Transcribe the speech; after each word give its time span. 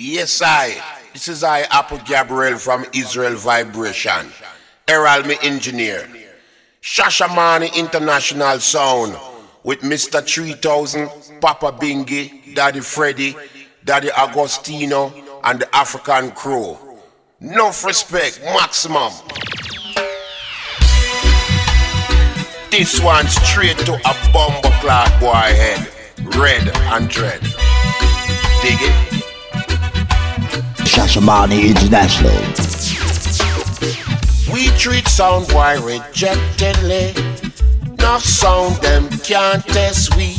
Yes, 0.00 0.40
I. 0.40 0.80
This 1.12 1.26
is 1.26 1.42
I, 1.42 1.62
Apple 1.62 1.98
Gabriel 2.06 2.56
from 2.56 2.86
Israel 2.94 3.34
Vibration. 3.34 4.30
Errol, 4.86 5.24
me 5.24 5.36
engineer. 5.42 6.08
Shashamane 6.80 7.74
International 7.74 8.60
Sound 8.60 9.18
with 9.64 9.80
Mr. 9.80 10.24
3000, 10.24 11.40
Papa 11.40 11.72
Bingi, 11.72 12.54
Daddy 12.54 12.78
Freddy, 12.78 13.34
Daddy 13.84 14.08
Agostino, 14.16 15.12
and 15.42 15.62
the 15.62 15.74
African 15.74 16.30
crew. 16.30 16.78
Enough 17.40 17.84
respect, 17.84 18.40
maximum. 18.44 19.10
This 22.70 23.00
one 23.00 23.26
straight 23.26 23.78
to 23.78 23.94
a 23.94 24.32
bomber 24.32 24.70
clock 24.78 25.10
boy 25.18 25.50
head, 25.58 25.90
red 26.36 26.70
and 26.94 27.08
dread. 27.10 27.40
Dig 28.62 28.78
it? 28.80 29.07
Shashamane 30.88 31.68
International. 31.68 32.32
We 34.50 34.68
treat 34.78 35.06
sound 35.06 35.46
boy 35.48 35.78
rejectedly. 35.82 37.12
Not 37.98 38.22
sound 38.22 38.76
them 38.76 39.08
can't 39.20 39.62
test 39.66 40.16
we. 40.16 40.34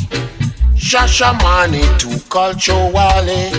Shashamane 0.75 1.83
to 1.99 2.29
culture 2.29 2.73
wale. 2.73 3.51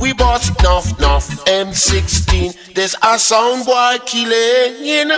We 0.00 0.14
bought 0.14 0.48
nuff 0.62 0.98
nuff 0.98 1.28
M16. 1.44 2.74
There's 2.74 2.96
a 3.02 3.18
sound 3.18 3.66
boy 3.66 3.98
killing. 4.06 5.10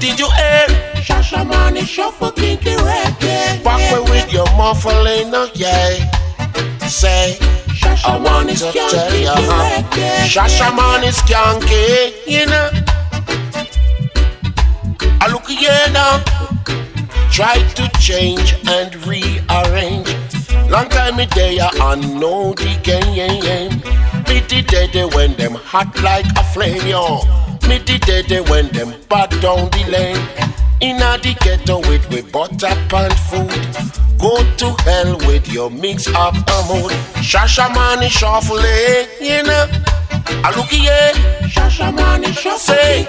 Did 0.00 0.18
you 0.18 0.30
hear? 0.30 0.66
Shashamane 1.04 1.86
shuffle 1.86 2.32
kinky 2.32 2.76
reggae. 2.76 3.62
Back 3.62 3.92
way 3.92 4.00
with 4.10 4.32
your 4.32 4.46
muffling, 4.56 5.34
yeah. 5.54 6.88
Say. 6.88 7.57
I 7.82 8.16
want 8.22 8.50
to 8.50 8.72
tell 8.72 9.14
you, 9.14 9.28
huh? 9.28 9.82
Shashamane 10.26 11.06
is 11.08 11.16
skanky, 11.16 12.12
you 12.26 12.46
know. 12.46 12.70
I 15.20 15.30
look 15.30 15.46
here 15.46 15.70
now, 15.92 16.22
try 17.30 17.62
to 17.74 17.88
change 18.00 18.56
and 18.68 18.94
rearrange. 19.06 20.08
Long 20.70 20.88
time 20.88 21.16
me 21.16 21.26
day, 21.26 21.58
I 21.60 21.94
know 21.94 22.52
the 22.54 22.78
game. 22.82 23.80
Me 24.28 24.40
the 24.40 24.62
dead 24.62 25.14
when 25.14 25.34
them 25.34 25.54
hot 25.54 26.02
like 26.02 26.26
a 26.36 26.44
flame, 26.44 26.86
yo. 26.86 27.20
Me 27.68 27.78
the 27.78 27.98
dead 27.98 28.48
when 28.48 28.68
them 28.68 28.94
bad 29.08 29.30
down 29.40 29.70
the 29.70 29.84
lane. 29.88 30.48
Inna 30.80 31.18
the 31.18 31.34
ghetto 31.40 31.78
with 31.88 32.08
we 32.10 32.22
butter 32.22 32.68
and 32.68 33.14
food. 33.28 33.50
Go 34.18 34.36
to 34.56 34.82
hell 34.84 35.16
with 35.26 35.52
your 35.52 35.70
mix 35.70 36.06
up 36.08 36.34
a 36.34 36.58
mood. 36.68 36.92
Shashamane 37.18 38.08
shuffle, 38.08 38.60
eh, 38.60 39.06
you 39.20 39.42
know. 39.42 39.66
I 40.44 40.54
look 40.56 40.66
here. 40.66 40.92
Eh. 40.92 41.48
Shashamane 41.48 42.32
shuffle, 42.32 42.58
say. 42.58 43.06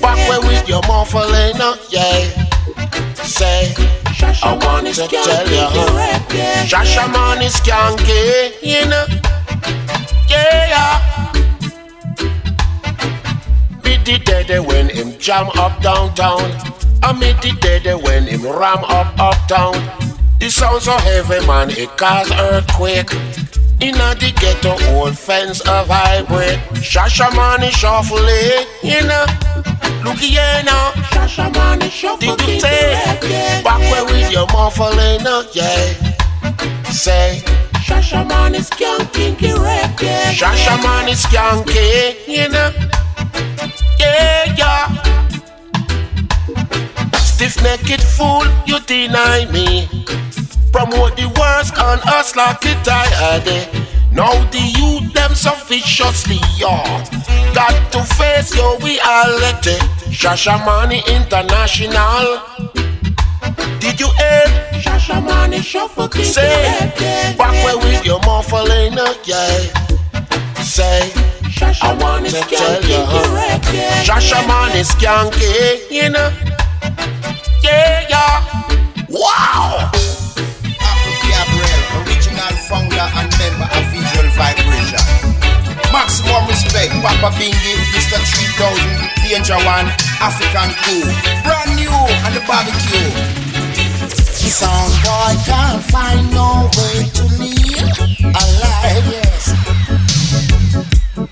Back 0.00 0.18
way 0.28 0.38
with 0.46 0.68
your 0.68 0.82
muffling, 0.86 1.56
eh, 1.56 1.76
yeah. 1.90 3.14
Say. 3.14 3.74
I 4.20 4.52
want 4.64 4.86
to 4.86 5.06
tell 5.08 5.48
you, 5.48 5.68
is 7.44 7.54
skanky, 7.56 8.52
you 8.62 8.84
know. 8.88 9.06
Yeah. 10.28 11.37
Be 13.88 13.96
the 13.96 14.18
dead 14.22 14.66
when 14.66 14.90
him 14.90 15.18
jam 15.18 15.48
up 15.56 15.80
downtown. 15.80 16.44
I 17.02 17.14
meet 17.18 17.40
the 17.40 17.56
dead 17.58 17.86
when 18.02 18.24
him 18.24 18.42
ram 18.42 18.84
up 18.84 19.18
uptown. 19.18 19.72
The 20.40 20.50
sound 20.50 20.82
so 20.82 20.92
heavy, 20.98 21.40
man, 21.46 21.70
it 21.70 21.96
cause 21.96 22.30
earthquake. 22.32 23.10
Inna 23.80 24.14
the 24.20 24.30
ghetto, 24.36 24.76
old 24.92 25.16
fence 25.16 25.62
a 25.64 25.84
vibrate. 25.84 26.58
Shasha 26.84 27.30
Shashamane 27.30 27.70
shuffle, 27.70 28.28
you 28.82 29.00
know. 29.08 29.24
Look 30.04 30.18
here 30.18 30.62
now. 30.66 30.90
Shasha 31.08 31.50
Shashamane 31.50 31.90
shuffle. 31.90 32.36
Did 32.36 32.46
you 32.46 32.60
say? 32.60 32.92
Back 33.64 33.80
where 33.90 34.04
with 34.04 34.30
your 34.30 34.46
muffling, 34.48 35.26
uh, 35.26 35.44
yeah. 35.54 36.92
Say. 36.92 37.42
Shashamane 37.86 38.60
skank 38.60 39.12
kinky 39.12 39.48
reggae. 39.48 40.32
Shashamane 40.32 41.14
skanky, 41.14 42.26
you 42.26 42.48
know. 42.48 42.72
Yeah, 43.98 44.54
yeah. 44.56 44.88
Stiff 47.18 47.62
necked 47.62 48.02
fool, 48.02 48.44
you 48.66 48.80
deny 48.80 49.46
me. 49.52 49.88
Promote 50.72 51.16
the 51.16 51.26
words 51.38 51.70
on 51.78 51.98
us 52.14 52.36
like 52.36 52.64
a 52.64 52.74
tired. 52.84 53.46
Now 54.12 54.32
the 54.50 54.58
youth 54.78 55.12
them 55.12 55.34
so 55.34 55.52
viciously, 55.66 56.40
y'all. 56.56 57.02
Got 57.54 57.92
to 57.92 58.02
face 58.14 58.54
your 58.56 58.78
reality. 58.78 59.78
Shashamane 60.10 61.06
International. 61.06 62.87
Did 63.80 64.00
you 64.00 64.10
hear? 64.18 64.44
Shashamane 64.82 65.62
shuffle 65.62 66.08
Say, 66.10 66.92
back 67.36 67.52
where 67.64 67.78
with 67.78 68.04
your 68.04 68.20
muffling, 68.20 68.94
yeah. 69.24 69.48
Say, 70.62 71.12
I 71.82 71.96
want 72.00 72.26
to 72.26 72.32
tell 72.32 72.82
you, 72.82 73.02
huh? 73.06 73.58
Shashamane 74.04 74.84
skanky, 74.84 75.48
eh, 75.60 75.78
you 75.90 76.10
know. 76.10 76.30
Yeah, 77.62 78.06
yeah. 78.08 78.44
Wow. 79.08 79.90
Apple 79.94 81.16
Gabriel, 81.24 81.80
original 82.04 82.54
founder 82.68 83.06
and 83.18 83.30
member 83.38 83.68
of 83.72 83.86
Israel 83.94 84.30
Vibration. 84.36 85.04
Maximum 85.92 86.44
respect, 86.68 86.92
Papa 87.02 87.34
Bingi, 87.36 87.74
Mr. 87.94 88.18
3000, 88.20 89.28
Danger 89.28 89.56
One, 89.64 89.88
African 90.20 90.70
Crew. 90.82 91.04
Brand 91.42 91.76
new 91.76 91.90
on 91.90 92.32
the 92.34 92.42
barbecue. 92.46 93.08
Boy 94.58 95.34
can't 95.46 95.82
find 95.84 96.32
no 96.32 96.68
way 96.76 97.08
to 97.14 97.22
live 97.38 97.98
alive, 98.22 99.06
yes. 99.06 99.54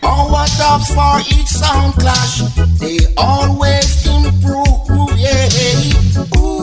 Oh, 0.02 0.32
Our 0.34 0.46
dubs 0.58 0.88
for 0.94 1.20
each 1.34 1.48
sound 1.48 1.94
clash, 1.94 2.42
they 2.78 2.98
always 3.16 4.06
improve, 4.06 5.10
yeah. 5.18 5.48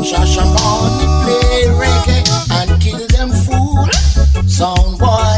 Shashamane 0.04 1.08
play 1.24 1.68
reggae 1.80 2.22
and 2.58 2.82
kill 2.82 3.08
them 3.08 3.30
fool. 3.32 3.88
Sound 4.48 5.00
boy, 5.00 5.33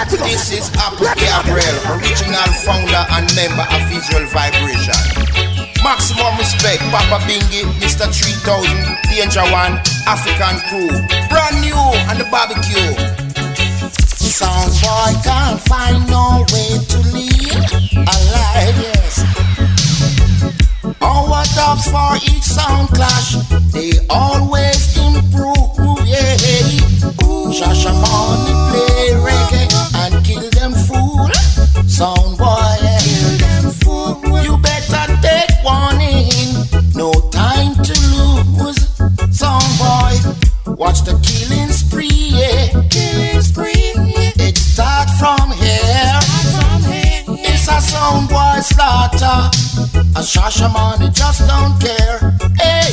Let's 0.00 0.16
go. 0.16 0.24
This 0.24 0.48
is 0.48 0.72
Apple 0.80 1.12
Gabriel, 1.12 1.76
original 1.92 2.48
founder 2.64 3.04
and 3.12 3.28
member 3.36 3.68
of 3.68 3.84
Israel 3.92 4.24
Vibration. 4.32 4.96
Maximum 5.84 6.40
respect, 6.40 6.80
Papa 6.88 7.20
Bingi, 7.28 7.68
Mr. 7.84 8.08
3000, 8.08 8.96
Danger 9.12 9.44
One, 9.52 9.76
African 10.08 10.56
Crew. 10.72 10.88
Brand 11.28 11.60
new 11.60 11.76
on 12.08 12.16
the 12.16 12.24
barbecue. 12.32 12.96
Sound 14.16 14.72
boy 14.80 15.12
can't 15.20 15.60
find 15.68 16.00
no 16.08 16.48
way 16.48 16.80
to 16.80 16.98
live 17.12 17.60
alive, 17.92 18.76
yes. 18.80 19.20
Our 21.02 21.44
dubs 21.52 21.92
for 21.92 22.16
each 22.24 22.40
sound 22.40 22.88
clash, 22.88 23.36
they 23.68 23.92
always 24.08 24.96
improve, 24.96 26.08
yeah. 26.08 26.40
Shashamane 27.52 28.46
play 28.46 28.49
Sound 31.90 32.38
boy, 32.38 32.78
kill 33.00 33.36
them 33.38 33.70
fool. 33.72 34.42
You 34.44 34.56
better 34.58 35.16
take 35.20 35.50
warning, 35.64 36.30
no 36.94 37.10
time 37.30 37.74
to 37.74 37.94
lose. 38.14 38.86
Sound 39.36 39.70
boy, 39.76 40.14
watch 40.76 41.02
the 41.02 41.18
killing 41.20 41.72
spree, 41.72 42.30
yeah. 42.30 42.68
Killing 42.88 43.42
spree. 43.42 43.92
It 44.38 44.56
start 44.56 45.10
from 45.18 45.50
here. 45.50 46.20
It's 47.44 47.66
a 47.68 47.80
sound 47.80 48.28
boy 48.28 48.60
slaughter. 48.62 49.50
A 50.14 50.22
Shashamane 50.22 51.12
just 51.12 51.46
don't 51.48 51.78
care. 51.80 52.38
Hey, 52.56 52.92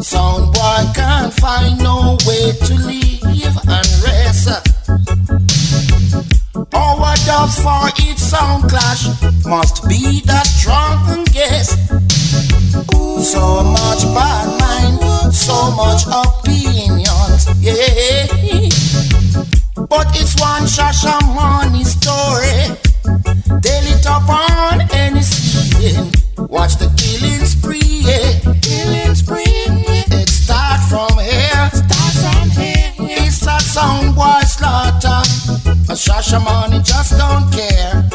sound 0.00 0.52
boy 0.52 0.92
can't 0.94 1.32
find 1.32 1.78
no 1.78 2.18
way 2.26 2.52
to 2.66 2.74
live 2.74 3.05
Up 7.38 7.50
for 7.50 7.88
each 8.02 8.16
sound 8.16 8.66
clash 8.70 9.08
must 9.44 9.86
be 9.86 10.22
the 10.22 10.40
drunken 10.62 11.24
guest. 11.24 11.76
So 13.22 13.62
much 13.62 14.02
bad 14.16 14.48
mind, 14.58 15.34
so 15.34 15.70
much 15.72 16.06
opinions, 16.06 17.44
yeah. 17.60 18.26
But 19.86 20.08
it's 20.18 20.34
one 20.40 20.64
Shasha 20.64 21.20
money 21.34 21.84
story. 21.84 22.74
They 23.60 23.82
lit 23.82 24.06
up 24.06 24.26
on 24.30 24.80
any 24.92 25.20
season. 25.20 26.10
Watch 26.48 26.76
the 26.76 26.88
killing 26.96 27.44
spree. 27.44 27.95
Rashomon, 36.26 36.70
money, 36.70 36.82
just 36.82 37.16
don't 37.16 37.52
care. 37.52 38.05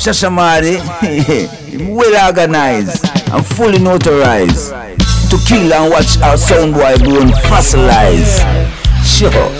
Shashamane, 0.00 0.80
well 1.94 2.26
organized 2.28 3.04
and 3.30 3.46
fully 3.46 3.76
notarized. 3.78 4.72
To 5.28 5.36
kill 5.46 5.72
and 5.74 5.90
watch 5.92 6.18
our 6.22 6.38
sound 6.38 6.72
boy 6.72 6.96
blown 6.98 7.28
fossilize. 7.28 8.40
Sure. 9.04 9.59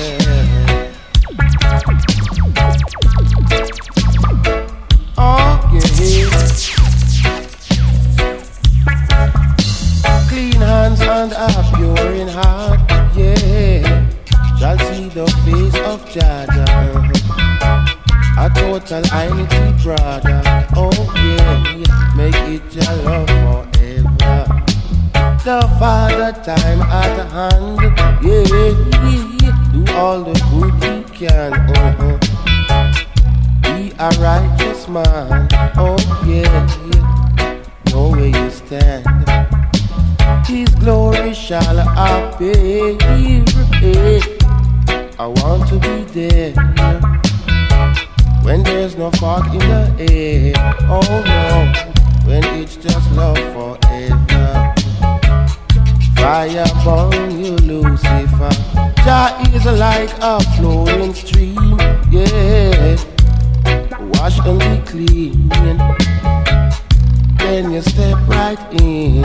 can 67.83 67.93
step 67.93 68.29
right 68.29 68.81
in. 68.81 69.23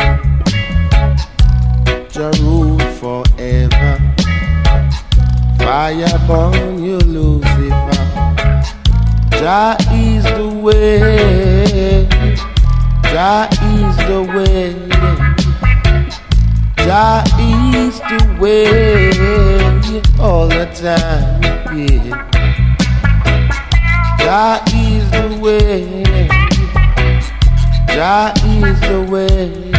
Your 2.13 2.31
rule 2.43 2.79
forever. 2.99 4.15
Fire 5.59 6.19
burn 6.27 6.83
you, 6.83 6.97
Lucifer. 6.97 8.05
Jah 9.31 9.77
is 9.91 10.23
the 10.23 10.47
way. 10.61 12.07
Jah 13.03 13.47
is 13.51 13.97
the 14.07 14.21
way. 14.35 14.73
Jah 16.77 17.23
is 17.39 17.99
the 17.99 18.37
way 18.39 19.09
all 20.19 20.47
the 20.47 20.65
time. 20.75 21.41
Yeah. 21.75 22.15
Jah 24.19 24.63
is 24.73 25.09
the 25.11 25.39
way. 25.41 26.34
Jah 27.95 28.33
is 28.43 28.77
the 28.81 28.99
way. 29.09 29.71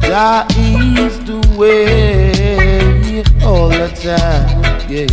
Jah 0.00 0.46
is 0.56 1.20
the 1.28 1.36
way 1.58 3.22
all 3.44 3.68
the 3.68 3.88
time. 4.00 4.48
Yeah. 4.88 5.04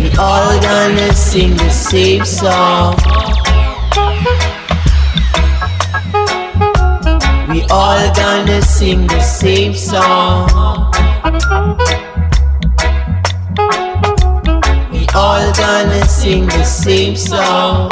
We 0.00 0.10
All 0.18 0.58
gonna 0.62 1.12
sing 1.12 1.54
the 1.58 1.68
same 1.68 2.24
song. 2.24 3.05
All 7.70 8.14
gonna 8.14 8.62
sing 8.62 9.06
the 9.06 9.20
same 9.20 9.74
song. 9.74 10.46
We 14.92 15.06
all 15.14 15.52
gonna 15.52 16.04
sing 16.06 16.46
the 16.46 16.64
same 16.64 17.16
song. 17.16 17.90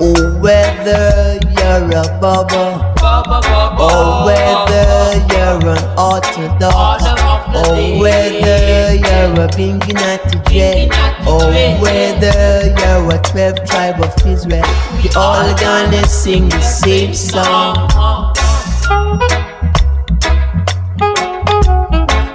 Oh, 0.00 0.38
whether 0.40 1.38
you're 1.42 1.90
a 1.90 2.18
bubble, 2.20 2.80
or 3.02 3.90
oh, 3.90 4.24
whether 4.24 5.18
you're 5.34 5.74
an 5.74 5.98
orthodox, 5.98 7.27
or 7.58 8.00
whether 8.00 8.94
you're 8.94 9.44
a 9.44 9.48
pinky 9.48 9.92
natty 9.92 10.38
jet, 10.50 10.90
or 11.26 11.42
whether 11.82 12.72
you're 12.78 13.14
a 13.14 13.18
12 13.22 13.64
tribe 13.68 14.00
of 14.00 14.14
Israel, 14.26 14.64
we 15.02 15.10
all 15.16 15.54
gonna 15.56 16.06
sing 16.06 16.48
the 16.48 16.60
same 16.60 17.14
song. 17.14 17.74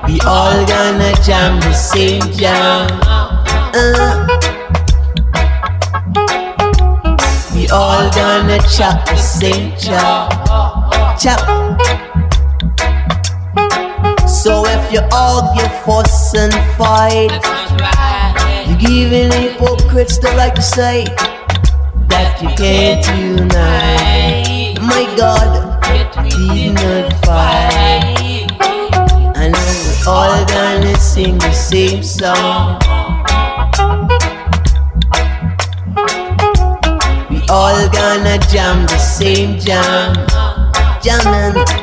We 0.07 0.19
all 0.27 0.65
gonna 0.65 1.13
jam 1.23 1.59
the 1.61 1.73
same 1.73 2.21
jam. 2.33 2.89
Uh. 3.75 4.27
We 7.55 7.69
all 7.69 8.11
gonna 8.11 8.59
chop 8.67 9.05
the 9.05 9.15
same 9.15 9.73
chop. 9.77 11.19
Chop. 11.19 11.62
You 14.93 15.01
argue, 15.11 15.67
fuss 15.83 16.35
and 16.35 16.53
fight, 16.77 17.31
you 18.67 18.77
giving 18.77 19.31
hypocrites 19.31 20.19
the 20.19 20.27
right 20.37 20.55
to 20.55 20.61
say 20.61 21.03
that 22.09 22.39
you 22.39 22.49
can't 22.49 23.03
unite. 23.17 24.79
My 24.81 25.03
God, 25.17 25.81
did 26.29 26.75
not 26.75 27.11
fight. 27.25 28.51
And 29.35 29.55
we're 29.55 30.11
all 30.11 30.45
gonna 30.45 30.95
sing 30.99 31.39
the 31.39 31.51
same 31.53 32.03
song. 32.03 32.79
We 37.31 37.41
all 37.49 37.89
gonna 37.89 38.37
jam 38.51 38.85
the 38.85 38.99
same 38.99 39.57
jam. 39.57 40.13
Jamming. 41.01 41.82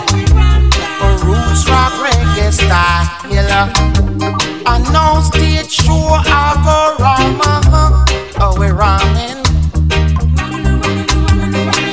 And 4.65 4.83
no 4.93 5.21
stage 5.21 5.69
show 5.69 6.07
I 6.09 6.57
go 6.65 6.77
wrong 7.03 7.39
uh-huh. 7.41 8.05
Oh 8.41 8.59
we 8.59 8.67
rhyming 8.67 9.41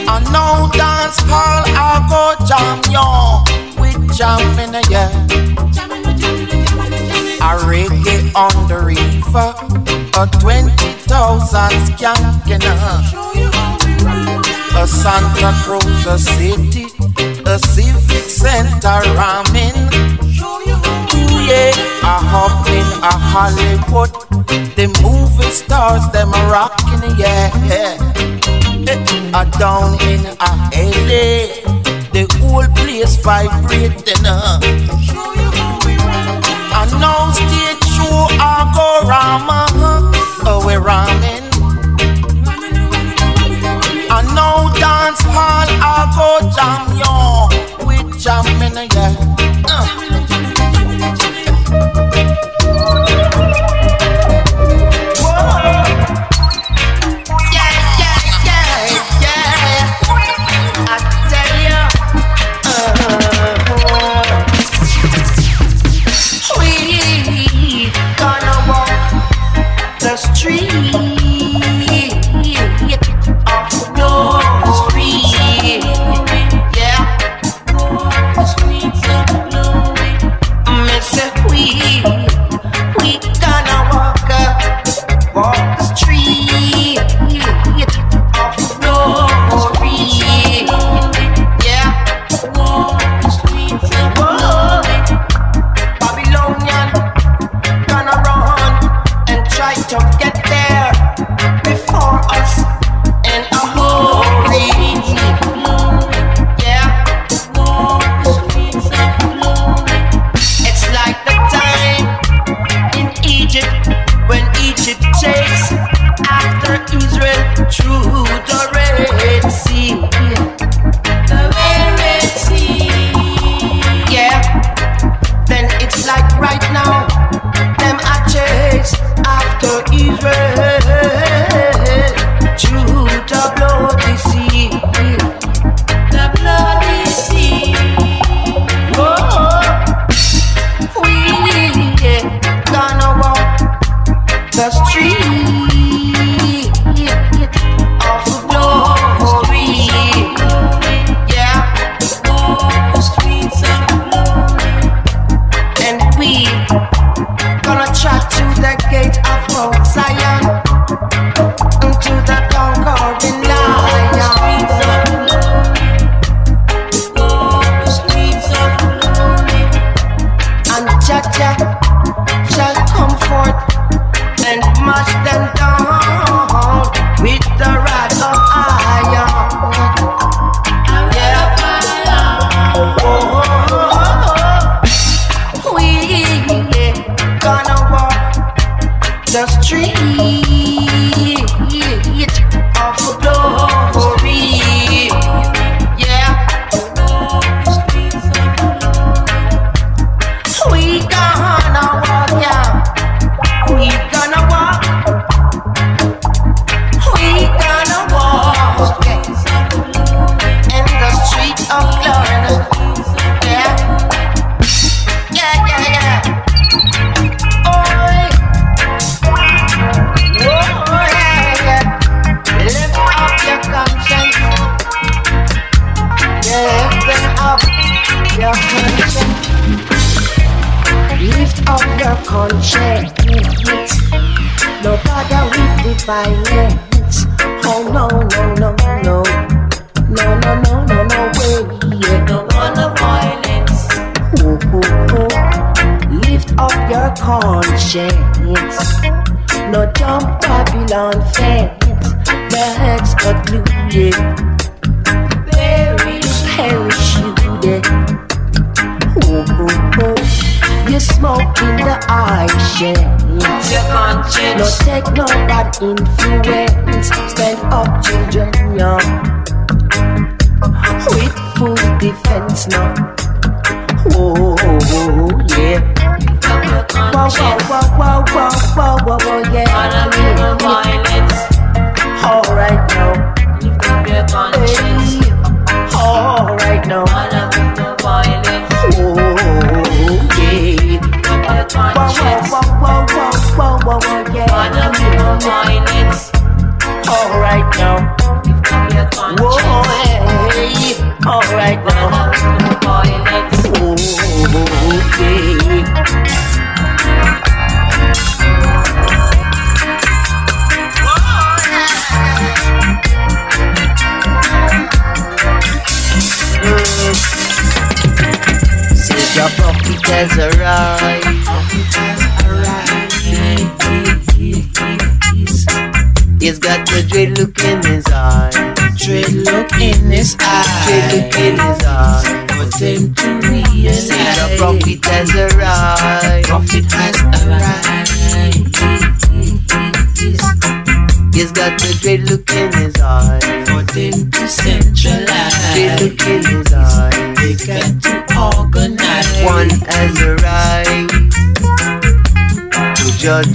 And 0.08 0.24
no 0.32 0.70
dance 0.72 1.20
hall 1.28 1.64
I 1.66 2.02
go 2.08 2.22
jam 2.46 2.80
yo 2.90 3.44
We 3.80 3.90
jamming 4.14 4.74
yeah 4.90 5.58
a 7.40 7.56
reggae 7.64 8.34
on 8.34 8.68
the 8.68 8.78
river, 8.78 9.54
a 10.18 10.26
20,000 10.40 11.70
skanking, 11.86 12.64
a 14.76 14.86
Santa 14.86 15.52
Cruz 15.62 16.06
a 16.06 16.18
city, 16.18 16.86
a 17.46 17.58
civic 17.58 18.28
center 18.28 19.00
ramming. 19.14 20.17
Yeah, 21.48 21.72
a 22.02 22.20
hopping, 22.30 22.88
a 23.02 23.14
Hollywood, 23.32 24.12
the 24.76 24.86
movie 25.02 25.50
stars, 25.50 26.06
them 26.12 26.28
a 26.28 26.40
rocking, 26.52 27.16
yeah, 27.18 27.48
A 29.34 29.44
down 29.58 29.94
in 30.02 30.26
a 30.26 30.50
LA, 30.76 31.48
the 32.12 32.26
whole 32.38 32.68
place 32.76 33.16
vibrating. 33.22 34.26
Uh. 34.26 34.97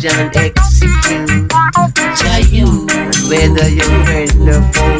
angel 0.05 0.29
execute 0.35 1.53
you 2.51 2.65
whether 3.29 3.69
you 3.69 3.83
friend 4.03 4.49
or 4.49 4.61
foe. 4.73 4.97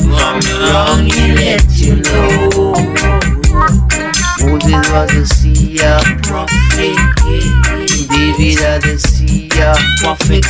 From 0.00 0.40
wrong, 0.62 1.04
he 1.04 1.32
let 1.34 1.64
you 1.76 1.96
know. 1.96 2.72
Moses 4.40 4.90
was 4.90 5.12
a 5.14 5.26
seer 5.26 6.00
prophet, 6.22 6.96
David 8.08 8.60
was 8.60 8.84
a 8.86 8.98
seer 8.98 9.74
prophet. 9.98 10.44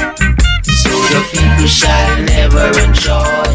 So 0.65 0.91
the 1.11 1.21
people 1.33 1.67
shall 1.67 2.23
never 2.23 2.69
enjoy. 2.79 3.50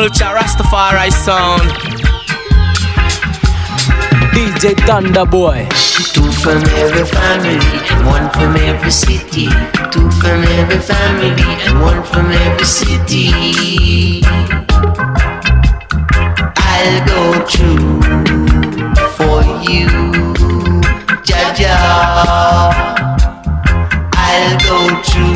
culture, 0.00 0.32
Rastafari 0.34 1.12
sound. 1.12 1.68
DJ 4.32 4.72
Thunderboy. 4.86 5.68
Two 6.14 6.32
from 6.42 6.62
every 6.80 7.04
family, 7.04 7.58
one 8.08 8.30
from 8.30 8.56
every 8.56 8.90
city. 8.90 9.48
Two 9.92 10.08
from 10.20 10.40
every 10.58 10.80
family, 10.90 11.44
and 11.66 11.82
one 11.82 12.02
from 12.02 12.32
every 12.32 12.64
city. 12.64 14.22
I'll 16.72 16.98
go 17.12 17.22
true 17.54 18.00
for 19.16 19.38
you, 19.68 19.88
Jaja. 21.28 21.76
I'll 24.14 24.58
go 24.64 25.02
true. 25.02 25.29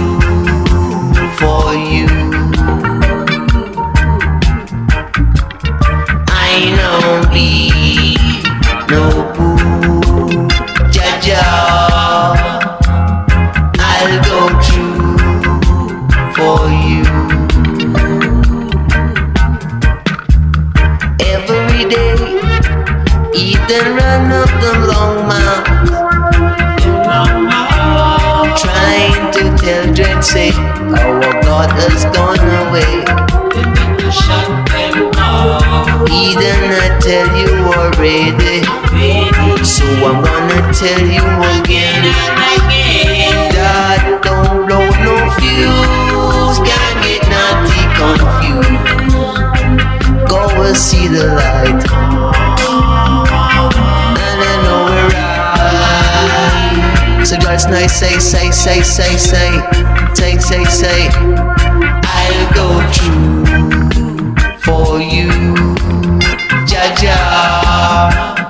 daughters 31.55 32.03
gone 32.17 32.47
away. 32.67 32.95
Eden, 36.11 36.61
I 36.83 36.89
tell 36.99 37.31
you 37.39 37.53
already. 37.79 38.59
So 39.65 39.87
I'm 40.09 40.19
gonna 40.27 40.61
tell 40.75 41.05
you 41.17 41.27
again. 41.55 42.03
Dad, 43.55 44.01
don't 44.25 44.67
blow 44.67 44.87
no 45.07 45.17
fuse. 45.39 46.59
Can't 46.67 46.99
get 47.07 47.23
naughty 47.35 47.83
confused. 48.03 48.83
Go 50.29 50.41
and 50.67 50.77
see 50.77 51.07
the 51.07 51.25
light. 51.39 51.83
So 57.25 57.35
girls, 57.39 57.67
nice, 57.67 57.95
say, 58.01 58.19
say, 58.19 58.51
say, 58.51 58.83
say, 58.83 59.17
say 59.17 60.04
say, 60.15 60.39
say, 60.39 60.65
say, 60.65 61.09
I'll 61.13 62.55
go 62.55 62.69
true 62.93 63.45
for 64.59 65.01
you, 65.01 65.31
Jaja. 66.67 68.44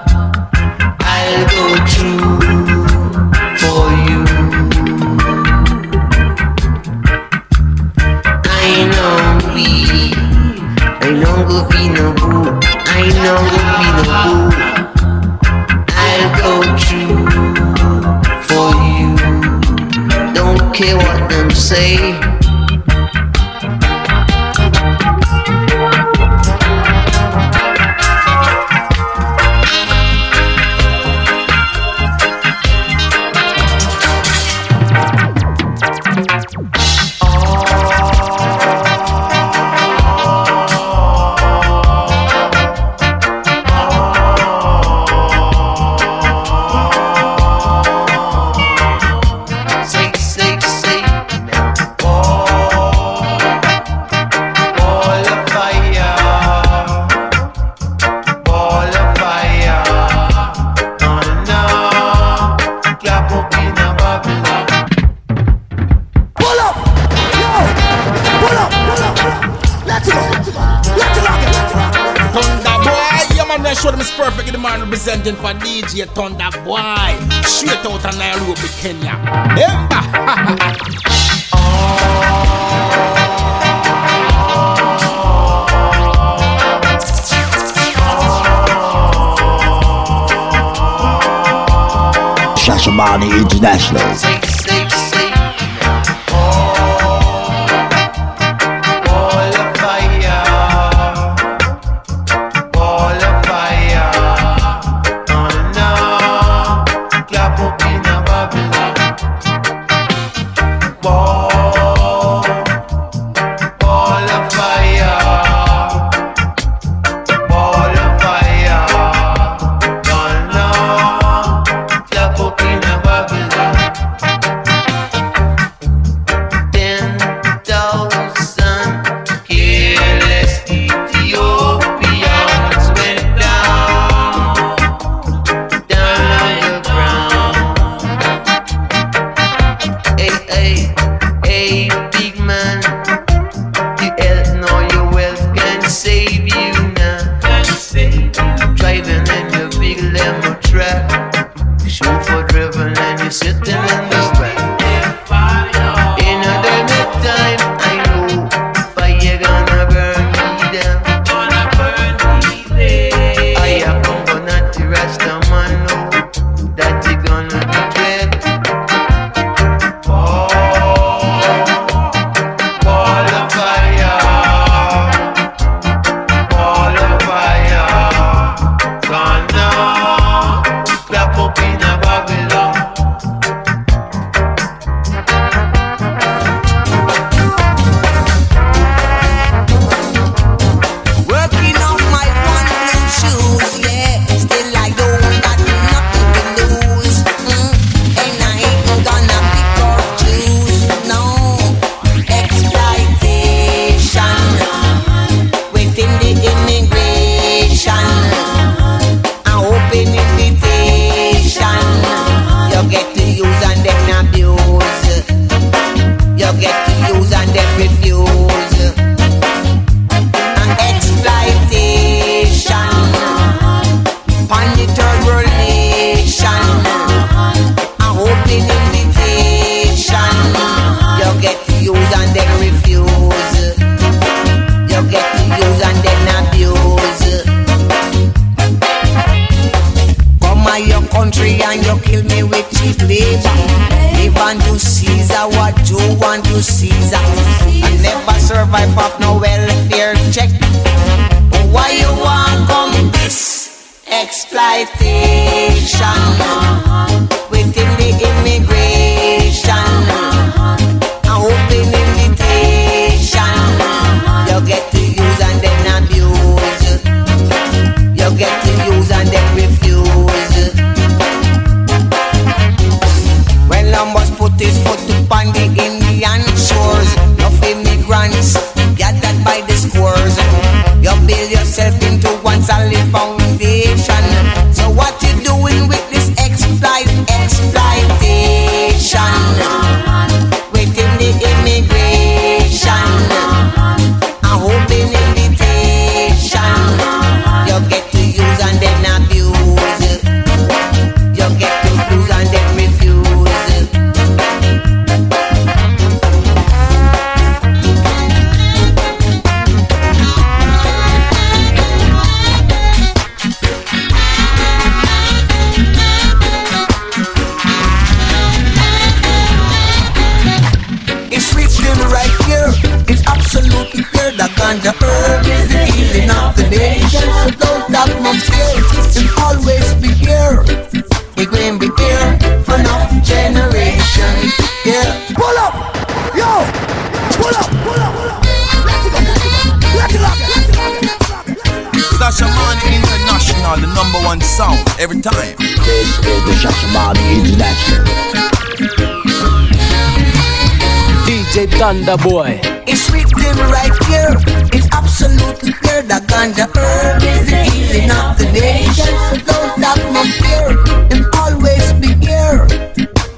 Thunder 352.17 352.29
Boy. 352.29 352.61
It's 352.87 353.11
written 353.11 353.57
right 353.71 353.93
here. 354.07 354.37
It's 354.73 354.89
absolutely 354.93 355.73
clear 355.73 356.03
that 356.03 356.23
ganja 356.29 356.67
herb 356.75 357.23
is 357.23 357.51
the 357.51 357.65
healing 357.71 358.11
of 358.11 358.39
the 358.39 358.47
nation. 358.53 359.11
Don't 359.47 359.75
stop 359.79 359.99
no 360.13 360.23
fear. 360.39 360.79
And 361.11 361.27
always 361.35 361.93
be 361.95 362.15
here. 362.25 362.67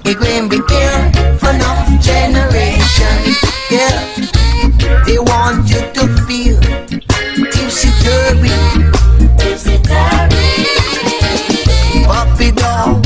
It 0.04 0.18
will 0.20 0.48
be 0.48 0.60
here 0.68 1.12
for 1.38 1.50
enough 1.50 1.88
generation. 2.00 3.16
Yeah. 3.70 3.96
They 5.06 5.18
want 5.18 5.68
you 5.70 5.80
to 5.96 6.04
feel 6.26 6.60
tipsy 7.52 7.90
turvy. 8.04 8.52
Tipsy 9.38 9.78
turvy. 9.88 10.66
Puppy 12.04 12.50
dog. 12.52 13.04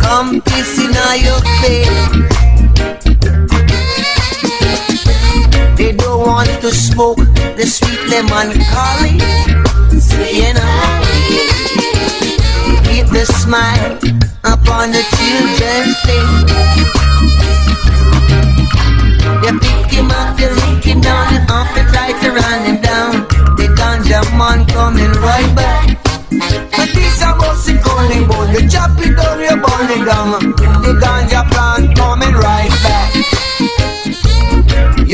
Come 0.00 0.40
kissing 0.42 0.96
on 0.96 1.20
your 1.22 1.40
face. 1.62 1.93
To 6.64 6.70
smoke 6.70 7.18
the 7.58 7.66
sweet 7.66 8.00
lemon 8.08 8.48
collie. 8.72 9.20
You 10.32 10.48
know, 10.56 11.04
keep 12.88 13.06
the 13.12 13.26
smile 13.36 13.92
upon 14.44 14.88
the 14.96 15.04
children's 15.12 15.96
face. 16.08 16.40
You 19.44 19.52
pick 19.60 19.92
him 19.92 20.10
up, 20.10 20.40
you 20.40 20.48
lick 20.48 20.84
him 20.84 21.02
down, 21.02 21.34
and 21.36 21.88
try 21.92 22.12
to 22.22 22.30
run 22.32 22.64
him 22.64 22.80
down. 22.80 23.28
The 23.58 23.68
ganja 23.76 24.24
man 24.38 24.64
coming 24.68 25.12
right 25.20 25.54
back. 25.54 25.98
But 26.30 26.88
this 26.94 27.20
a 27.20 27.36
bossy 27.36 27.76
calling 27.76 28.26
boy, 28.26 28.52
you 28.52 28.66
chop 28.70 28.98
it 29.00 29.14
down, 29.14 29.38
you 29.38 29.56
burn 29.60 29.90
it 29.92 30.04
down. 30.06 30.73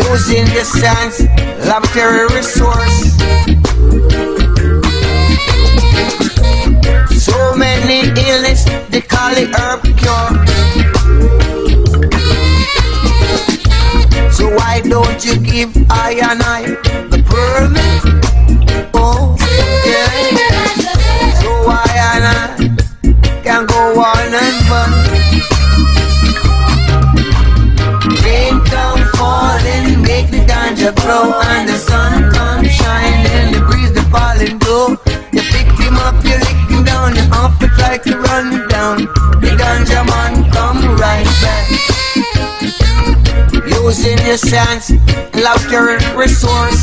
Using 0.09 0.45
the 0.55 0.65
science 0.65 1.21
laboratory 1.67 2.27
resource. 2.37 3.17
So 7.27 7.57
many 7.57 8.09
illness, 8.29 8.65
they 8.89 9.01
call 9.01 9.33
it 9.37 9.51
herb 9.59 9.83
cure. 10.01 10.31
So 14.33 14.49
why 14.57 14.81
don't 14.81 15.25
you 15.25 15.37
give 15.39 15.71
I 15.91 16.19
and 16.23 16.43
I 16.43 16.80
and 31.11 31.69
the 31.69 31.77
sun 31.77 32.31
comes 32.33 32.71
shining, 32.71 33.53
the 33.53 33.61
breeze 33.67 33.93
the 33.93 34.03
falling 34.13 34.59
blow. 34.59 34.91
You 35.33 35.43
pick 35.51 35.67
him 35.79 35.97
up, 35.97 36.23
you 36.25 36.39
lick 36.39 36.71
him 36.71 36.85
down, 36.85 37.17
you 37.17 37.23
off 37.33 37.61
it 37.63 37.73
like 37.79 38.03
to 38.05 38.17
run 38.17 38.69
down. 38.69 38.99
The 39.43 39.51
ganja 39.59 40.07
man 40.07 40.51
come 40.53 40.79
right 40.97 41.27
back. 41.43 41.67
Using 43.67 44.19
your 44.25 44.39
sense, 44.39 44.93
love 45.35 45.63
your 45.71 45.99
resource. 46.17 46.83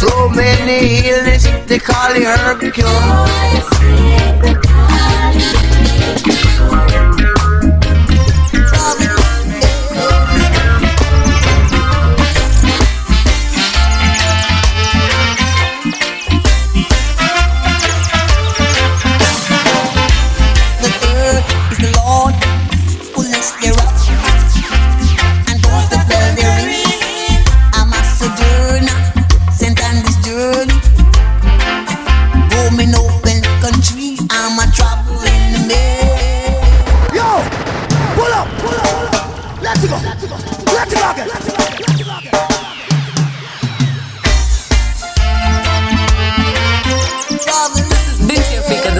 So 0.00 0.28
many 0.30 1.06
illness, 1.08 1.46
they 1.66 1.78
call 1.78 2.10
it 2.10 2.24
herb 2.24 2.60
cure. 2.72 3.77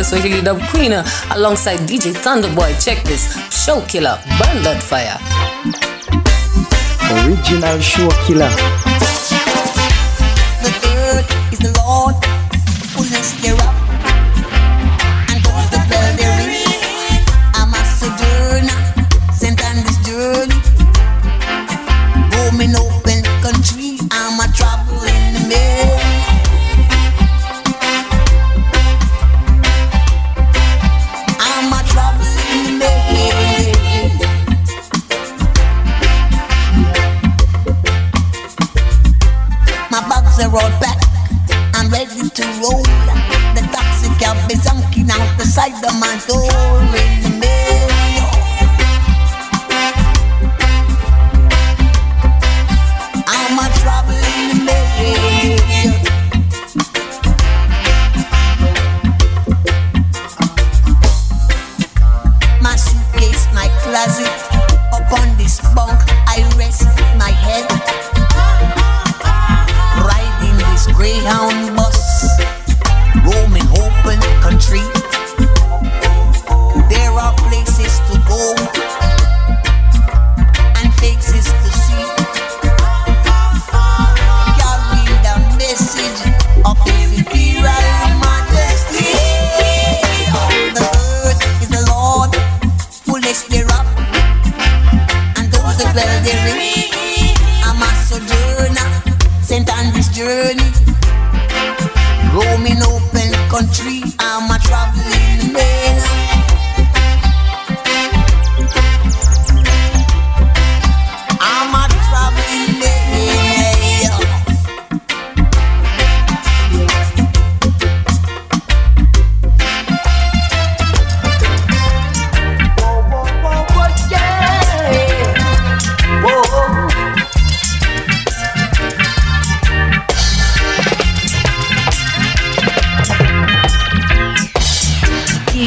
Swahili 0.09 0.41
dub 0.41 0.59
queen, 0.71 0.95
alongside 1.33 1.81
DJ 1.81 2.15
Thunderboy. 2.15 2.83
Check 2.83 3.05
this 3.05 3.29
show 3.53 3.83
killer, 3.83 4.19
burn 4.39 4.63
that 4.63 4.83
fire. 4.83 5.19
Original 7.27 7.79
show 7.79 8.09
killer. 8.27 9.08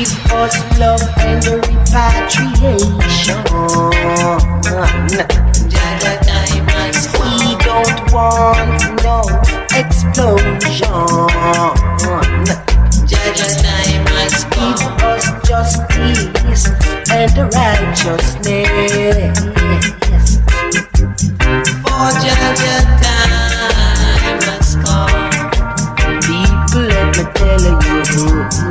Give 0.01 0.31
us 0.31 0.57
love 0.79 1.03
and 1.19 1.43
the 1.43 1.61
repatriation. 1.69 3.37
We 7.21 7.53
don't 7.61 8.01
want 8.11 8.81
no 9.03 9.21
explosion. 9.77 10.89
Give 13.05 14.81
us 15.05 15.23
justice 15.47 16.65
and 17.11 17.37
righteousness. 17.53 18.41
For 21.83 22.09
judge 22.17 22.65
time 23.03 24.41
has 24.49 24.69
come. 24.81 25.21
People, 26.25 26.89
let 26.89 27.05
me 27.17 27.23
tell 27.35 27.63
you. 28.65 28.70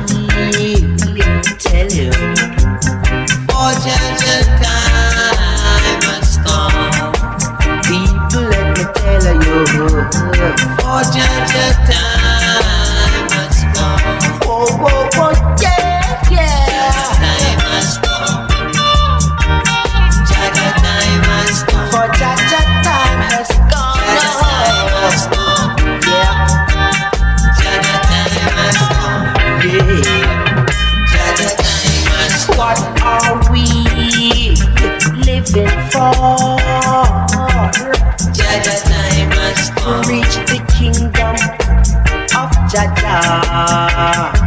yeah. 43.11 44.40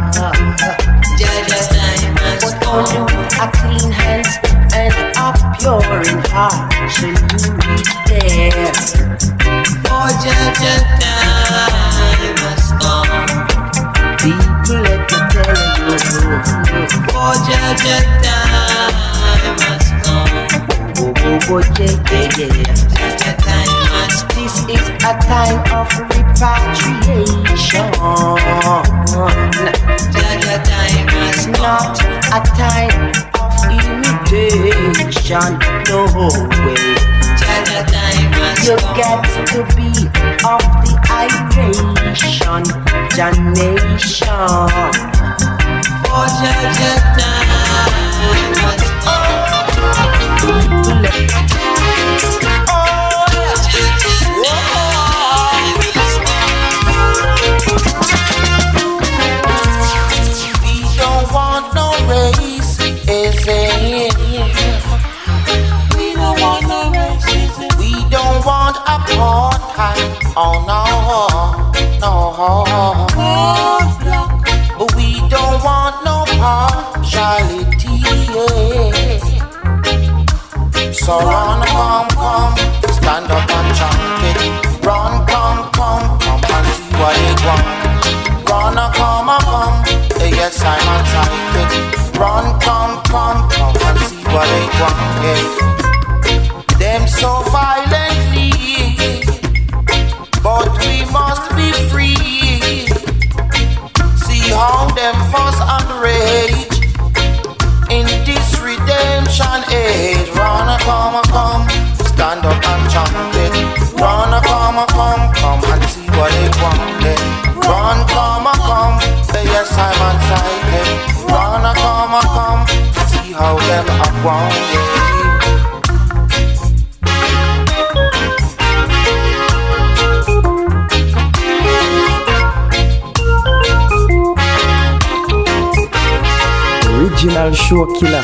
sure 137.65 137.87
killer. 137.95 138.21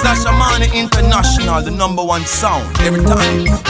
Shashamane 0.00 0.72
International, 0.74 1.62
the 1.62 1.70
number 1.70 2.02
one 2.02 2.22
sound 2.24 2.64
every 2.80 3.04
time. 3.04 3.69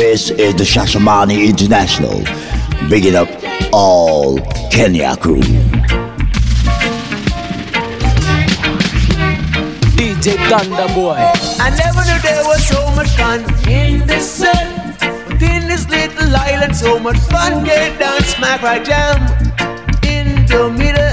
This 0.00 0.30
is 0.30 0.54
the 0.54 0.64
Shashamane 0.64 1.46
International. 1.46 2.24
Bigging 2.88 3.16
up 3.16 3.28
all 3.70 4.38
Kenya 4.72 5.14
crew. 5.14 5.42
DJ 10.00 10.40
Thunder 10.48 10.88
Boy. 10.94 11.20
I 11.60 11.68
never 11.76 12.02
knew 12.08 12.18
there 12.22 12.42
was 12.46 12.66
so 12.66 12.90
much 12.96 13.10
fun 13.10 13.40
in 13.68 14.06
the 14.06 14.20
sun. 14.20 14.96
But 15.28 15.42
in 15.42 15.68
this 15.68 15.86
little 15.90 16.34
island, 16.34 16.74
so 16.74 16.98
much 16.98 17.18
fun 17.28 17.62
get 17.64 17.98
down 17.98 18.22
smack 18.22 18.62
right 18.62 18.82
jam 18.82 19.20
in 20.02 20.46
the 20.46 20.70
middle 20.70 21.12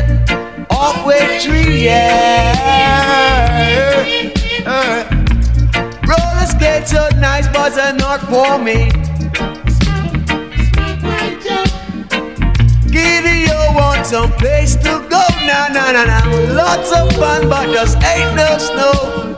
of 0.72 1.06
way 1.06 1.40
tree, 1.42 1.84
yeah. 1.88 3.28
Uh, 4.66 5.07
skates 6.68 6.92
so 6.92 7.08
nice, 7.20 7.48
but 7.48 7.78
are 7.78 7.94
not 7.94 8.20
for 8.32 8.58
me. 8.58 8.90
Giddy, 12.92 13.38
you 13.48 13.60
want 13.76 14.06
some 14.06 14.32
place 14.34 14.76
to 14.76 14.94
go? 15.10 15.24
Nah, 15.48 15.68
nah, 15.70 15.92
nah, 15.92 16.06
nah. 16.06 16.24
Lots 16.54 16.92
of 16.92 17.12
fun, 17.14 17.50
but 17.50 17.72
just 17.74 17.96
ain't 18.04 18.36
no 18.36 18.58
snow. 18.58 19.36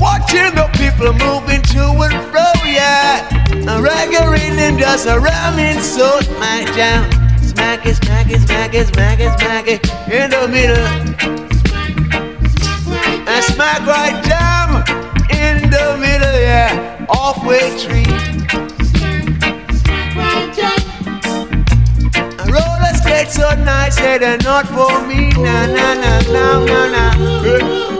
Watching 0.00 0.54
the 0.54 0.68
people 0.80 1.12
moving 1.24 1.62
to 1.74 1.84
and 2.06 2.20
fro, 2.30 2.48
yeah. 2.64 3.28
A 3.72 3.76
reggae 3.80 4.24
rhythm 4.30 4.78
just 4.78 5.06
a 5.06 5.18
ramming 5.18 5.80
so 5.80 6.20
my 6.38 6.64
jam. 6.74 7.10
Smack 7.42 7.86
it, 7.86 7.96
smack 7.96 8.30
it, 8.30 8.40
smack 8.40 8.74
it, 8.74 8.86
smack 8.88 9.20
it, 9.20 9.32
smack 9.38 9.66
it 9.68 9.80
in 10.10 10.30
the 10.30 10.48
middle. 10.48 10.86
And 13.26 13.44
smack 13.44 13.80
right 13.86 14.22
in 14.24 14.53
the 15.74 15.96
middle, 15.98 16.38
yeah. 16.38 16.70
Half 17.12 17.44
Way 17.44 17.64
Tree. 17.82 18.06
Roller 22.52 22.94
skates 22.94 23.34
so 23.34 23.48
nice, 23.64 23.98
yeah, 24.00 24.18
they're 24.18 24.38
not 24.38 24.66
for 24.68 25.06
me. 25.06 25.30
Nah, 25.30 25.66
nah, 25.66 25.94
nah, 25.94 26.20
nah, 26.32 26.64
nah, 26.64 26.86
nah. 26.94 27.93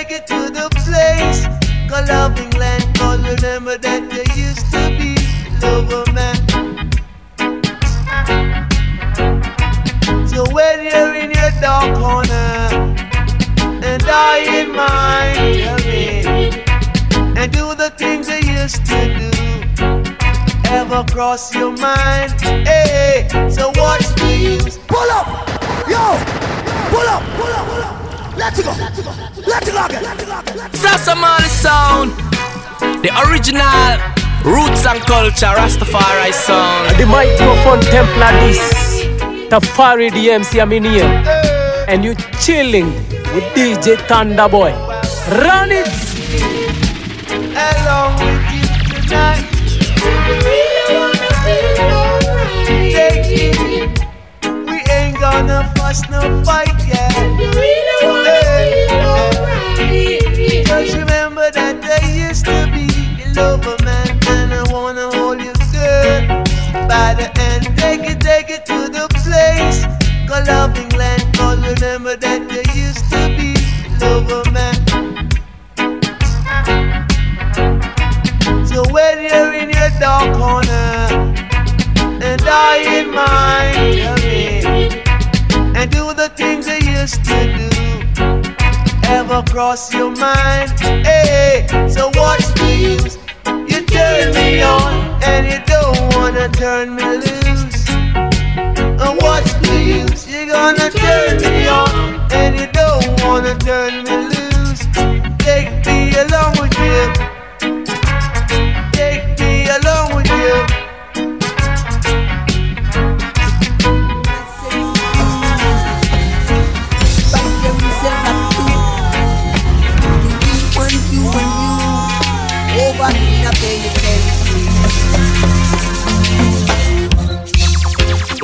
Take 0.00 0.12
it, 0.12 0.26
to 0.28 0.48
the 0.48 0.66
place 0.80 1.44
called 1.90 2.08
loving 2.08 2.48
land. 2.58 2.82
Cause 2.96 3.20
remember 3.20 3.76
that 3.76 4.08
there 4.08 4.24
used 4.34 4.64
to 4.72 4.88
be 4.96 5.12
lover 5.60 6.10
man. 6.16 6.36
So 10.26 10.50
when 10.54 10.84
you're 10.84 11.14
in 11.16 11.32
your 11.32 11.50
dark 11.60 11.98
corner 11.98 12.96
and 13.84 14.02
I 14.06 14.38
in 14.60 14.72
mine, 14.72 15.36
tell 15.60 15.80
me, 15.84 16.24
and 17.38 17.52
do 17.52 17.74
the 17.74 17.92
things 17.98 18.30
I 18.30 18.38
used 18.38 18.86
to 18.86 19.00
do, 19.20 19.28
ever 20.70 21.04
cross 21.12 21.54
your 21.54 21.76
mind? 21.76 22.40
Hey, 22.40 23.28
so 23.50 23.70
what's 23.76 24.14
the 24.14 24.32
use? 24.34 24.78
Pull 24.88 25.10
up, 25.10 25.26
yo, 25.86 26.16
pull 26.88 27.06
up, 27.06 27.22
pull 27.36 27.52
up, 27.52 27.66
pull 27.68 27.82
up. 27.82 27.99
Let's 28.40 28.62
go, 28.62 28.70
let's 28.70 29.02
go, 29.02 29.12
let's 29.46 29.70
go 29.70 29.84
again. 29.84 30.02
Let's 30.02 30.24
go. 30.24 30.32
Shashamane 30.80 31.44
sound. 31.44 32.10
The 33.04 33.12
original 33.28 34.00
roots 34.48 34.86
and 34.86 34.98
culture 35.02 35.52
Rastafari 35.60 36.32
sound. 36.32 36.88
The 36.98 37.04
microphone 37.04 37.80
Templar 37.92 38.32
this. 38.40 39.04
Tafari 39.50 40.08
DMC 40.08 40.62
I'm 40.62 40.72
in 40.72 40.84
here. 40.84 41.04
And 41.86 42.02
you 42.02 42.14
chilling 42.40 42.86
with 43.34 43.44
DJ 43.52 43.96
Thunderboy. 44.08 44.72
Run 45.44 45.70
it! 45.70 45.88
Along 47.68 48.16
with 48.24 48.40
you 48.56 48.64
tonight. 49.02 49.44
We 54.66 54.76
ain't 54.90 55.20
gonna 55.20 55.70
fuss 55.76 56.08
no 56.08 56.42
fight, 56.42 56.70
Superman 63.40 64.20
and 64.28 64.52
I 64.52 64.70
wanna 64.70 65.08
hold 65.16 65.40
you 65.40 65.54
good 65.72 66.28
by 66.92 67.14
the 67.16 67.32
end. 67.40 67.64
Take 67.78 68.04
it, 68.12 68.20
take 68.20 68.50
it 68.50 68.66
to 68.66 68.80
the 68.96 69.06
place 69.16 69.80
called 70.28 70.46
loving 70.46 70.90
land. 70.90 71.24
Cause 71.34 71.58
remember 71.58 72.16
that 72.16 72.40
you 72.52 72.62
used 72.84 73.08
to 73.08 73.20
be 73.38 73.56
Superman. 73.96 74.76
So 78.66 78.84
when 78.92 79.22
you're 79.24 79.54
in 79.54 79.70
your 79.70 79.90
dark 79.98 80.36
corner 80.36 81.00
and 82.20 82.42
I 82.44 82.76
in 82.98 83.08
mine, 83.10 83.74
tell 84.02 84.16
me 84.16 84.60
and 85.78 85.90
do 85.90 86.12
the 86.12 86.30
things 86.36 86.68
I 86.68 86.76
used 86.76 87.24
to 87.24 87.38
do 87.56 87.68
ever 89.08 89.42
cross 89.50 89.94
your 89.94 90.10
mind. 90.10 90.78
Hey, 91.08 91.66
so 91.88 92.10
what's 92.16 92.52
the 92.52 92.98
use? 93.00 93.29
Turn 94.00 94.32
me 94.34 94.62
on 94.62 95.22
and 95.24 95.46
you 95.52 95.60
don't 95.66 96.14
wanna 96.14 96.48
turn 96.48 96.96
me 96.96 97.04
loose. 97.24 97.88
And 99.04 99.14
what's 99.22 99.52
the 99.64 99.76
use? 100.00 100.26
You're 100.26 100.46
gonna 100.46 100.88
turn 100.90 101.36
me 101.42 101.68
on 101.68 101.92
and 102.32 102.58
you 102.58 102.66
don't 102.72 103.22
wanna 103.22 103.54
turn 103.58 104.04
me 104.04 104.16
loose. 104.32 104.82
Take 105.38 105.84
me 105.84 105.98
along 106.24 106.52
with 106.60 106.74
you. 106.78 107.39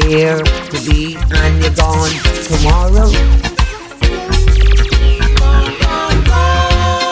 Here 0.07 0.39
to 0.39 0.79
be 0.89 1.17
and 1.17 1.61
you're 1.61 1.75
gone 1.75 2.15
tomorrow. 2.47 3.11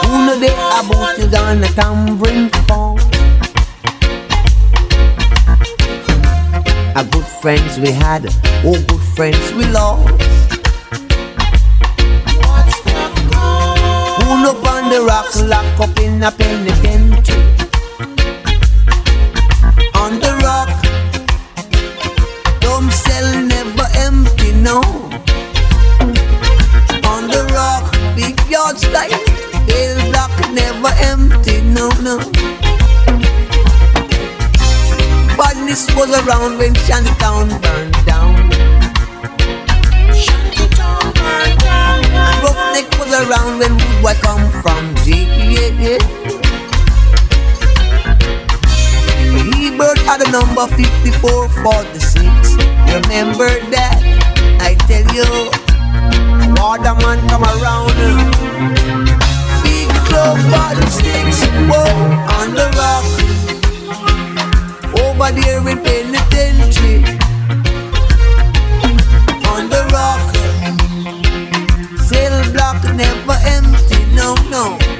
Who 0.05 0.26
know 0.26 0.38
they 0.38 0.53
about 0.53 1.18
you 1.18 1.26
gonna 1.28 1.66
tumbling 1.74 2.51
fall? 2.68 2.97
A 6.95 7.05
good 7.11 7.26
friends 7.42 7.80
we 7.80 7.90
had, 7.90 8.26
oh 8.64 8.80
good 8.86 9.03
friends 9.16 9.53
we 9.55 9.66
lost. 9.66 10.07
Pull 14.20 14.47
up 14.47 14.64
on 14.72 14.88
the 14.90 15.05
rock, 15.05 15.26
lock 15.42 15.80
up 15.80 15.99
in 15.99 16.22
a 16.22 16.30
penitentiary. 16.30 17.64
No. 24.65 24.81
On 27.12 27.29
the 27.29 27.45
rock, 27.53 27.85
big 28.17 28.35
yard 28.49 28.79
style, 28.79 29.25
hill 29.69 29.99
block 30.11 30.33
never 30.57 30.93
empty, 31.12 31.61
no, 31.61 31.91
no. 32.01 32.17
Badness 35.37 35.85
was 35.95 36.11
around 36.21 36.57
when 36.59 36.75
Shantytown 36.87 37.49
burned 37.61 38.07
down. 38.07 38.35
And 42.17 42.43
Roughneck 42.43 42.89
was 42.99 43.12
around 43.12 43.59
when 43.59 43.75
Wood 44.03 44.17
come 44.23 44.51
from. 44.62 44.83
Yeah, 45.05 45.29
yeah, 45.45 45.71
yeah. 45.85 46.03
Hebert 49.53 49.99
had 50.09 50.23
a 50.23 50.31
number 50.31 50.67
5446. 50.67 52.55
Remember 52.95 53.51
that? 53.71 54.14
I 55.15 55.23
tell 55.23 55.37
you, 55.37 56.91
come 57.29 57.45
around. 57.45 57.95
Big 59.62 59.89
club 60.07 60.39
bottle 60.51 60.91
sticks, 60.91 61.45
whoa, 61.71 61.87
on 62.35 62.51
the 62.59 62.67
rock. 62.75 63.05
Over 64.99 65.31
there 65.41 65.69
in 65.69 65.79
penitentiary. 65.85 67.05
On 69.51 69.69
the 69.71 69.83
rock. 69.93 70.35
Cell 72.01 72.53
block 72.53 72.83
never 72.97 73.39
empty, 73.45 74.05
no, 74.17 74.35
no. 74.51 74.93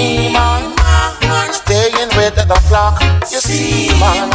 Me 0.00 0.32
man, 0.32 0.72
staying 1.52 2.10
with 2.16 2.34
the 2.34 2.60
flock. 2.68 2.96
You 3.32 3.40
see 3.40 3.88
man, 4.00 4.30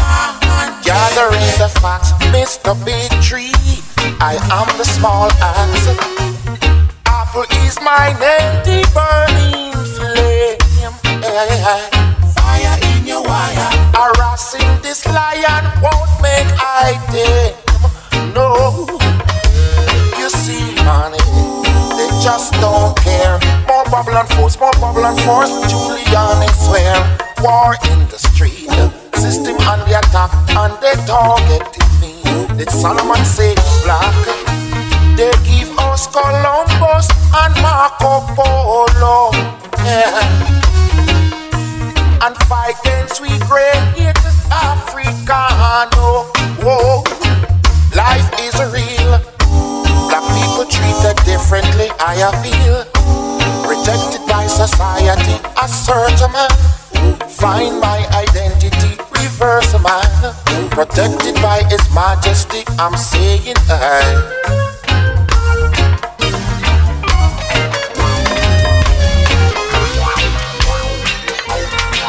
gathering 0.83 1.53
the 1.61 1.69
facts. 1.81 2.11
Mr. 2.33 2.73
Big 2.85 3.09
Tree, 3.27 3.57
I 4.31 4.33
am 4.59 4.69
the 4.77 4.85
small 4.85 5.29
axe. 5.53 5.85
Apple 7.05 7.47
is 7.65 7.75
my 7.81 8.07
name, 8.23 8.53
the 8.67 8.79
burning 8.95 9.73
flame. 9.95 10.57
Fire 12.37 12.77
in 12.91 13.07
your 13.07 13.23
wire, 13.23 13.69
harassing 13.97 14.73
this 14.81 15.05
lion 15.07 15.63
won't 15.83 16.11
make 16.21 16.49
I 16.61 16.93
tame. 17.13 17.57
No. 18.37 18.49
You 20.19 20.29
see, 20.29 20.75
man, 20.85 21.11
they 21.97 22.09
just 22.23 22.53
don't. 22.61 22.74
And 24.15 24.29
force, 24.29 24.57
more 24.57 24.71
and 24.71 25.19
force. 25.27 25.51
Julian 25.69 26.41
is 26.47 26.55
swear. 26.65 26.95
War 27.43 27.75
in 27.91 27.99
the 28.07 28.17
street, 28.17 28.71
system 29.13 29.57
on 29.67 29.79
the 29.89 29.99
attack, 29.99 30.31
and 30.55 30.71
they 30.79 30.95
targeting 31.03 31.91
me. 31.99 32.23
Did 32.55 32.69
Solomon 32.69 33.25
say 33.25 33.55
black? 33.83 34.15
They 35.17 35.33
give 35.43 35.77
us 35.79 36.07
Columbus 36.07 37.09
and 37.35 37.61
Marco 37.61 38.23
Polo. 38.35 39.34
Majesty, 61.95 62.61
I'm 62.77 62.97
saying 62.97 63.55
I. 63.69 64.35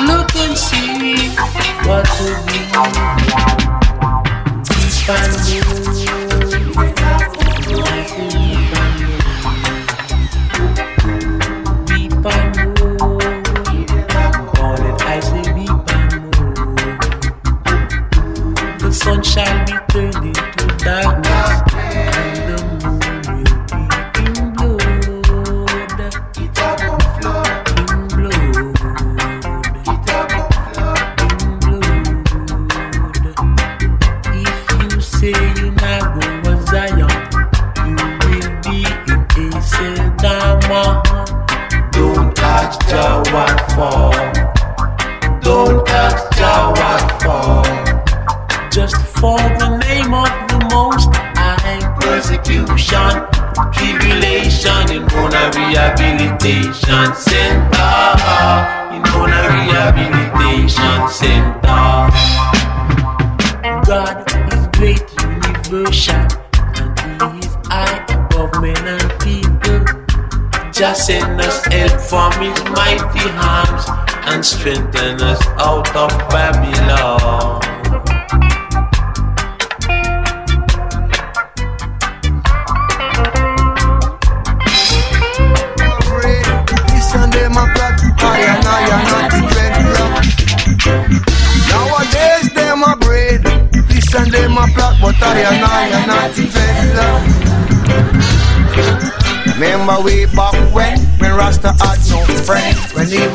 Look 0.09 0.35
and 0.37 0.59
see 0.59 1.31
what 1.87 2.07
will 2.21 2.46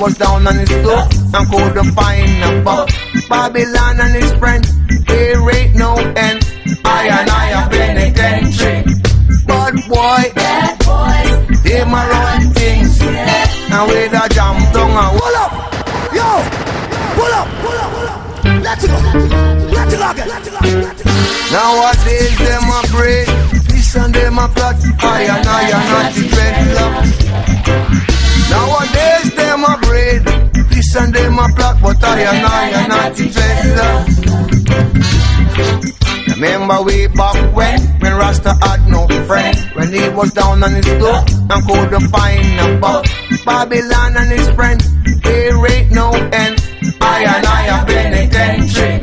was 0.02 0.18
down 0.18 0.48
on 0.48 0.56
his 0.56 0.72
luck 0.84 1.14
and 1.14 1.48
couldn't 1.50 1.92
find 1.94 2.44
a 2.44 2.62
buck 2.64 2.90
Babylon 3.30 4.00
and 4.02 4.16
his 4.16 4.34
friends, 4.34 4.68
there 5.06 5.56
ain't 5.56 5.76
no 5.76 5.94
end 5.94 6.42
I 6.84 7.08
and 7.08 7.30
I 7.30 7.54
are 7.54 7.70
penitentiary 7.70 8.82
But 9.46 9.74
boy, 9.88 10.24
bad 10.34 10.74
boys, 10.82 11.62
they 11.62 11.86
my 11.86 12.02
run 12.10 12.52
things 12.54 13.00
And 13.00 13.88
with 13.88 14.14
a 14.14 14.28
jam 14.34 14.58
tongue 14.74 14.98
and 14.98 15.20
Pull 15.22 15.38
up! 15.38 15.52
Yo! 16.18 16.30
Pull 17.14 17.34
up! 17.38 17.48
Pull 17.62 17.78
up! 17.78 17.92
Pull 17.94 18.10
up! 18.10 18.64
Let's 18.64 18.88
go! 18.88 18.98
Let's 19.70 19.94
go 19.94 20.12
again! 20.12 20.28
Let's 20.28 20.50
go! 20.50 20.58
Let's 20.82 21.04
go! 21.04 21.12
Nowadays 21.54 22.38
them 22.40 22.64
a 22.64 22.82
breed, 22.90 23.28
listen 23.70 24.12
them 24.14 24.40
a 24.40 24.48
plot. 24.48 24.78
I 25.04 25.24
and 25.24 25.48
I 25.48 25.66
are 25.68 25.86
not 25.92 26.14
the 26.14 26.22
dreadlock. 26.22 27.11
Listen 31.02 31.14
them 31.14 31.40
a 31.40 31.48
plot, 31.56 31.78
but 31.82 32.04
I 32.04 32.20
and 32.22 32.46
I 32.46 32.84
are 32.84 32.88
not 32.88 33.14
dreadlock. 33.14 34.08
Remember 36.28 36.84
way 36.84 37.08
back 37.08 37.56
when, 37.56 37.82
when 38.00 38.14
Rasta 38.14 38.54
had 38.62 38.88
no 38.88 39.08
friend, 39.28 39.58
when 39.74 39.94
he 39.94 40.10
was 40.10 40.34
down 40.34 40.64
on 40.64 40.72
his 40.74 40.88
luck 41.02 41.30
and 41.30 41.68
couldn't 41.68 42.10
find 42.10 42.60
a 42.60 42.78
buck. 42.80 43.06
Babylon 43.46 44.18
and 44.18 44.32
his 44.32 44.50
friends, 44.52 44.90
there 45.22 45.68
ain't 45.72 45.92
no 45.92 46.12
end. 46.12 46.60
I 47.02 47.24
and 47.24 47.46
I 47.46 47.70
are 47.70 47.86
penitentiary. 47.86 49.00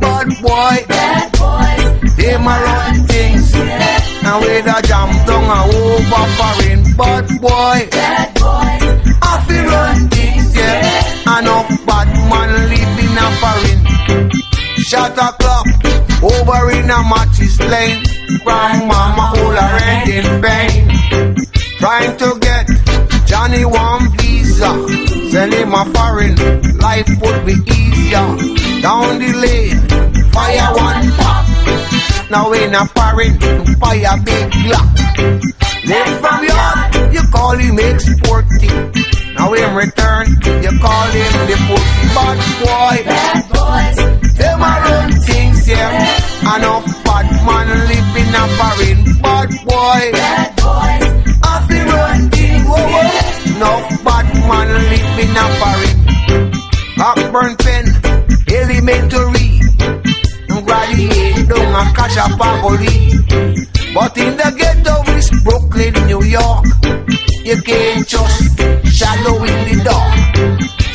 But 0.00 0.26
boy, 0.40 0.86
bad 0.86 1.32
boys, 1.32 2.16
they 2.16 2.38
my 2.38 2.62
run 2.62 3.06
things. 3.06 3.54
And 3.54 4.40
with 4.42 4.66
a 4.66 4.82
jam 4.86 5.10
tongue 5.26 5.50
and 5.50 5.74
over 5.74 6.26
foreign. 6.36 6.80
But 6.96 7.28
boy, 7.40 7.88
bad 7.90 8.37
Shot 14.88 15.18
a 15.18 15.36
clock 15.36 15.66
over 16.24 16.70
in 16.70 16.88
a 16.88 17.04
matches 17.04 17.60
lane. 17.60 18.02
Grandmama 18.42 19.34
all 19.36 19.52
around 19.52 20.08
in 20.08 20.40
pain. 20.40 20.88
Trying 21.76 22.16
to 22.16 22.38
get 22.40 22.66
Johnny 23.26 23.66
one 23.66 24.10
visa. 24.16 24.72
Send 25.28 25.52
him 25.52 25.74
a 25.74 25.84
foreign. 25.92 26.34
Life 26.78 27.06
would 27.20 27.44
be 27.44 27.52
easier. 27.68 28.32
Down 28.80 29.18
the 29.18 29.30
lane, 29.36 30.32
fire 30.32 30.72
one 30.74 31.10
pop. 31.20 31.44
Now 32.30 32.50
in 32.54 32.74
a 32.74 32.86
foreign, 32.86 33.36
fire 33.76 34.16
big 34.24 34.50
block. 34.64 34.88
Live 35.84 36.20
from 36.20 36.44
yard, 36.48 37.12
you 37.12 37.22
call 37.30 37.58
him 37.58 37.78
exporting. 37.78 38.72
Now 39.34 39.52
in 39.52 39.74
return, 39.76 40.28
you 40.64 40.72
call 40.80 41.06
him 41.12 41.32
the 41.44 41.56
pussy 41.68 42.08
bad 42.14 43.44
boy. 43.44 43.47
Things, 45.78 46.42
yeah. 46.42 46.56
Enough 46.56 47.04
bad 47.04 47.28
man 47.46 47.68
live 47.88 48.16
in 48.16 48.34
a 48.34 48.44
foreign. 48.58 48.98
Bad 49.22 49.50
boy, 49.66 50.02
bad 50.12 50.50
boys, 50.56 51.04
I 51.42 51.66
feel 51.68 51.86
run 51.86 52.30
things, 52.30 52.64
whoa. 52.66 53.56
Enough 53.56 54.04
bad 54.04 54.26
man 54.48 54.68
live 54.90 55.18
in 55.24 55.36
a 55.36 55.46
foreign. 55.60 55.98
Cockburn 56.98 57.56
pen, 57.56 57.86
elementary. 58.48 59.48
Graduate 60.64 61.48
down 61.48 61.74
a 61.74 61.94
catch 61.94 62.16
a 62.16 62.26
pagoli. 62.36 63.94
But 63.94 64.18
in 64.18 64.36
the 64.36 64.48
ghetto 64.58 65.02
is 65.16 65.30
Brooklyn, 65.44 65.94
New 66.06 66.22
York. 66.24 66.66
You 67.44 67.62
can't 67.62 68.06
just 68.06 68.58
shadow 68.84 69.36
in 69.36 69.58
the 69.68 69.80
dark. 69.84 70.12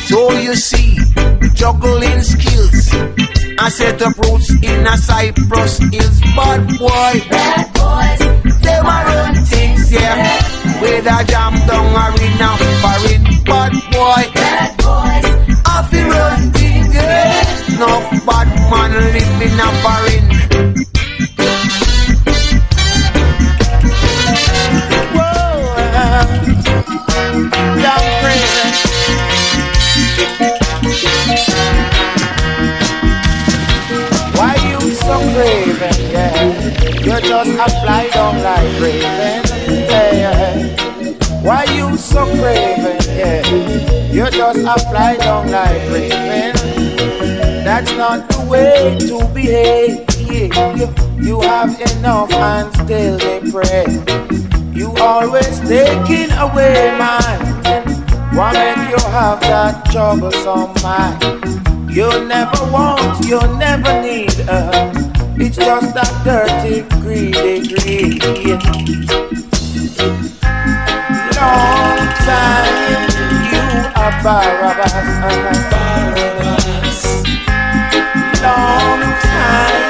So 0.06 0.32
you 0.32 0.54
see, 0.54 0.98
juggling 1.54 2.22
skills. 2.22 3.43
I 3.58 3.68
set 3.68 4.02
up 4.02 4.16
roots 4.18 4.50
in 4.62 4.86
a 4.86 4.96
Cypress 4.96 5.78
Hills. 5.78 6.20
Bad 6.36 6.66
boy, 6.78 7.12
bad 7.30 7.66
boys, 7.74 8.60
them 8.60 8.86
a 8.86 8.98
run 9.06 9.34
things, 9.44 9.92
yeah. 9.92 10.80
With 10.80 11.06
a 11.06 11.24
jam 11.24 11.54
down 11.66 11.94
arena, 11.94 12.56
foreign. 12.82 13.22
Bad 13.44 13.72
boy, 13.92 14.33
still 52.84 53.16
they 53.18 53.40
pray. 53.50 53.86
You 54.72 54.92
always 55.00 55.58
taking 55.60 56.30
away 56.32 56.96
mine. 56.98 57.40
Why 58.36 58.52
make 58.52 58.90
you 58.90 59.02
have 59.10 59.40
that 59.40 59.86
troublesome 59.90 60.74
mind? 60.82 61.22
You 61.90 62.08
never 62.26 62.60
want, 62.70 63.24
you 63.24 63.40
never 63.56 64.02
need. 64.02 64.34
Uh, 64.48 64.92
it's 65.36 65.56
just 65.56 65.94
that 65.94 66.12
dirty, 66.24 66.82
greedy 67.00 67.68
greed. 67.68 68.22
Long 71.38 72.00
time 72.28 72.74
you 73.50 73.64
are 73.96 74.14
Barabbas. 74.22 74.92
Uh, 75.24 75.64
long 78.42 79.00
time 79.24 79.84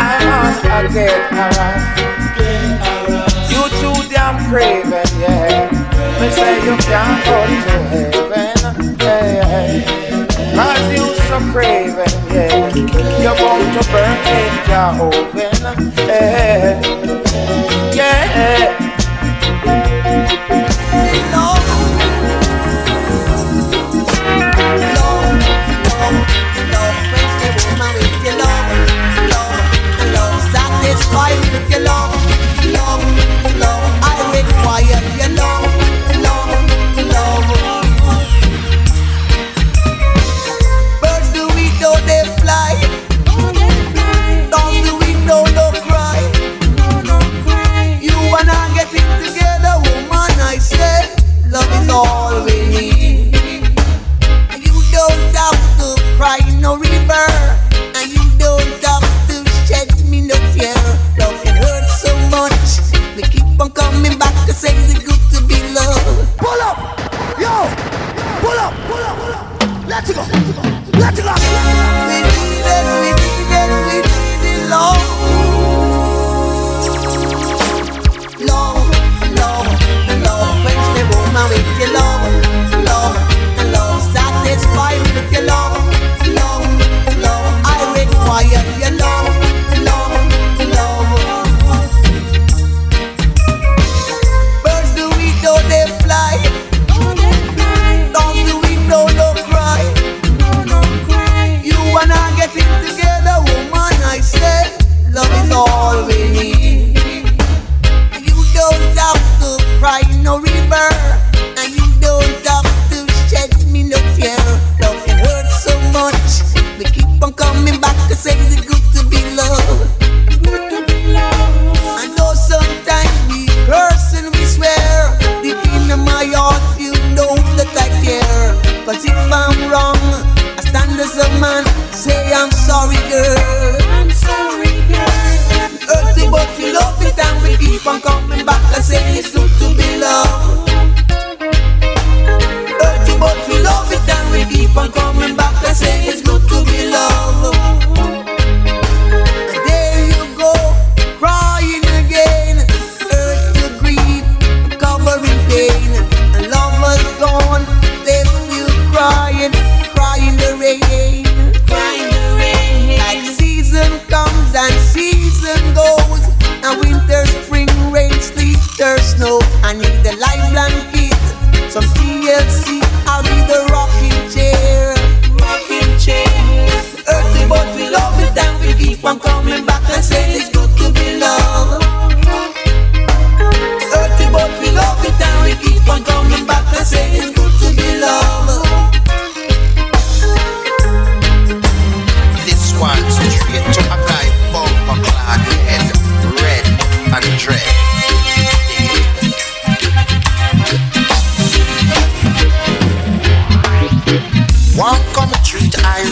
I 0.00 0.16
must 0.24 0.94
get 0.94 1.20
harassed. 1.32 1.98
You 2.00 2.07
craven, 4.48 5.06
yeah. 5.20 5.70
Me 6.20 6.30
say 6.30 6.56
you 6.64 6.76
can't 6.78 7.24
go 7.24 7.36
to 7.46 7.76
heaven, 7.92 8.96
yeah. 8.98 9.84
Cause 10.54 10.92
you 10.92 11.04
so 11.28 11.38
craving, 11.52 12.16
yeah. 12.32 12.74
You're 13.22 13.36
going 13.36 13.70
to 13.76 13.82
burn 13.92 14.18
in 14.38 14.52
your 14.68 14.90
oven, 15.06 15.92
yeah. 16.08 16.80
Yeah. 17.94 18.87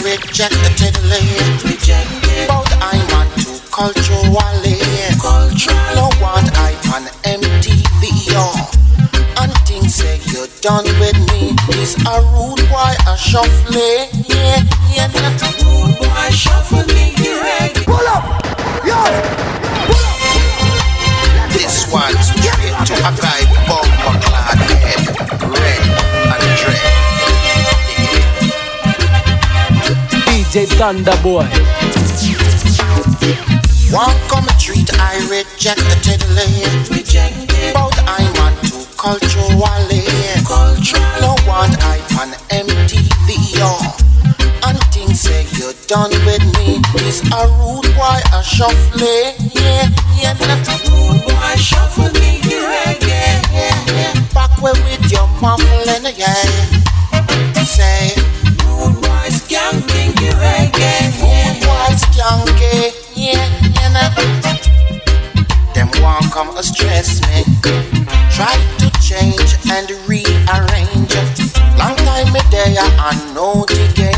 Treat 0.01 0.41
I 0.41 0.49
rejectedly 0.61 1.25
But 2.47 2.73
I 2.81 2.97
want 3.11 3.31
to 3.41 3.61
culturally. 3.71 4.79
Cultural 5.21 6.11
want 6.21 6.49
I 6.57 6.73
on 6.93 7.05
MTV 7.23 8.33
oh. 8.35 8.71
And 9.39 9.53
things 9.67 9.95
say 9.95 10.19
you're 10.25 10.47
done 10.61 10.85
with 10.99 11.17
me. 11.31 11.53
This 11.69 11.95
a 12.05 12.21
rude 12.33 12.67
boy 12.69 12.93
a 13.07 13.17
shuffling 13.17 14.09
Yeah, 14.27 14.61
yeah, 14.93 15.07
not 15.07 15.41
a 15.41 15.49
rude 15.63 15.97
boy 15.99 16.29
shuffling 16.31 17.13
yeah. 17.17 17.69
Pull 17.85 18.07
up, 18.07 18.25
yo. 18.85 19.01
This 21.53 21.91
one's 21.91 22.27
straight 22.27 22.75
to 22.87 22.93
a 22.93 23.11
guy 23.17 23.67
bumper 23.67 23.86
DJ 30.57 30.65
Thunderboy. 30.79 31.45
One 33.93 34.17
come 34.27 34.47
treat 34.57 34.89
I 34.97 35.21
rejectedly 35.29 36.49
But 37.73 37.93
I 38.09 38.25
want 38.39 38.57
to 38.65 38.81
culturally. 38.97 40.01
Cultural 40.49 41.37
want 41.45 41.77
I 41.85 42.01
on 42.17 42.33
MTV 42.49 43.61
oh. 43.61 43.97
And 44.65 44.79
things 44.91 45.21
say 45.21 45.45
you're 45.59 45.77
done 45.85 46.09
with 46.25 46.41
me. 46.57 46.81
This 47.05 47.21
a 47.31 47.45
rude 47.61 47.93
boy 47.93 48.17
a 48.33 48.41
shuffling 48.43 49.37
Yeah, 49.53 49.89
yeah, 50.17 50.33
not 50.41 50.65
a 50.73 50.75
rude 50.89 51.21
boy 51.21 51.55
shuffling 51.55 52.41
Yeah, 52.49 52.97
yeah, 53.05 53.41
yeah, 53.53 53.85
yeah 53.93 54.33
Back 54.33 54.59
where 54.59 54.73
with 54.73 55.11
your 55.11 55.27
muffling, 55.39 56.15
yeah 56.17 56.76
Want 66.07 66.31
come 66.31 66.55
a 66.55 66.63
stress 66.63 67.19
me 67.27 67.43
Try 68.31 68.55
to 68.79 68.87
change 69.03 69.51
and 69.67 69.91
rearrange 70.07 71.11
Long 71.75 71.99
time 72.07 72.31
me 72.31 72.39
there 72.47 72.79
I 72.79 73.11
know 73.35 73.67
the 73.67 73.83
game 73.91 74.15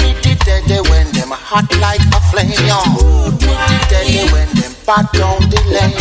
Me 0.00 0.16
the 0.24 0.32
dead 0.40 0.88
when 0.88 1.12
them 1.12 1.28
hot 1.36 1.68
like 1.84 2.00
a 2.16 2.20
flame 2.32 2.48
yo. 2.64 2.80
Me 3.44 3.52
the 3.60 3.76
dead 3.92 4.32
when 4.32 4.48
them 4.56 4.72
bad 4.88 5.04
down 5.12 5.36
the 5.52 5.60
lane 5.68 6.00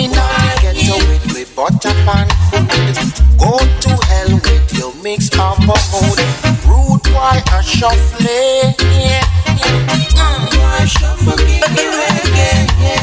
In 0.00 0.08
the 0.08 0.24
ghetto 0.64 0.96
with 1.12 1.28
we 1.36 1.44
butter 1.54 1.92
pan 2.08 2.32
food 2.48 2.96
Go 3.36 3.58
to 3.60 3.92
hell 4.08 4.32
with 4.40 4.72
your 4.72 4.94
mix 5.04 5.28
of 5.36 5.60
a 5.68 5.76
mood 5.92 6.18
Rude 6.64 7.04
boy 7.12 7.44
a 7.44 7.62
shuffling 7.62 8.72
yeah, 8.88 9.20
yeah. 9.60 10.00
Mm. 10.16 10.88
Shuffling 10.88 11.60
reggae 11.60 12.32
yeah, 12.32 12.66
yeah. 12.80 13.01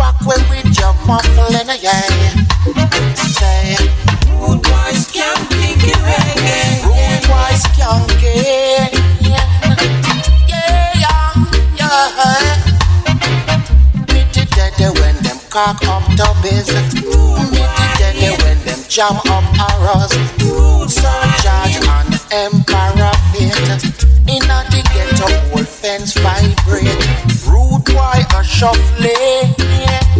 Back 0.00 0.16
when 0.24 0.40
with 0.48 0.72
your 0.80 0.94
muffling 1.04 1.68
yeah 1.82 2.00
Say 3.14 3.76
Rude 4.32 4.62
boy 4.64 4.92
skanking 4.96 5.76
reggae 6.08 6.80
Rude 6.88 7.20
boy 7.28 7.52
skanking 7.60 8.40
yeah 9.20 9.44
Yeah, 10.48 10.96
yeah, 10.96 11.36
yeah. 11.76 12.56
Me 14.08 14.20
the 14.32 14.42
dead 14.48 14.80
when 14.98 15.16
them 15.20 15.36
cock 15.50 15.84
up 15.84 16.04
the 16.16 16.28
biz 16.40 16.72
Me 17.52 17.60
dead 17.98 18.40
when 18.40 18.58
them 18.64 18.80
jam 18.88 19.16
up 19.28 19.44
arrows 19.68 20.12
Sir 20.88 21.20
George 21.44 21.76
and 21.76 22.14
Emperor 22.32 23.12
Fate 23.36 23.84
Inna 24.32 24.64
the 24.72 24.80
ghetto 24.94 25.28
old 25.52 25.68
fence 25.68 26.14
vibrate 26.14 26.39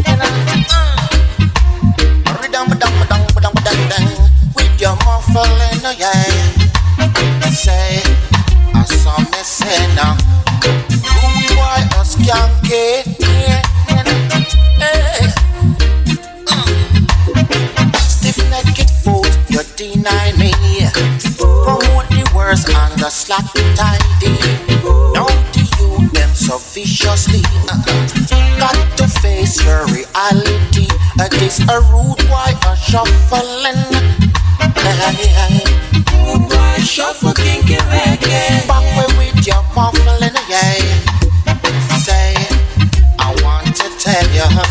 And 0.07 0.23
I, 0.23 0.29
uh, 0.71 1.07
dam 2.51 2.68
dam 2.79 4.07
With 4.55 4.81
your 4.81 4.97
muffling 5.05 5.85
yeah 5.99 7.51
Say 7.51 8.03
I 8.75 8.85
saw 8.85 9.18
me 9.18 9.43
say 9.43 9.95
now 9.95 10.16
yeah, 12.18 13.62
and 13.89 14.09
I, 14.09 14.47
foot, 19.03 19.39
you 19.49 19.62
deny 19.77 20.33
me. 20.33 20.53
The 21.21 21.31
and 22.68 23.01
the 23.01 23.11
slack 23.11 23.45
tidy 23.75 24.80
so 26.51 26.59
viciously. 26.75 27.43
Uh-uh. 27.71 28.59
Got 28.59 28.97
to 28.99 29.07
face 29.23 29.63
your 29.65 29.87
reality. 29.87 30.89
Uh, 31.19 31.31
it 31.31 31.43
is 31.43 31.61
a 31.61 31.79
rude 31.93 32.19
why 32.29 32.51
a 32.67 32.75
shuffling. 32.75 33.79
Uh-huh, 34.59 35.15
rude 36.27 36.51
why 36.51 36.79
shuffle 36.79 37.35
kinky 37.35 37.77
reggae. 37.95 38.67
Back 38.67 38.83
way 38.99 39.07
with 39.19 39.47
your 39.47 39.63
muffling, 39.77 40.35
yeah. 40.49 40.83
Say, 42.03 42.35
I 43.21 43.31
want 43.45 43.77
to 43.77 43.87
tell 43.99 44.29
you. 44.35 44.70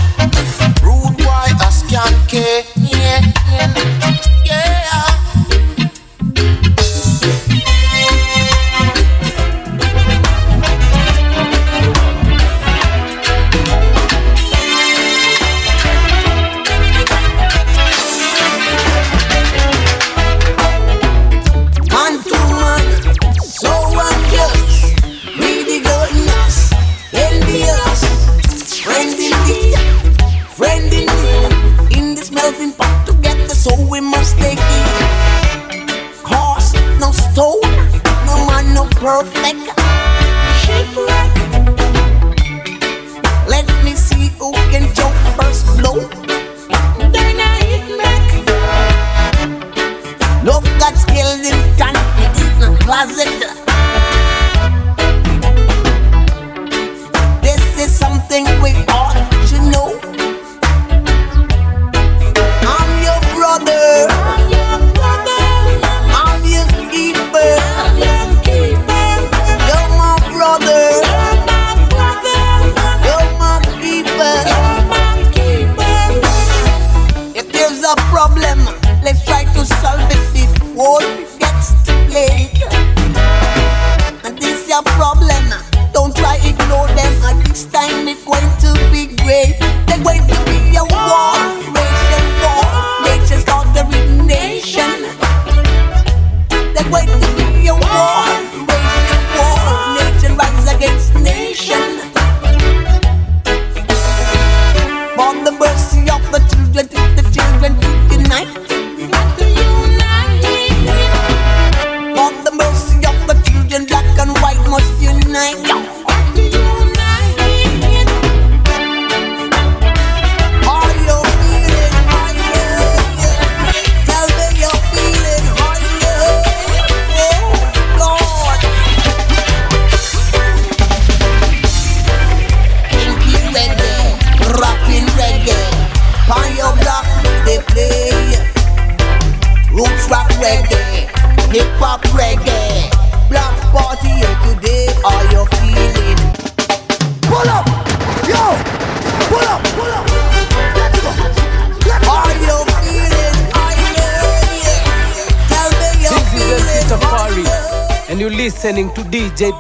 closet 52.90 53.39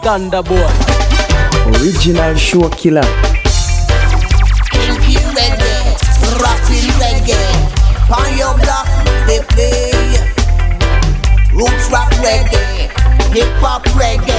Uganda 0.09 0.41
boy. 0.41 0.67
Original 1.67 2.33
show 2.35 2.67
killer. 2.69 3.05
Kinky 4.71 5.21
reggae, 5.37 5.93
rockin' 6.41 6.89
reggae. 6.97 7.37
On 8.17 8.29
your 8.35 8.55
block 8.57 8.87
they 9.27 9.39
play. 9.53 9.91
Roots 11.53 11.91
rock 11.91 12.11
reggae, 12.25 12.89
hip 13.35 13.53
hop 13.61 13.83
reggae. 14.01 14.38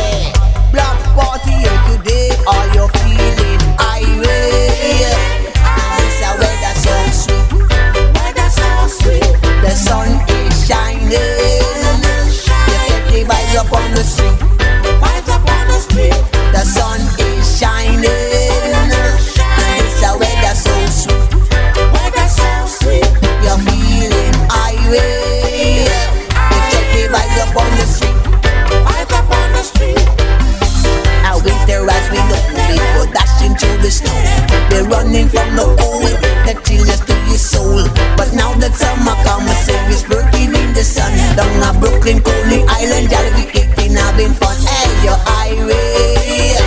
been 42.19 42.49
the 42.51 42.67
Island, 42.67 43.07
y'all 43.13 43.31
we 43.39 43.47
kicking, 43.47 43.95
I've 43.97 44.17
been 44.17 44.35
fun. 44.35 44.57
Hey, 44.67 44.91
your 45.07 45.19
Irish, 45.47 46.59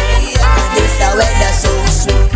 this 0.71 0.93
the 0.95 1.09
weather 1.19 1.53
so 1.59 1.71
sweet. 1.91 2.31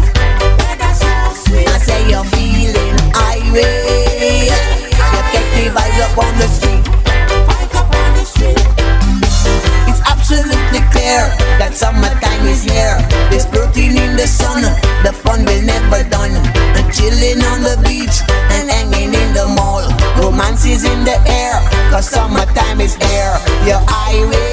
I 1.71 1.79
say 1.79 2.09
you're 2.11 2.27
feeling 2.35 2.95
Irish, 3.15 4.51
you 4.91 5.21
get 5.31 5.47
the 5.55 5.71
vibes 5.71 5.99
up 6.03 6.17
on 6.19 6.33
the 6.35 6.47
street. 6.51 6.83
It's 9.87 10.01
absolutely 10.03 10.83
clear 10.91 11.31
that 11.63 11.71
summertime 11.75 12.43
is 12.51 12.63
here. 12.63 12.99
There's 13.31 13.45
protein 13.45 13.95
in 13.95 14.17
the 14.17 14.27
sun, 14.27 14.67
the 15.07 15.13
fun 15.13 15.45
will 15.45 15.63
never 15.63 16.03
done. 16.09 16.35
And 16.75 16.91
chilling 16.91 17.39
on 17.39 17.63
the 17.63 17.79
beach 17.87 18.19
and 18.51 18.67
hanging 18.67 19.15
in 19.15 19.29
the 19.31 19.47
mall, 19.55 19.87
romance 20.19 20.65
is 20.65 20.83
in 20.83 21.05
the 21.05 21.15
air. 21.23 21.36
Cause 21.97 22.11
summertime 22.11 22.79
is 22.79 22.93
here. 22.93 23.39
Your 23.65 23.81
eye 23.87 24.23
will 24.29 24.46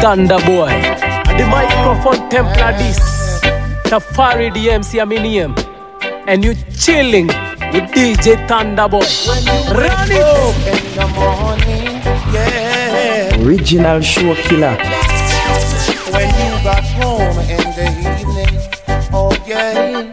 Thunder 0.00 0.38
Boy. 0.46 0.70
The 1.38 1.44
microphone 1.50 2.28
Templar 2.30 2.72
this. 2.78 2.98
Tafari 3.84 4.50
DMC 4.52 5.02
I'm 5.02 5.10
in 5.10 5.24
him. 5.24 5.54
And 6.28 6.44
you 6.44 6.54
chilling 6.78 7.26
with 7.26 7.90
DJ 7.90 8.46
Thunder 8.46 8.86
Boy. 8.88 9.02
When 9.26 9.42
you 9.42 9.58
run 9.74 10.08
it! 10.10 10.68
in 10.70 10.82
the 10.94 11.06
morning, 11.18 12.00
yeah. 12.32 13.44
Original 13.44 14.00
show 14.00 14.34
killer. 14.46 14.76
When 16.14 16.28
you 16.28 16.50
got 16.62 16.84
home 16.94 17.38
in 17.50 17.64
the 17.74 17.88
evening, 18.06 18.54
oh 19.12 19.34
yeah. 19.46 20.06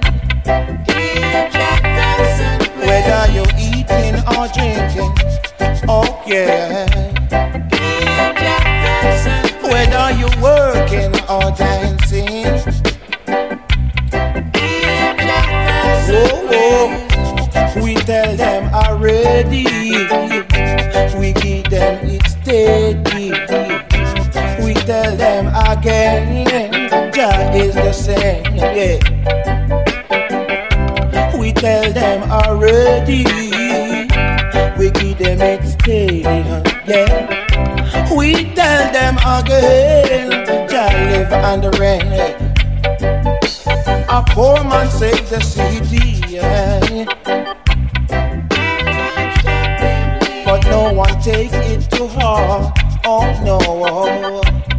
Whether 2.80 3.34
you're 3.34 3.56
eating 3.60 4.16
or 4.34 4.48
drinking, 4.50 5.14
oh 5.88 6.24
yeah. 6.26 6.65
Already. 19.36 19.64
We 21.20 21.34
give 21.34 21.70
them 21.70 22.00
it 22.08 22.26
steady. 22.28 23.32
We 24.64 24.74
tell 24.74 25.16
them 25.16 25.48
again, 25.70 26.90
Jah 27.12 27.52
is 27.54 27.76
the 27.76 27.92
same. 27.92 28.56
Yeah. 28.56 29.00
We 31.38 31.52
tell 31.52 31.92
them 31.92 32.32
already. 32.32 33.24
We 34.78 34.92
give 34.92 35.18
them 35.18 35.42
it 35.42 35.64
steady. 35.68 36.22
Yeah. 36.88 38.16
We 38.16 38.54
tell 38.54 38.94
them 38.94 39.18
again, 39.18 40.30
Jah 40.70 40.92
live 41.10 41.34
and 41.34 41.80
reign. 41.80 42.14
A 44.08 44.24
poor 44.30 44.64
man 44.64 44.90
save 44.90 45.30
the 45.30 45.42
city. 45.42 46.24
Yeah. 46.30 47.15
Take 51.26 51.54
it 51.54 51.82
to 51.90 52.06
heart. 52.06 52.72
Oh 53.04 53.26
no. 53.44 53.58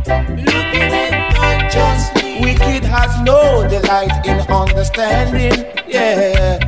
Looking 0.07 0.91
at 1.03 1.35
unjustly. 1.43 2.39
Wicked 2.41 2.85
has 2.85 3.11
no 3.23 3.67
delight 3.67 4.15
in 4.25 4.39
understanding. 4.49 5.67
Yeah. 5.89 6.59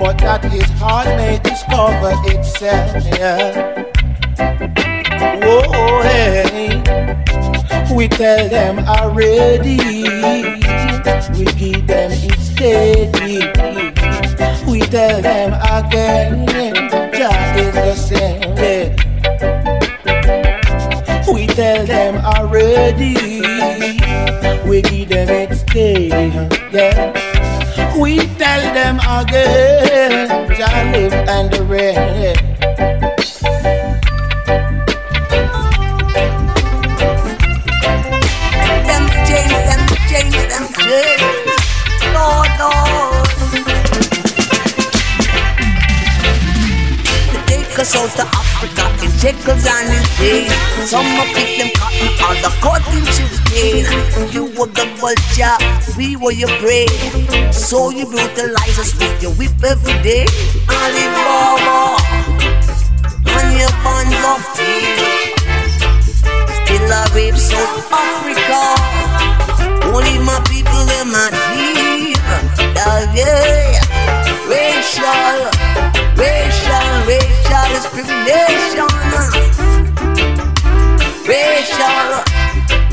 But 0.00 0.18
that 0.18 0.42
his 0.50 0.68
heart 0.80 1.06
may 1.16 1.38
discover 1.38 2.10
itself. 2.34 3.04
Yeah. 3.16 3.84
Whoa, 5.44 6.02
hey. 6.02 6.82
We 7.94 8.08
tell 8.08 8.48
them 8.48 8.80
already. 8.80 9.78
We 11.38 11.44
give 11.54 11.86
them 11.86 12.10
it 12.10 12.40
steady. 12.40 13.38
We 14.68 14.80
tell 14.80 15.22
them 15.22 15.54
again. 15.70 16.97
Jah 17.18 17.56
is 17.56 17.74
the 17.74 17.94
same. 17.96 18.56
Yeah. 18.62 18.94
We 21.32 21.48
tell 21.48 21.84
them 21.84 22.14
already. 22.24 23.40
We 24.68 24.82
give 24.82 25.08
them 25.08 25.28
it 25.28 25.52
steady. 25.56 26.30
huh, 26.30 26.48
Yeah. 26.70 27.98
We 28.00 28.18
tell 28.38 28.62
them 28.72 29.00
again. 29.00 30.28
Jah 30.54 30.92
live 30.92 31.12
and. 31.12 31.52
Yeah. 31.68 32.36
Them 38.86 39.04
change, 39.26 39.56
them 39.66 39.82
change, 40.08 40.36
them 40.48 40.64
change. 40.78 41.37
Out 47.96 48.10
to 48.16 48.22
Africa 48.22 48.84
in 49.02 49.10
shekels 49.18 49.64
and 49.66 49.88
in 49.88 50.04
pain. 50.20 50.50
Some 50.86 51.06
of 51.18 51.26
pick 51.34 51.56
them 51.56 51.70
cotton, 51.74 52.08
other 52.20 52.54
caught 52.60 52.84
in 52.92 53.04
chicken. 53.16 53.86
You 54.30 54.44
were 54.58 54.68
the 54.68 54.84
vulture, 55.00 55.56
we 55.96 56.16
were 56.16 56.32
your 56.32 56.50
prey. 56.60 56.86
So 57.50 57.90
you 57.90 58.04
brutalize 58.04 58.78
us 58.78 58.92
with 58.98 59.22
your 59.22 59.32
whip 59.32 59.52
every 59.64 59.96
day. 60.02 60.26
Alibaba, 60.68 61.96
on 63.24 63.46
your 63.56 63.72
bond 63.82 64.12
of. 64.20 64.44
Still 66.60 66.92
I 66.92 67.10
rape 67.14 67.36
South 67.36 67.88
Africa. 67.90 68.62
Only 69.88 70.18
my 70.18 70.38
people 70.44 70.84
in 71.00 71.08
my 71.10 71.30
deep. 71.48 72.20
Yeah, 72.76 73.14
yeah. 73.14 73.57
Discrimination. 77.98 78.86
Racial, 81.26 82.22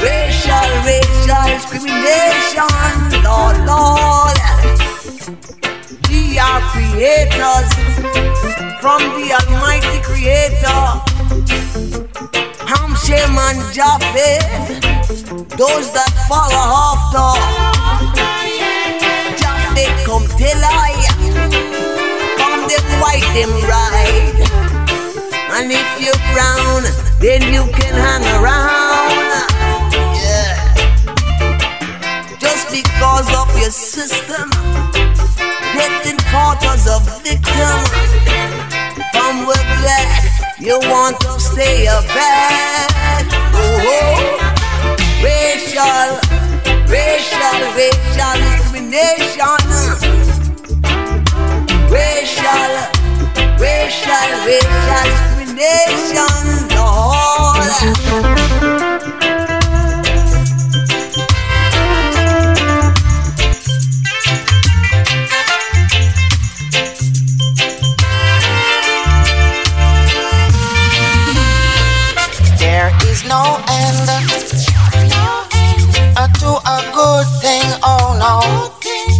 racial, 0.01 0.69
racial 0.85 1.45
discrimination. 1.53 2.69
Lord, 3.23 3.57
Lord. 3.69 4.37
We 6.09 6.39
are 6.39 6.61
creators 6.73 7.69
from 8.81 9.01
the 9.13 9.27
Almighty 9.39 10.01
Creator. 10.01 10.81
Ham 12.65 12.95
Shem 13.05 13.37
and 13.37 13.61
Japheth, 13.73 14.81
those 15.55 15.93
that 15.93 16.13
follow 16.27 16.65
after. 16.89 17.29
Japheth 19.37 20.05
come 20.05 20.25
tell 20.37 20.61
I, 20.63 20.93
from 22.37 22.67
them 22.67 22.85
white 22.99 23.27
them 23.33 23.51
right. 23.69 24.74
And 25.57 25.71
if 25.71 25.87
you're 26.03 26.19
brown, 26.35 26.83
then 27.21 27.41
you 27.53 27.63
can 27.71 27.93
hang 27.95 28.25
around. 28.43 29.47
Yeah. 30.19 30.59
Just 32.37 32.67
because 32.75 33.27
of 33.33 33.47
your 33.57 33.71
system, 33.71 34.49
getting 35.71 36.19
caught 36.27 36.59
as 36.67 36.87
a 36.91 36.99
victim. 37.23 37.79
From 39.13 39.47
we're 39.47 39.67
glad 39.79 40.27
you 40.59 40.77
want 40.91 41.21
to 41.21 41.39
stay 41.39 41.85
a 41.85 42.01
bad. 42.11 43.23
Oh, 43.55 44.35
racial, 45.23 46.19
racial, 46.91 47.59
racial 47.79 48.35
discrimination. 48.43 49.55
Racial, 51.87 52.71
racial, 53.57 54.27
racial 54.45 55.34
nation, 55.55 56.67
Lord. 56.75 57.15
no 73.27 73.57
end 73.67 74.05
to 76.39 76.51
a 76.51 76.79
good 76.93 77.25
thing, 77.41 77.65
oh 77.83 78.13
no. 78.19 78.39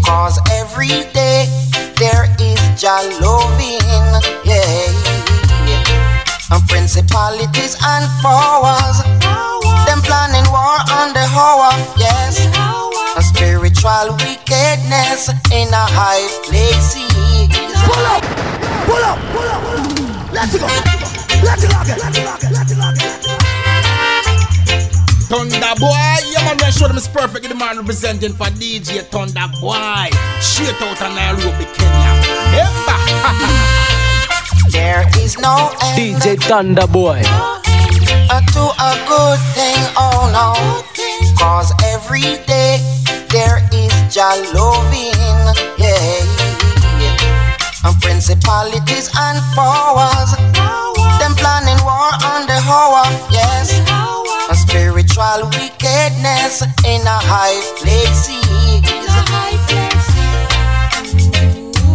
Cause 0.06 0.40
every 0.52 1.04
day 1.14 1.48
there 1.98 2.28
is 2.40 2.60
Jah 2.80 3.02
loving 3.22 3.85
and 6.56 6.68
principalities 6.70 7.76
and 7.84 8.06
powers. 8.24 9.04
Them 9.86 10.00
planning 10.02 10.48
war 10.52 10.80
on 10.96 11.12
the 11.12 11.26
hour, 11.36 11.72
yes. 12.00 12.48
A 13.18 13.22
spiritual 13.22 14.16
wickedness 14.24 15.30
in 15.52 15.68
a 15.68 15.86
high 15.92 16.24
places. 16.48 17.12
Pull 17.84 18.06
up, 18.08 18.24
pull 18.88 19.04
up, 19.04 19.20
pull 19.32 19.50
up. 19.52 19.62
pull 19.64 19.84
up. 19.84 20.32
Let's 20.32 20.58
go, 20.58 20.68
let's 21.44 21.64
go 21.68 21.76
again, 21.82 22.00
let's 22.00 22.20
go 22.20 22.32
again, 22.36 22.54
let's 22.54 22.74
go 22.74 22.90
again. 22.90 23.36
Thunder 25.28 25.74
Boy, 25.80 25.90
yeah 26.30 26.46
man, 26.46 26.58
man, 26.62 26.72
show 26.72 26.88
them 26.88 26.98
it's 26.98 27.08
perfect. 27.08 27.50
The 27.50 27.56
man 27.56 27.78
representing 27.78 28.34
for 28.34 28.46
DJ 28.46 29.02
Thunder 29.10 29.48
Boy. 29.60 30.10
Straight 30.40 30.82
out 30.82 31.02
of 31.02 31.16
Nairobi, 31.16 31.66
Kenya. 31.74 32.15
There 34.76 35.08
is 35.24 35.40
no 35.40 35.72
end 35.82 35.96
DJ 35.96 36.36
Thunderboy. 36.36 37.24
Uh, 37.24 38.42
to 38.52 38.64
a 38.76 38.92
good 39.08 39.40
thing, 39.56 39.80
oh 39.96 40.28
no. 40.36 40.52
Cause 41.40 41.72
every 41.96 42.44
day 42.44 42.84
there 43.32 43.64
is 43.72 43.94
Jah 44.14 44.36
loving, 44.52 45.16
yeah. 45.80 47.16
And 47.88 47.96
principalities 48.02 49.08
and 49.16 49.40
powers, 49.56 50.36
them 51.24 51.34
planning 51.40 51.80
war 51.88 52.12
on 52.36 52.44
the 52.44 52.60
hour, 52.68 53.08
yes. 53.32 53.80
A 54.52 54.56
spiritual 54.56 55.48
wickedness 55.56 56.64
in 56.84 57.00
a 57.08 57.20
high 57.32 57.60
places. 57.80 58.44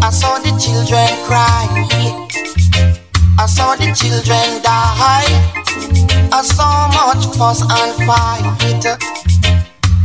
I 0.03 0.09
saw 0.09 0.39
the 0.39 0.57
children 0.57 1.09
cry. 1.29 1.81
I 3.41 3.47
saw 3.47 3.75
the 3.75 3.89
children 3.97 4.61
die. 4.61 5.25
I 6.31 6.43
saw 6.43 6.93
much 6.93 7.25
fuss 7.39 7.63
and 7.63 7.97
fight 8.05 8.45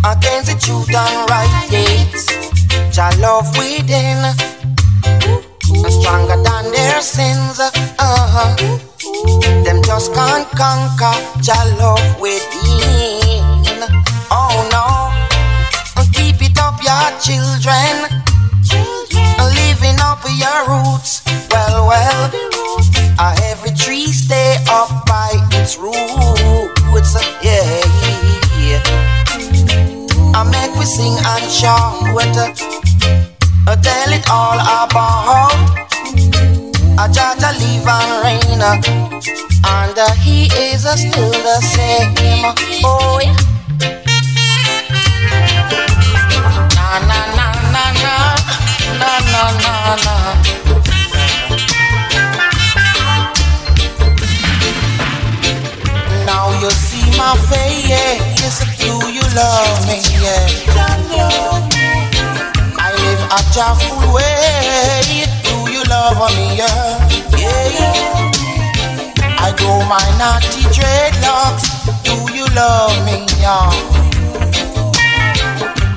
against 0.08 0.48
the 0.48 0.56
truth 0.58 0.88
and 0.96 1.30
right 1.30 1.68
gates. 1.70 2.32
Jah 2.96 3.12
love 3.20 3.52
within, 3.58 4.24
stronger 6.00 6.40
than 6.48 6.72
their 6.72 7.02
sins. 7.02 7.60
Uh-huh. 7.60 8.56
Them 9.66 9.84
just 9.84 10.14
can't 10.14 10.48
conquer 10.56 11.16
Jah 11.44 11.76
love 11.76 12.08
within. 12.22 13.84
Oh 14.32 14.56
no, 14.72 15.12
keep 16.16 16.40
it 16.40 16.58
up, 16.58 16.80
your 16.80 17.08
children. 17.20 18.24
Living 19.60 20.00
up 20.00 20.24
your 20.24 20.60
roots, 20.72 21.22
well, 21.52 21.88
well. 21.90 22.65
Every 23.18 23.72
tree 23.72 24.08
stay 24.08 24.58
up 24.70 25.06
by 25.06 25.32
its 25.54 25.78
roots. 25.78 27.16
Yeah. 27.42 28.82
I 30.36 30.44
sing 30.86 31.16
and 31.18 31.52
shout. 31.52 32.04
Uh, 33.68 33.76
tell 33.78 34.12
it 34.14 34.30
all 34.30 34.60
about. 34.60 35.52
And. 36.98 38.62
Uh, 38.62 39.16
and 39.68 39.98
uh, 39.98 40.12
he 40.16 40.46
is 40.56 40.82
still 40.84 41.32
the 41.32 41.62
same. 41.62 42.14
Oh, 42.84 43.20
yeah. 43.22 43.36
Na 46.76 47.00
na 47.00 47.20
na 47.36 47.48
na 47.74 47.84
na 49.00 49.12
na 49.32 49.44
na 49.64 49.96
na. 50.06 50.65
You 56.66 56.72
see 56.72 57.06
my 57.16 57.38
face. 57.46 57.86
Yeah. 57.86 58.18
Do 58.82 59.14
you 59.14 59.22
love 59.38 59.86
me? 59.86 60.02
Yeah. 60.18 60.50
I 62.82 62.90
live 63.06 63.22
a 63.30 63.40
joyful 63.54 64.02
way. 64.12 65.30
Do 65.46 65.70
you 65.72 65.84
love 65.84 66.18
me? 66.34 66.58
Yeah. 66.58 67.06
yeah. 67.38 68.32
I 69.38 69.54
grow 69.58 69.78
my 69.86 70.02
naughty 70.18 70.66
dreadlocks. 70.74 71.70
Do 72.02 72.34
you 72.34 72.48
love 72.56 72.98
me? 73.06 73.28
Yeah. 73.38 73.70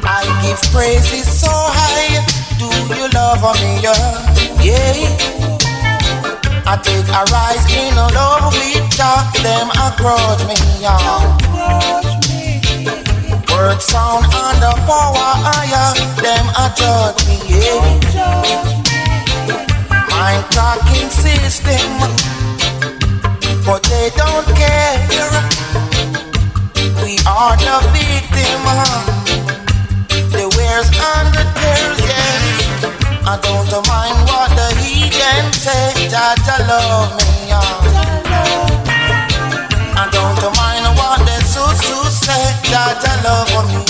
I 0.05 0.21
give 0.45 0.61
praises 0.71 1.25
so 1.41 1.49
high. 1.49 2.21
Do 2.59 2.69
you 2.95 3.09
love 3.15 3.41
me? 3.63 3.81
Yeah. 3.81 3.97
yeah. 4.63 5.38
I 6.71 6.77
take 6.77 7.09
a 7.09 7.25
rise 7.33 7.65
in 7.73 7.97
love 7.97 8.53
with 8.53 8.85
Jah. 8.93 9.25
Them 9.41 9.73
a 9.73 9.89
grudge 9.97 10.45
me, 10.45 10.53
yeah. 10.85 11.01
Word 13.49 13.81
sound 13.81 14.29
the 14.61 14.77
power 14.85 15.17
ah, 15.17 15.49
higher. 15.49 15.97
Them 16.21 16.47
a 16.61 16.69
judge 16.77 17.25
me, 17.25 17.41
yeah. 17.49 17.81
Mind 20.13 20.45
tracking 20.53 21.09
system, 21.09 21.89
but 23.65 23.83
they 23.89 24.13
don't 24.15 24.45
care. 24.53 25.01
We 27.01 27.17
are 27.25 27.57
the 27.57 27.81
victim. 27.97 28.61
The 30.37 30.45
wears 30.55 30.89
and 30.93 31.33
the 31.33 31.45
tears. 31.57 32.08
I 33.31 33.37
don't 33.43 33.69
mind 33.87 34.25
what 34.25 34.49
the 34.57 34.73
heathen 34.81 35.53
say, 35.53 36.09
that 36.09 36.41
I 36.49 36.65
love 36.65 37.13
me. 37.21 37.53
I 39.93 40.09
don't 40.09 40.41
mind 40.57 40.89
what 40.97 41.21
the 41.29 41.37
susu 41.45 42.09
say, 42.09 42.41
that 42.73 43.05
I 43.05 43.21
love 43.21 43.69
me, 43.69 43.85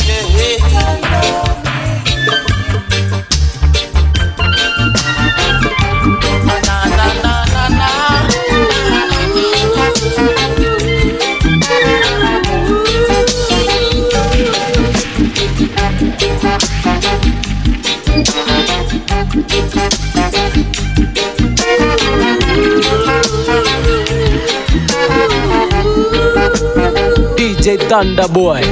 DJ 27.68 27.76
Thunder 27.86 28.28
Boy. 28.28 28.62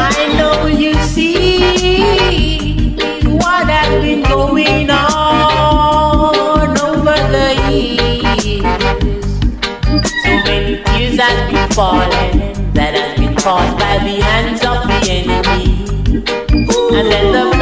I 0.00 0.32
know 0.38 0.64
you 0.64 0.94
see 1.04 2.96
what 3.36 3.68
has 3.68 4.02
been 4.02 4.22
going 4.22 4.88
on 4.88 6.78
over 6.80 7.18
the 7.28 7.48
years. 7.70 8.64
So 10.22 10.30
many 10.46 10.82
tears 10.84 11.18
been 11.18 11.68
falling 11.72 12.72
that 12.72 12.94
has 12.94 13.18
been 13.18 13.34
caused 13.36 13.76
by 13.78 13.98
the 13.98 14.22
hands 14.24 14.64
of 14.64 14.86
the 14.88 15.00
enemy. 15.10 15.64
And 16.96 17.06
then 17.12 17.32
the 17.32 17.53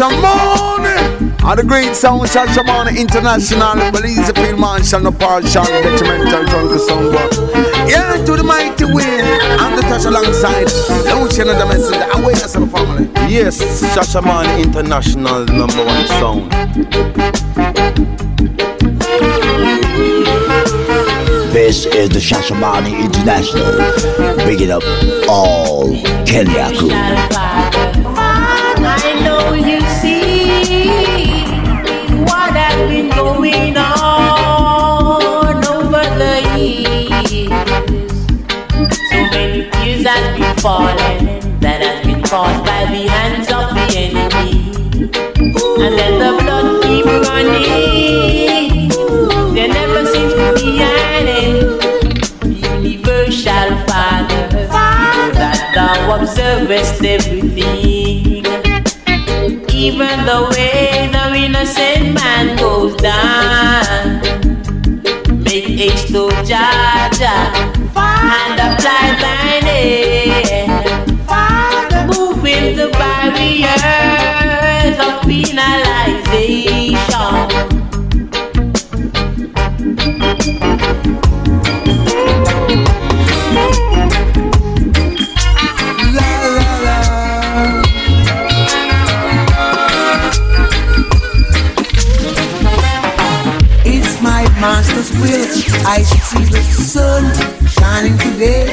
again. 0.00 0.26
Shashamane 0.26 1.44
Are 1.44 1.56
the 1.56 1.62
great 1.62 1.94
sound 1.94 2.22
Shashamane 2.22 2.96
International 2.98 3.90
Police 3.90 4.30
Field 4.32 4.58
Marshal 4.58 5.00
No 5.00 5.12
partial 5.12 5.64
Detrimental 5.64 6.44
Drunk 6.44 6.80
Sound 6.80 7.12
Yeah 7.88 8.16
to 8.24 8.36
the 8.36 8.42
mighty 8.42 8.84
win 8.84 9.24
And 9.60 9.78
the 9.78 9.82
touch 9.82 10.04
alongside 10.04 10.68
Launch 11.06 11.38
another 11.38 11.66
message 11.66 11.96
Awareness 12.14 12.54
of 12.54 12.62
the 12.62 12.76
family 12.76 13.08
Yes, 13.32 13.60
Shashamane 13.94 14.62
International 14.62 15.44
number 15.46 15.84
one 15.84 16.06
sound. 16.06 16.52
This 21.52 21.86
is 21.86 22.10
the 22.10 22.20
Shashamane 22.20 22.92
International. 23.02 24.44
Bringing 24.44 24.70
up 24.70 24.82
all 25.28 25.90
Kenya 26.26 26.70
crew. 26.78 26.90
Best 56.68 57.04
everything. 57.04 58.44
Even 59.74 60.16
the 60.30 60.38
way 60.52 61.08
the 61.12 61.24
innocent 61.44 62.14
man 62.14 62.56
goes 62.56 62.94
down. 62.96 64.20
Make 65.42 65.80
H 65.80 66.06
to 66.12 66.28
Jaja 66.48 67.36
and 67.96 68.58
apply 68.66 69.04
thine 69.22 69.66
aid. 69.66 70.68
Moving 72.08 72.76
the 72.76 72.88
barriers 72.98 74.15
I 95.88 96.02
see 96.02 96.44
the 96.44 96.60
sun 96.62 97.22
shining 97.68 98.18
today. 98.18 98.66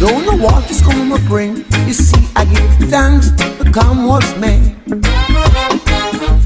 Don't 0.00 0.24
know 0.24 0.42
what 0.42 0.64
it's 0.70 0.80
gonna 0.80 1.18
bring. 1.28 1.58
You 1.86 1.92
see, 1.92 2.26
I 2.34 2.46
give 2.46 2.88
thanks 2.88 3.30
to 3.32 3.70
come 3.70 4.06
what's 4.06 4.34
made. 4.38 4.76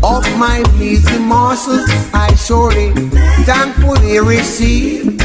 Of 0.03 0.25
my 0.37 0.63
pleasing 0.75 1.23
muscles, 1.23 1.89
I 2.13 2.35
surely 2.35 2.91
thankfully 3.47 4.19
receive. 4.19 5.21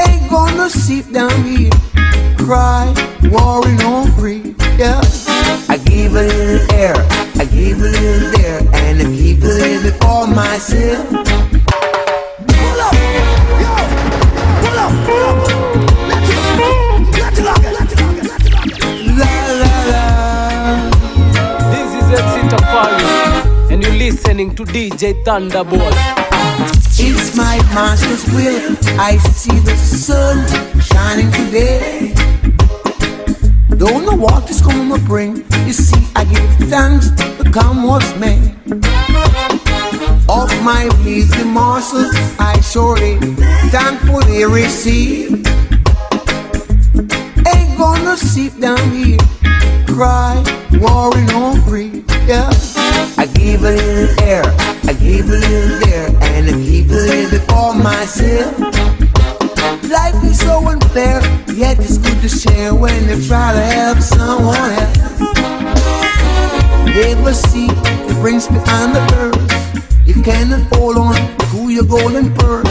Ain't 0.00 0.30
gonna 0.30 0.70
sit 0.70 1.12
down 1.12 1.36
here, 1.44 1.71
Thunderbolt. 25.02 25.94
It's 26.96 27.36
my 27.36 27.56
master's 27.74 28.24
will. 28.32 28.76
I 29.00 29.16
see 29.16 29.58
the 29.58 29.74
sun 29.74 30.46
shining 30.80 31.28
today. 31.32 32.14
Don't 33.76 34.06
know 34.06 34.14
what 34.14 34.48
it's 34.48 34.60
gonna 34.60 34.98
bring. 34.98 35.38
You 35.66 35.72
see, 35.72 36.06
I 36.14 36.22
give 36.24 36.70
thanks 36.70 37.10
to 37.10 37.50
come 37.50 37.82
what's 37.82 38.14
made. 38.16 38.54
Of 40.28 40.50
my 40.62 40.88
pleasing 41.02 41.48
morsels, 41.48 42.14
I 42.38 42.60
surely 42.60 43.18
thankfully 43.74 44.44
receive. 44.44 45.44
Ain't 47.52 47.76
gonna 47.76 48.16
sit 48.16 48.60
down 48.60 48.78
here, 48.92 49.18
cry, 49.88 50.38
worry, 50.78 51.24
no 51.26 51.56
free. 51.66 52.04
Yeah. 52.28 52.48
I 53.18 53.26
give 53.26 53.62
a 53.64 53.70
little 53.70 54.20
air, 54.24 54.42
Give 55.12 55.28
a 55.28 55.40
there, 55.84 56.08
and 56.22 56.48
a 56.48 56.56
little 56.56 57.30
bit 57.30 57.42
for 57.42 57.74
myself. 57.74 58.58
Life 59.90 60.24
is 60.24 60.38
so 60.40 60.66
unfair, 60.66 61.20
yet 61.52 61.78
it's 61.80 61.98
good 61.98 62.18
to 62.22 62.30
share 62.30 62.74
when 62.74 62.96
you 63.10 63.22
try 63.28 63.52
to 63.52 63.60
help 63.60 63.98
someone 63.98 64.56
else. 64.56 65.20
Never 66.96 67.34
see 67.34 67.66
the 67.66 68.16
brings 68.22 68.48
behind 68.48 68.96
the 68.96 69.02
earth. 69.18 70.06
You 70.06 70.22
cannot 70.22 70.62
hold 70.74 70.96
on 70.96 71.14
to 71.50 71.68
your 71.68 71.84
golden 71.84 72.32
purse. 72.34 72.66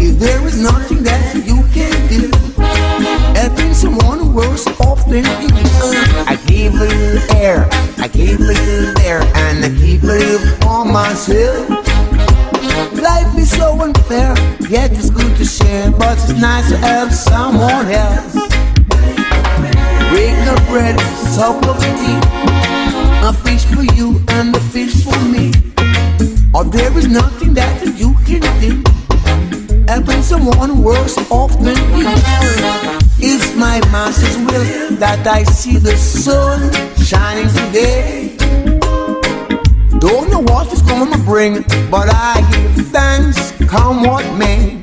If 0.00 0.20
there 0.20 0.46
is 0.46 0.62
nothing 0.62 1.02
that 1.02 1.34
you 1.44 1.64
can 1.74 2.06
do, 2.06 2.30
helping 3.34 3.74
someone 3.74 4.23
worse 4.34 4.66
off 4.80 5.06
than 5.06 5.24
you. 5.40 5.48
I 6.26 6.36
give 6.46 6.74
a 6.74 6.84
little 6.84 7.36
air, 7.36 7.68
I 7.98 8.08
give 8.08 8.40
a 8.40 8.42
little 8.42 8.92
there, 8.94 9.22
and 9.22 9.64
I 9.64 9.68
keep 9.80 10.02
a 10.02 10.06
little 10.06 10.38
for 10.60 10.84
myself. 10.84 11.68
Life 13.00 13.38
is 13.38 13.50
so 13.50 13.80
unfair, 13.80 14.34
yet 14.68 14.90
it's 14.90 15.10
good 15.10 15.36
to 15.36 15.44
share, 15.44 15.90
but 15.92 16.18
it's 16.18 16.32
nice 16.40 16.68
to 16.70 16.76
have 16.78 17.14
someone 17.14 17.86
else. 17.86 18.34
Break 20.10 20.36
the 20.48 20.56
bread, 20.68 20.98
sup 21.34 21.64
of 21.66 21.78
tea, 22.00 22.18
a 23.22 23.32
fish 23.32 23.64
for 23.66 23.84
you 23.94 24.20
and 24.30 24.54
a 24.56 24.60
fish 24.60 25.04
for 25.04 25.18
me. 25.24 25.52
Or 26.52 26.64
there 26.64 26.96
is 26.98 27.06
nothing 27.06 27.54
that 27.54 27.80
you 27.96 28.14
can 28.26 28.42
do, 28.60 28.82
helping 29.86 30.22
someone 30.22 30.82
worse 30.82 31.16
off 31.30 31.56
than 31.60 31.76
you. 31.96 33.04
It's 33.26 33.56
my 33.56 33.80
master's 33.90 34.36
will 34.36 34.96
that 34.96 35.26
I 35.26 35.44
see 35.44 35.78
the 35.78 35.96
sun 35.96 36.60
shining 37.00 37.48
today. 37.48 38.36
Don't 39.98 40.28
know 40.30 40.42
what 40.52 40.70
it's 40.70 40.82
gonna 40.82 41.16
bring, 41.24 41.62
but 41.90 42.12
I 42.12 42.44
give 42.52 42.86
thanks, 42.88 43.52
come 43.66 44.02
what 44.02 44.26
may. 44.36 44.76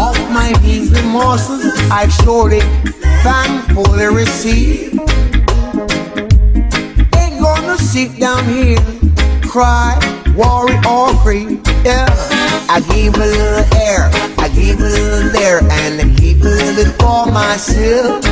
Of 0.00 0.16
my 0.32 0.56
measly 0.62 1.02
morsels, 1.02 1.62
I 1.92 2.08
surely 2.24 2.60
thankfully 3.20 4.06
receive. 4.06 4.98
Ain't 7.20 7.38
gonna 7.38 7.76
sit 7.76 8.18
down 8.18 8.46
here, 8.46 8.80
cry, 9.42 9.92
worry, 10.34 10.78
or 10.88 11.12
free. 11.22 11.60
Yeah, 11.84 12.08
I 12.74 12.80
give 12.88 13.14
a 13.16 13.26
little 13.36 13.76
air, 13.76 14.08
I 14.38 14.48
give 14.54 14.80
a 14.80 14.88
little 14.88 15.28
there, 15.32 15.60
and 15.70 16.21
Bit 16.42 16.88
for 16.98 17.26
myself. 17.26 18.24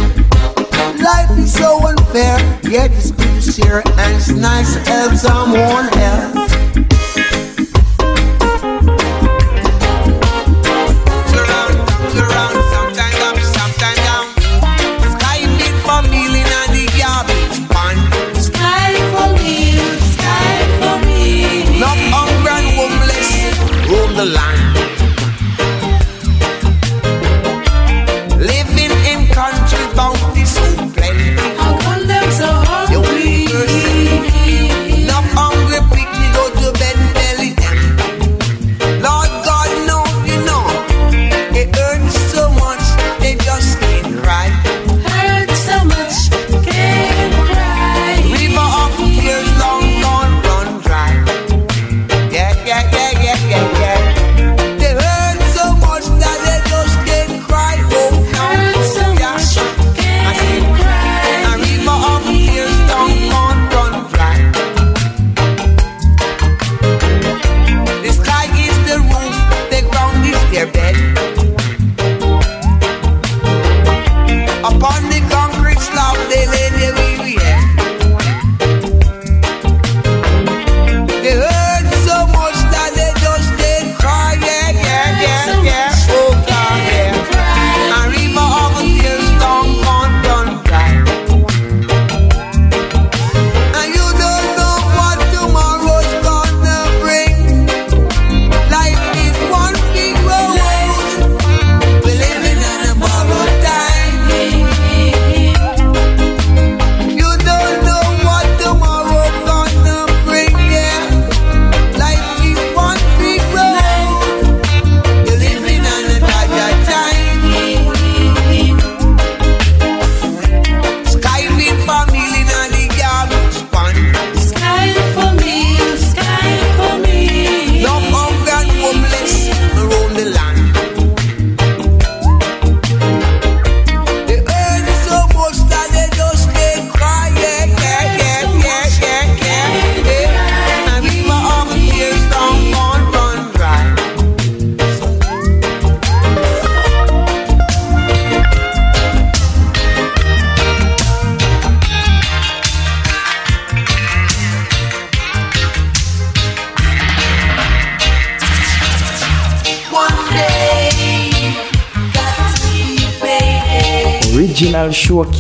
Life 0.99 1.39
is 1.39 1.53
so 1.53 1.78
unfair, 1.87 2.39
yet 2.65 2.91
it's 2.91 3.12
good 3.12 3.41
to 3.41 3.53
share, 3.53 3.82
and 3.87 4.16
it's 4.16 4.31
nice 4.31 4.74
to 4.74 4.81
help 4.81 5.15
someone 5.15 5.89
else. 5.99 6.40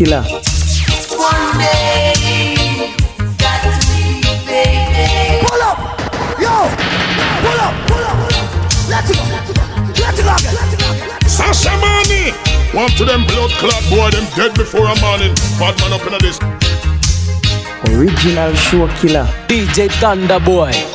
killer. 0.00 0.22
One 0.22 1.44
to 5.44 5.66
up, 5.68 5.78
yo, 6.40 6.56
up, 7.60 7.74
up. 8.08 8.16
Let's 8.88 9.12
go, 9.12 9.20
let's 9.28 9.52
go, 9.52 9.60
let's 10.00 10.74
go. 10.80 11.28
Sasha 11.28 11.76
money, 11.84 12.32
one 12.72 12.88
to 12.96 13.04
them 13.04 13.26
blood 13.26 13.50
clot 13.60 13.84
boy, 13.90 14.08
them 14.10 14.26
dead 14.34 14.54
before 14.54 14.86
a 14.86 14.96
morning. 15.02 15.34
Bad 15.58 15.76
man 15.80 15.92
up 15.92 16.06
in 16.06 16.16
this. 16.24 16.40
Original 17.92 18.54
show 18.54 18.88
killer, 19.00 19.26
DJ 19.48 19.90
Thunder 20.00 20.40
Boy. 20.40 20.89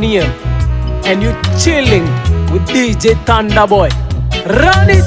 And 0.00 1.20
you 1.20 1.32
chilling 1.58 2.04
with 2.52 2.62
DJ 2.68 3.14
Thunderboy. 3.26 3.90
Run 4.46 4.90
it! 4.90 5.02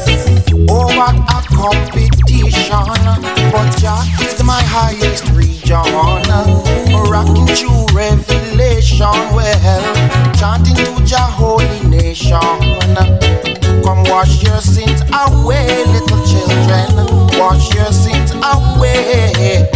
Oh, 0.69 0.88
what 0.97 1.15
a 1.15 1.39
competition. 1.47 2.91
But 3.53 3.72
Jah 3.80 4.03
is 4.19 4.43
my 4.43 4.61
highest 4.61 5.30
region. 5.30 5.77
Rocking 7.09 7.47
through 7.55 7.85
revelation. 7.95 9.15
Well, 9.34 10.34
chanting 10.35 10.76
to 10.76 11.05
Jah 11.05 11.31
holy 11.39 11.88
nation. 11.88 12.38
Come 13.85 14.03
wash 14.11 14.43
your 14.43 14.59
sins 14.59 15.01
away, 15.13 15.85
little 15.88 16.19
children. 16.27 17.39
Wash 17.39 17.73
your 17.73 17.93
sins 17.93 18.31
away. 18.34 19.69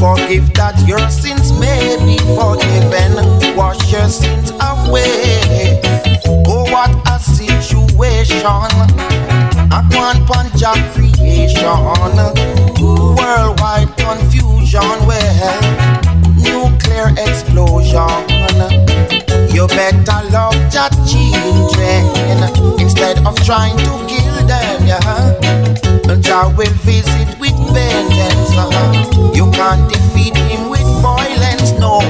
Forgive 0.00 0.52
that 0.54 0.74
your 0.88 1.08
sins 1.08 1.39
situation. 8.40 8.88
A 9.72 9.82
one 9.96 10.24
punch 10.26 10.62
of 10.62 10.78
creation. 10.94 11.62
Worldwide 13.16 13.96
confusion. 13.96 14.80
Well, 15.06 15.60
nuclear 16.36 17.10
explosion. 17.18 18.08
You 19.52 19.66
better 19.68 20.20
love 20.30 20.54
your 20.72 20.88
children 21.06 22.80
instead 22.80 23.26
of 23.26 23.36
trying 23.44 23.76
to 23.78 24.06
kill 24.08 24.46
them. 24.46 24.86
Yeah, 24.86 26.16
Jah 26.20 26.52
will 26.56 26.72
visit 26.84 27.38
with 27.38 27.56
vengeance. 27.72 28.52
uh-huh. 28.56 29.32
You 29.34 29.50
can't 29.52 29.88
defeat 29.92 30.36
him 30.36 30.70
with 30.70 30.86
violence. 31.02 31.72
No, 31.78 32.00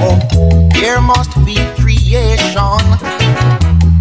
there 0.73 1.01
must 1.01 1.33
be 1.45 1.55
creation 1.79 2.81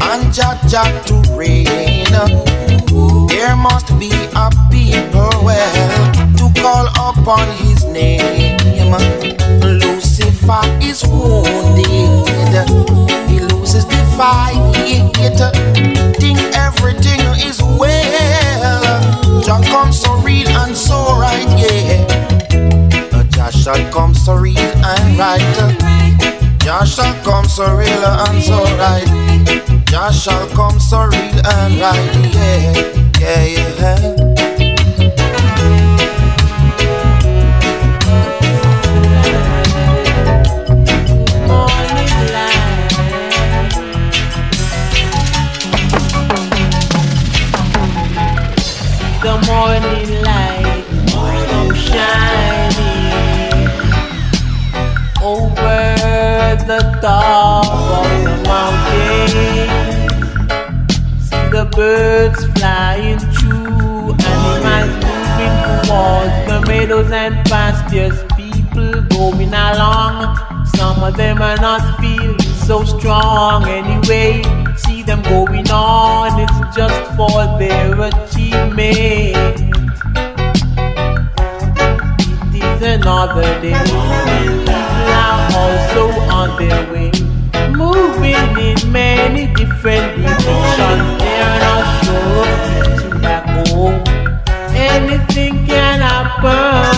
and 0.02 0.32
Jah 0.32 0.58
Jah 0.68 1.02
to 1.06 1.22
reign. 1.36 1.89
There 2.10 3.56
must 3.56 3.96
be 3.98 4.10
a 4.34 4.50
people 4.70 5.30
well 5.44 6.12
to 6.38 6.50
call 6.60 6.88
upon 6.88 7.46
His 7.56 7.84
name. 7.84 8.58
Lucifer 9.62 10.60
is 10.82 11.04
wounded. 11.06 12.66
He 13.30 13.38
loses 13.40 13.86
the 13.86 14.02
fight. 14.16 14.58
Think 16.18 16.38
everything 16.56 17.20
is 17.46 17.62
well. 17.62 19.42
Jah 19.42 19.60
comes 19.70 20.00
so 20.00 20.16
real 20.16 20.48
and 20.48 20.76
so 20.76 21.16
right, 21.16 21.46
yeah. 21.56 22.06
Jah 23.30 23.50
shall 23.52 23.92
come 23.92 24.14
so 24.14 24.34
real 24.34 24.58
and 24.58 25.18
right. 25.18 26.58
Jah 26.58 26.84
shall 26.84 27.14
come 27.22 27.44
so 27.44 27.72
real 27.76 28.04
and 28.04 28.42
so 28.42 28.64
right. 28.76 29.79
Jah 29.90 30.12
shall 30.12 30.46
come 30.50 30.78
so 30.78 31.00
real 31.02 31.46
and 31.46 31.80
right, 31.80 32.14
yeah, 32.32 33.44
yeah, 33.44 33.44
yeah. 33.80 34.20
the 49.22 49.34
morning 49.46 50.22
light 50.22 50.86
come 51.12 51.74
shining 51.74 52.30
over 55.20 55.84
the 56.66 56.80
of 57.04 58.24
the 58.24 58.39
the 61.60 61.76
birds 61.76 62.42
flying 62.58 63.18
through, 63.18 64.14
animals 64.32 64.92
moving 65.04 65.56
towards 65.84 66.36
the 66.48 66.64
meadows 66.66 67.10
and 67.12 67.34
pastures. 67.50 68.16
People 68.34 69.02
going 69.10 69.52
along, 69.52 70.38
some 70.74 71.02
of 71.02 71.14
them 71.18 71.42
are 71.42 71.58
not 71.58 71.82
feeling 72.00 72.40
so 72.40 72.82
strong 72.84 73.66
anyway. 73.68 74.42
See 74.76 75.02
them 75.02 75.20
going 75.22 75.70
on, 75.70 76.40
it's 76.40 76.60
just 76.74 76.98
for 77.14 77.44
their 77.58 77.92
achievement. 78.08 79.36
It 82.56 82.64
is 82.64 82.82
another 82.96 83.50
day. 83.60 83.76
People 83.84 84.72
are 85.28 85.42
also 85.60 86.04
on 86.40 86.48
their 86.58 86.82
way, 86.90 87.12
moving 87.76 88.48
in 88.68 88.92
many 88.92 89.52
different 89.52 90.16
directions. 90.16 91.19
Back 93.22 93.68
home. 93.68 94.02
Anything 94.74 95.66
can 95.66 96.00
happen. 96.00 96.89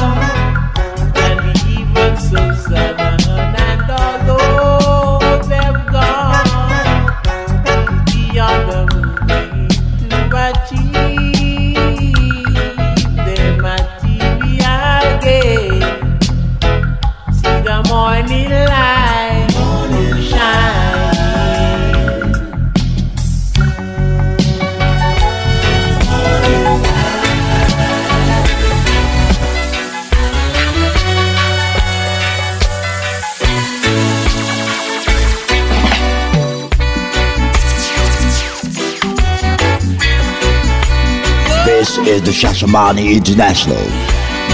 The 42.25 42.31
Shashamane 42.31 43.17
International. 43.17 43.85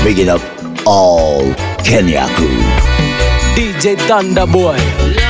Bigging 0.02 0.30
up 0.30 0.40
all 0.86 1.52
Kenya 1.84 2.26
crew. 2.34 2.62
DJ 3.54 3.94
Thunderboy. 4.08 4.78
Lost 5.16 5.27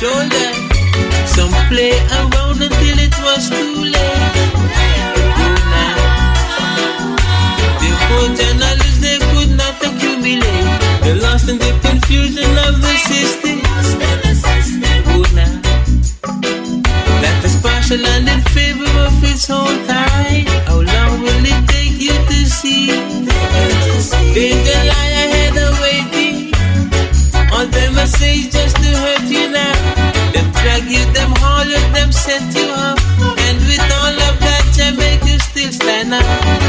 shoulders. 0.00 0.56
Some 1.28 1.52
play 1.68 1.92
around 2.16 2.56
until 2.56 2.96
it 3.06 3.14
was 3.20 3.50
too 3.52 3.84
late. 3.84 4.34
Oh, 5.44 5.56
now. 5.76 5.96
Therefore, 7.80 8.28
journalists 8.38 9.00
they 9.04 9.18
could 9.30 9.52
not 9.60 9.76
accumulate. 9.88 10.68
They 11.04 11.14
lost 11.20 11.50
in 11.50 11.58
the 11.58 11.72
confusion 11.84 12.50
of 12.66 12.80
the 12.80 12.94
system. 13.10 13.60
Oh, 15.12 15.24
now. 15.36 15.60
That 17.20 17.44
is 17.44 17.56
partial 17.60 18.04
and 18.14 18.26
in 18.26 18.40
favor 18.56 18.90
of 19.06 19.22
its 19.22 19.46
whole 19.48 19.78
tide. 19.84 20.48
How 20.66 20.80
long 20.80 21.20
will 21.20 21.44
it 21.52 21.62
take 21.68 22.00
you 22.00 22.16
to 22.30 22.38
see? 22.48 22.88
Danger 24.32 24.80
lie 24.92 25.12
ahead 25.24 25.56
awaiting. 25.68 26.00
You 30.90 31.04
them 31.12 31.32
all 31.44 31.62
of 31.62 31.94
them 31.94 32.10
set 32.10 32.42
you 32.52 32.68
up, 32.68 32.98
and 33.22 33.58
with 33.60 33.92
all 33.94 34.16
of 34.28 34.40
that, 34.40 34.76
I 34.82 34.90
make 34.90 35.22
you 35.22 35.38
still 35.38 35.70
stand 35.70 36.12
up. 36.12 36.59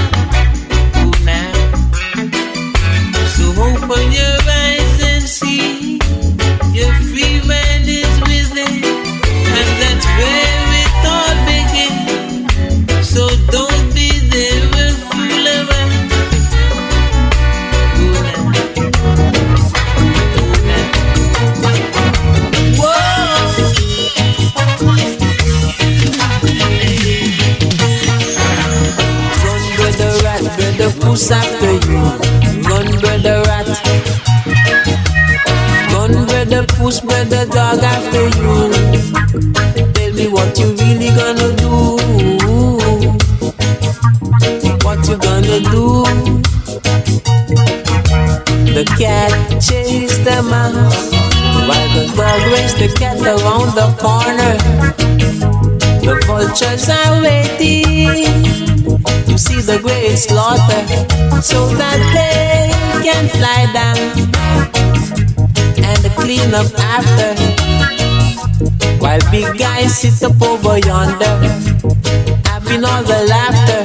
what 40.41 40.57
you 40.57 40.73
really 40.73 41.09
gonna 41.13 41.55
do? 41.55 41.71
What 44.83 45.07
you 45.07 45.17
gonna 45.17 45.59
do? 45.69 45.85
The 48.73 48.85
cat 48.97 49.31
chased 49.61 50.23
the 50.25 50.41
mouse 50.49 51.11
while 51.67 51.89
the 51.93 52.03
dog 52.17 52.41
raced 52.53 52.77
the 52.79 52.89
cat 52.97 53.21
around 53.21 53.75
the 53.79 53.87
corner. 54.01 54.53
The 56.01 56.13
vultures 56.25 56.89
are 56.89 57.21
waiting 57.21 58.25
to 59.25 59.37
see 59.37 59.61
the 59.61 59.77
great 59.79 60.17
slaughter 60.17 60.81
so 61.41 61.67
that 61.75 61.99
they 62.15 62.71
can 63.05 63.29
fly 63.29 63.61
down 63.77 63.97
and 65.85 66.03
clean 66.15 66.53
up 66.55 66.73
after. 66.79 67.50
While 69.11 69.29
big 69.29 69.57
guys 69.59 69.99
sit 69.99 70.23
up 70.23 70.41
over 70.41 70.77
yonder, 70.79 71.35
having 72.47 72.85
all 72.85 73.03
the 73.03 73.25
laughter 73.27 73.83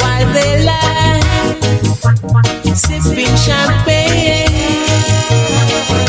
while 0.00 0.26
they 0.32 0.64
laugh, 0.64 1.22
sipping 2.74 3.36
champagne, 3.44 4.48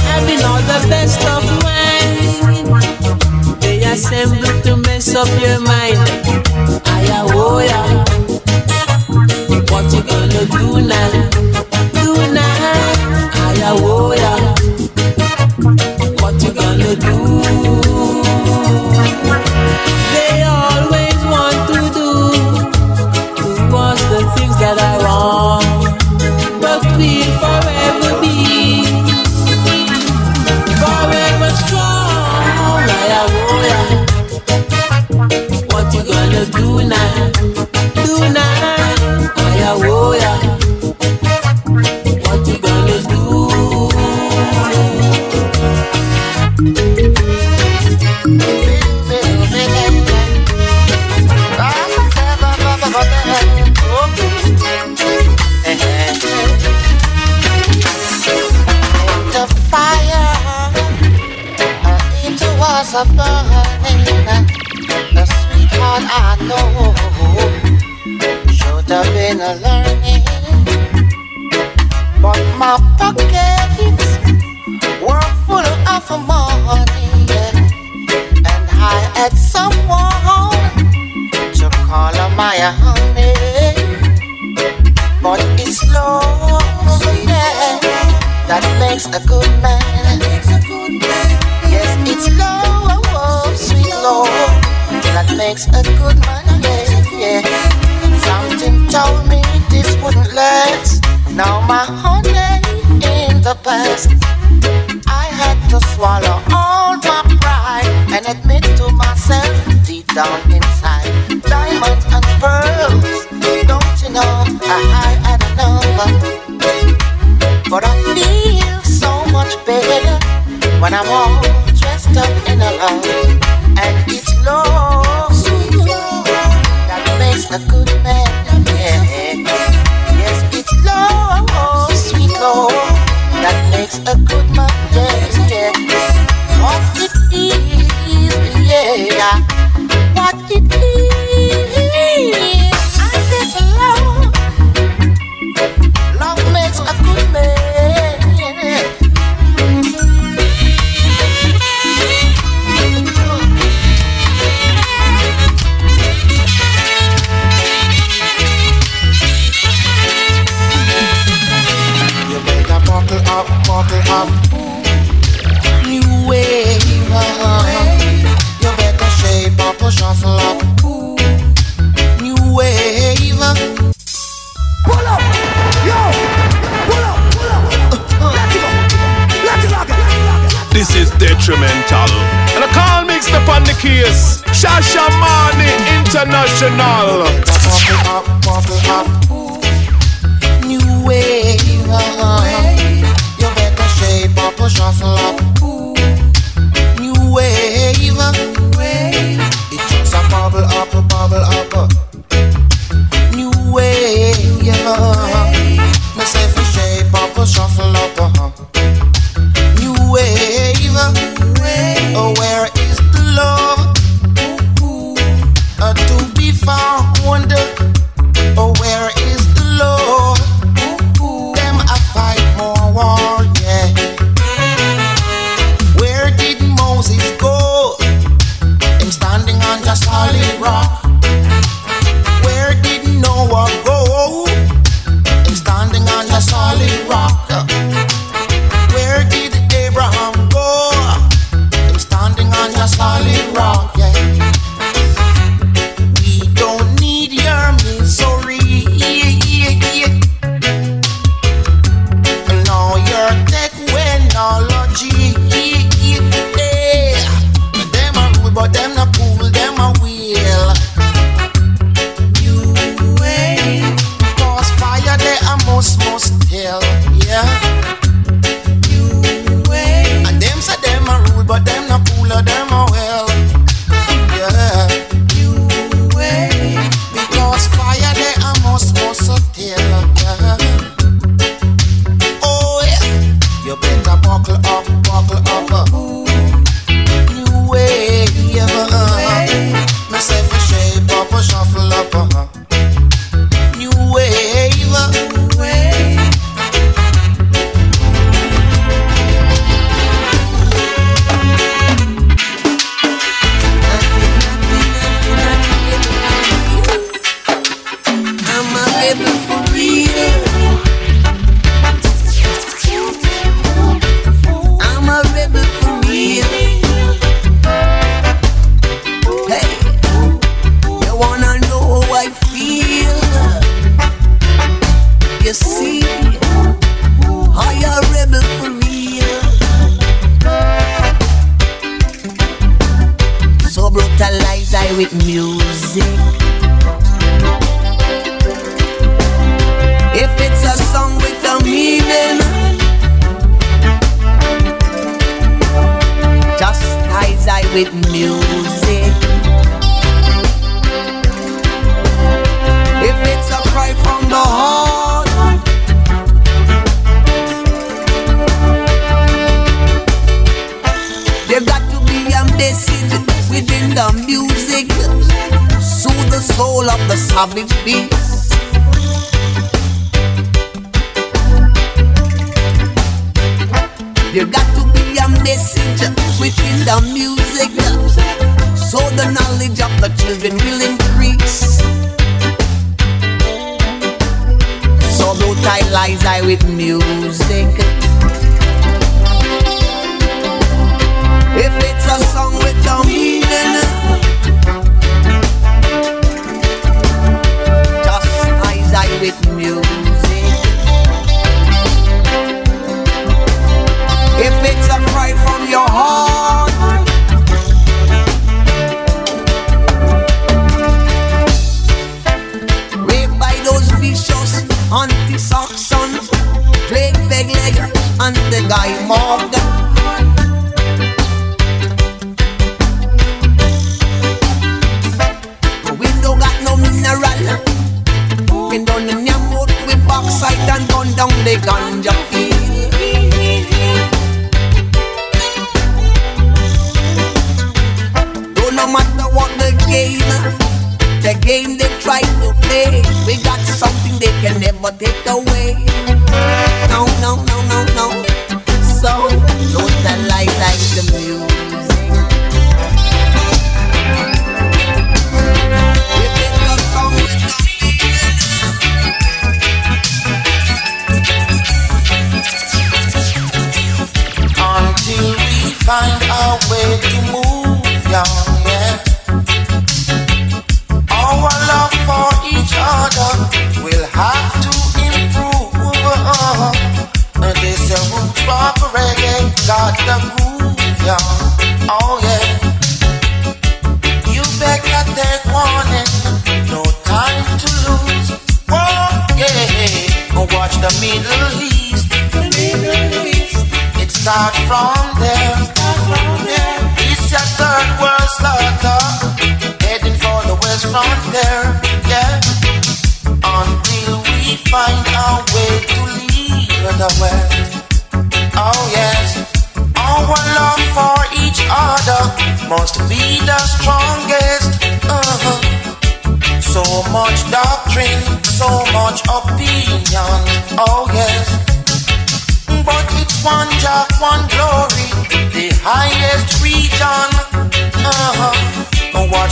having 0.07 0.41
all 0.47 0.61
the 0.71 0.79
best 0.87 1.19
of 1.35 1.43
wine. 1.65 3.59
They 3.59 3.83
assemble 3.83 4.61
to 4.61 4.77
mess 4.87 5.13
up 5.13 5.27
your 5.41 5.59
mind. 5.59 5.99
Aya, 6.87 7.27
oh 7.35 7.59
yeah. 7.59 8.05
What 9.69 9.91
you 9.91 10.01
gonna 10.01 10.45
do 10.55 10.79
now? 10.79 11.11
Do 11.91 12.15
now. 12.31 12.93
Aya, 13.35 13.75
oh 13.83 14.13
yeah. 14.15 14.55
What 16.21 16.41
you 16.41 16.53
gonna 16.53 16.95
do? 16.95 17.24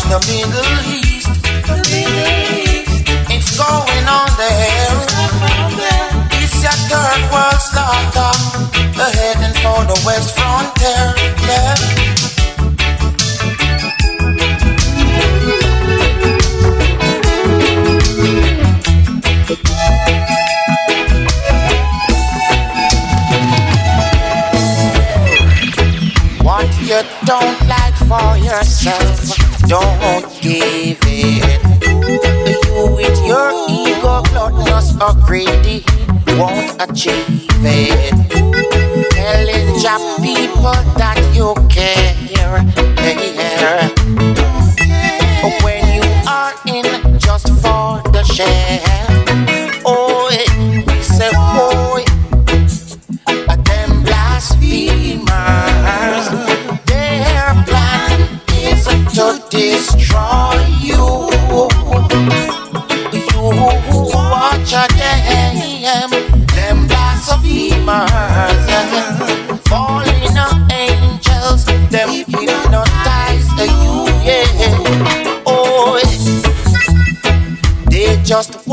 the 0.09 0.19
Middle 0.27 0.79
East. 0.89 1.27
The 1.67 1.75
Middle 1.91 2.33
East. 2.67 3.03
It's 3.29 3.57
going 3.57 4.07
on 4.07 4.29
there. 4.37 4.93
It's 6.41 6.63
third 6.89 7.23
world 7.31 7.59
heading 9.11 9.55
for 9.63 9.83
the 9.85 9.99
west 10.05 10.35
frontier. 10.35 11.13
What 26.43 26.67
you 26.81 27.01
don't 27.25 27.67
like 27.67 27.95
for 28.07 28.37
yourself 28.37 29.22
don't 29.67 30.25
give 30.41 30.99
it. 31.03 31.43
You 32.47 32.95
with 32.95 33.19
your 33.25 33.51
ego, 33.69 34.21
gluttonous 34.29 34.95
or 35.01 35.13
greedy, 35.25 35.83
won't 36.37 36.81
achieve 36.81 37.47
it. 37.63 38.13
Telling 39.11 39.69
your 39.79 39.99
people 40.21 40.77
that 40.97 41.19
you 41.33 41.53
care, 41.69 42.13
care. 42.95 43.89
When 45.63 45.83
you 45.95 46.03
are 46.27 46.53
in 46.67 47.19
just 47.19 47.49
for 47.61 48.01
the 48.11 48.23
share. 48.23 49.12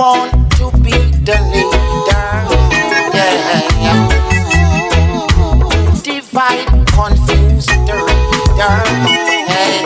want 0.00 0.32
to 0.52 0.70
be 0.78 0.96
the 1.28 1.36
leader. 1.52 2.28
Yeah. 3.84 4.00
Divide, 6.02 6.68
confuse 6.96 7.66
the 7.66 7.96
reader. 8.08 8.76
Yeah. 9.50 9.84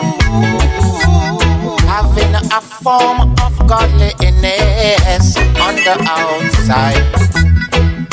Having 1.91 2.35
a 2.59 2.61
form 2.61 3.19
of 3.43 3.55
godliness 3.67 5.27
on 5.67 5.75
the 5.87 5.97
outside, 6.07 7.03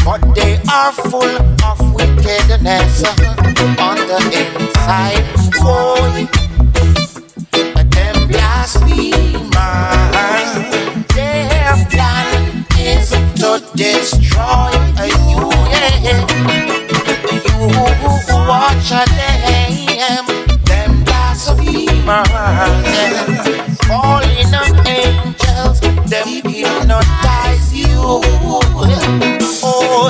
but 0.04 0.22
they 0.34 0.54
are 0.74 0.94
full 0.94 1.36
of 1.70 1.78
wickedness 1.94 3.04
on 3.78 3.98
the 4.10 4.20
inside. 4.42 5.26
Boy, 5.62 6.26
them 7.94 8.18
blasphemers. 8.28 10.01
Destroy 13.76 14.72
you. 15.06 15.50
Yeah. 15.72 16.28
You 17.62 17.68
watch 18.48 18.90
them, 18.90 20.26
them 20.66 20.92
blasphemers, 21.04 22.28
falling 23.88 24.54
of 24.54 24.88
angels, 24.88 25.78
them 26.10 26.28
hypnotize 26.28 27.74
you. 27.74 28.22
Oh, 29.64 30.10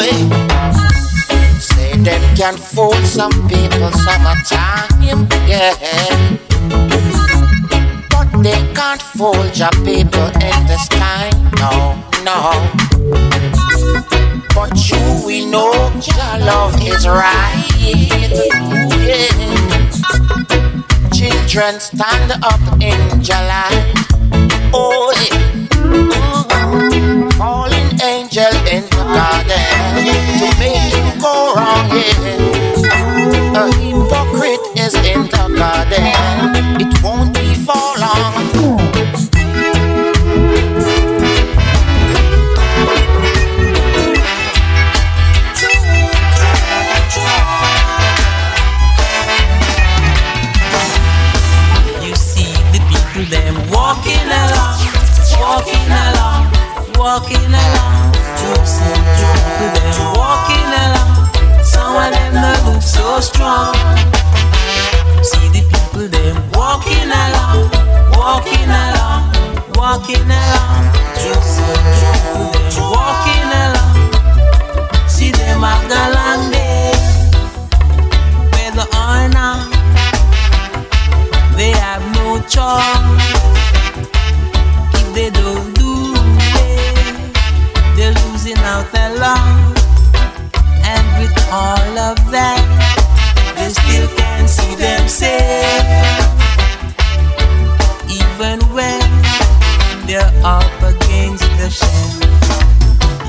say 1.60 1.92
them 1.98 2.24
can 2.36 2.56
fool 2.58 2.94
some 3.04 3.32
people 3.48 3.92
summertime, 3.92 5.02
yeah. 5.48 5.74
But 8.10 8.28
they 8.42 8.62
can't 8.74 9.02
fool 9.02 9.46
your 9.54 9.72
people 9.84 10.30
in 10.42 10.66
the 10.68 10.78
sky, 10.78 11.30
no, 11.60 11.72
no. 12.24 13.41
But 14.54 14.90
you, 14.90 15.26
we 15.26 15.46
know 15.46 15.72
your 15.72 16.38
love 16.46 16.76
is 16.82 17.08
right. 17.08 17.64
Children, 21.14 21.80
stand 21.80 22.32
up 22.44 22.62
in 22.82 23.22
July. 23.22 23.94
Oh, 24.74 25.14
yeah. 25.22 25.72
fallen 27.38 28.02
angel 28.02 28.54
in 28.68 28.84
the 28.84 29.04
garden 29.16 29.60
to 30.40 30.48
make 30.60 30.94
you 30.94 31.22
go 31.22 31.54
wrong. 31.56 31.90
Yeah. 31.90 32.52
A 33.56 33.74
hypocrite 33.76 34.66
is 34.78 34.96
in 34.96 35.24
the 35.24 35.46
garden. 35.58 36.82
It 36.82 37.04
won't 37.04 37.34
be 37.34 37.56
for 37.56 38.00
long. 38.00 38.81
They 81.62 81.72
have 81.80 82.04
no 82.16 82.40
choice. 82.50 83.22
If 84.96 85.14
they 85.14 85.30
don't 85.30 85.81
losing 88.82 88.94
out 88.94 88.94
a. 88.94 89.74
And 90.84 91.06
with 91.20 91.36
all 91.52 91.98
of 92.00 92.18
that, 92.32 92.64
they 93.56 93.70
still 93.70 94.08
can't 94.18 94.50
see 94.50 94.76
themselves. 94.76 95.88
Even 98.10 98.60
when 98.74 99.02
they're 100.08 100.34
up 100.44 100.72
against 100.82 101.46
the 101.60 101.70
shell. 101.70 102.20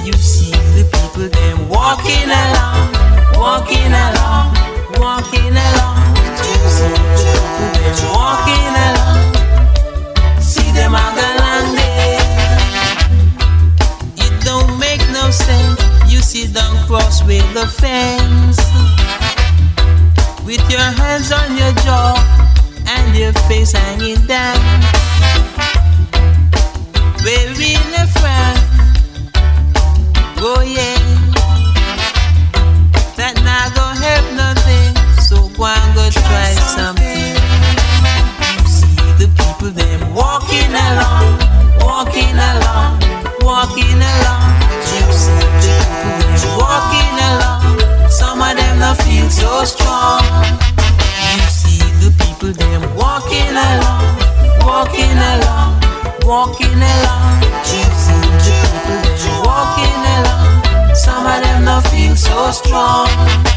You 0.05 0.13
see 0.15 0.53
the 0.75 0.85
people 0.91 1.29
them 1.29 1.69
walking 1.69 2.29
along, 2.45 2.89
walking 3.37 3.93
along, 3.93 4.55
walking 4.99 5.55
along. 5.55 6.17
You 6.43 6.69
see 6.77 6.97
the 6.97 7.29
people 7.37 7.69
them 7.77 7.97
walking 8.17 8.75
along. 8.89 10.41
See 10.41 10.71
them 10.73 10.95
a 10.95 11.05
galang 11.17 11.42
sit 16.23 16.55
down 16.55 16.77
cross 16.87 17.23
with 17.25 17.47
the 17.53 17.67
fence, 17.67 18.59
with 20.47 20.63
your 20.71 20.81
hands 20.81 21.33
on 21.33 21.57
your 21.59 21.73
jaw 21.85 22.15
and 22.87 23.17
your 23.17 23.33
face 23.49 23.73
hanging 23.73 24.25
down. 24.27 24.59
Wearing 27.25 27.95
a 28.03 28.07
frown. 28.19 28.57
Oh 30.45 30.63
yeah. 30.63 30.99
That 33.17 33.35
not 33.45 33.75
gonna 33.77 34.01
help 34.01 34.27
nothing. 34.35 34.93
So 35.21 35.37
go 35.57 35.67
and 35.67 35.95
go 35.95 36.09
try 36.11 36.53
something. 36.77 37.35
See 38.67 38.97
the 39.21 39.29
people 39.39 39.71
them 39.71 40.15
walking 40.15 40.71
along, 40.71 41.39
strong. 62.51 63.52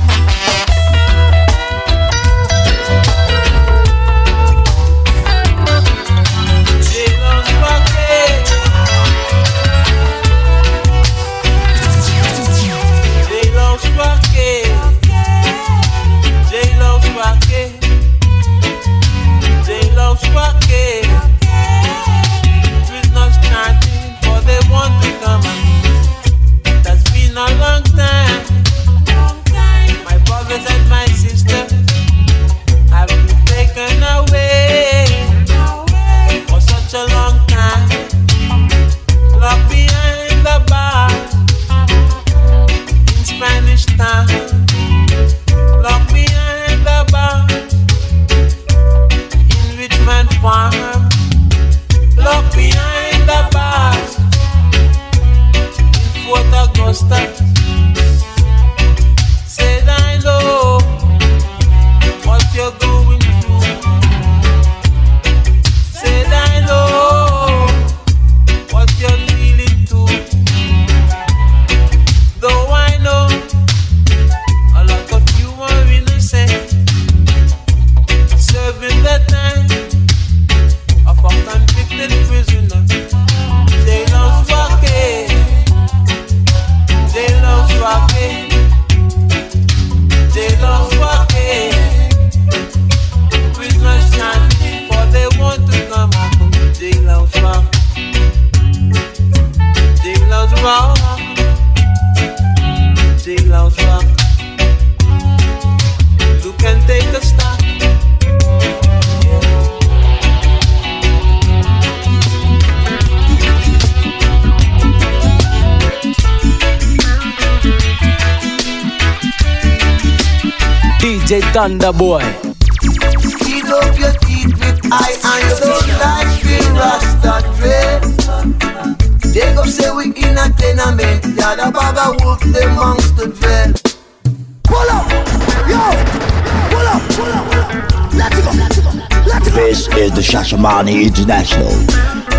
International. 140.83 141.71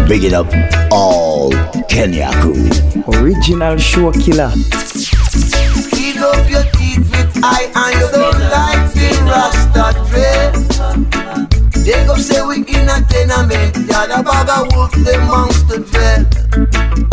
Big 0.07 0.23
it 0.23 0.35
up 0.35 0.47
all 0.93 1.51
Kenya 1.89 2.31
crew. 2.35 2.69
Original 3.09 3.79
show 3.79 4.13
killer. 4.13 4.53
Dig 5.91 6.19
up 6.19 6.49
your 6.49 6.63
teeth 6.73 7.11
with 7.11 7.41
I 7.43 7.73
and 7.75 7.95
you 7.99 8.09
don't 8.13 8.39
like 8.53 8.93
the 8.93 9.09
Rasta 9.25 9.95
dread. 10.11 10.53
They 11.85 12.05
go 12.07 12.17
say 12.17 12.43
we 12.43 12.57
in 12.57 12.89
a 12.89 13.01
tenement, 13.09 13.77
yeah, 13.89 14.07
the 14.07 14.23
bag 14.23 14.51
of 14.51 14.69
wolf, 14.77 14.93
the 14.93 15.19
monster 15.27 15.79
dread. 15.79 17.06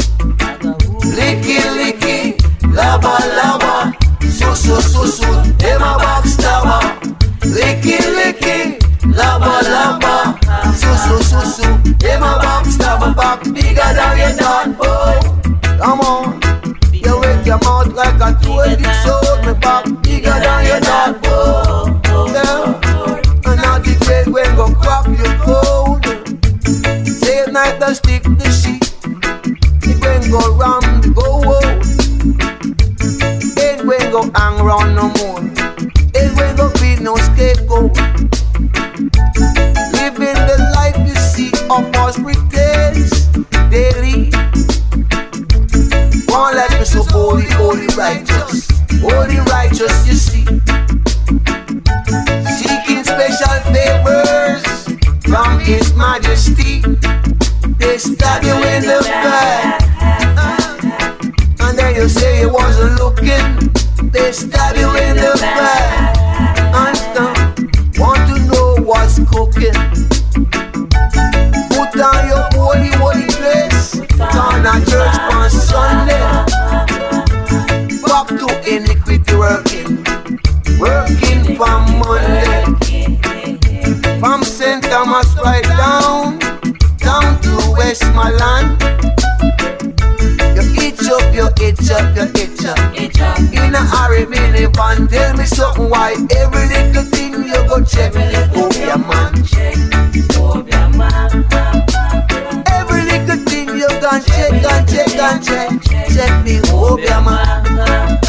up, 91.13 91.33
you 91.33 91.47
itch 91.65 91.91
up, 91.91 92.15
you 92.15 92.23
itch 92.41 92.65
up. 92.65 92.77
Up. 92.77 93.39
In 93.39 93.75
a 93.75 93.79
hurry, 93.79 94.25
me 94.25 94.39
live 94.51 94.77
and 94.77 95.09
tell 95.09 95.37
me 95.37 95.45
something 95.45 95.89
why 95.89 96.13
every 96.35 96.67
little 96.67 97.03
thing 97.03 97.33
you 97.45 97.53
go 97.67 97.83
check. 97.83 98.13
Oh, 98.15 98.69
yeah, 98.73 98.97
man. 98.97 99.43
Check. 99.43 99.75
Oh, 100.35 100.65
yeah, 100.67 100.87
man. 100.89 101.45
Every 102.67 103.03
little 103.03 103.45
thing 103.45 103.69
you 103.69 103.87
gon' 104.01 104.23
check, 104.23 104.61
gon' 104.61 104.87
check, 104.87 105.15
gon' 105.15 105.41
check. 105.41 105.69
Check 106.09 106.45
me, 106.45 106.59
oh, 106.65 106.97
a 106.97 107.21
man. 107.21 108.22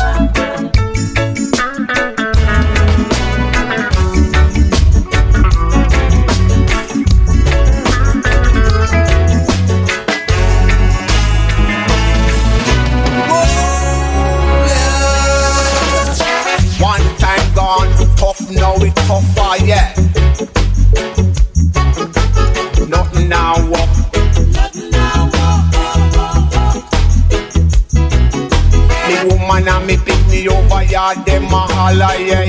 all 31.85 32.03
I 32.03 32.44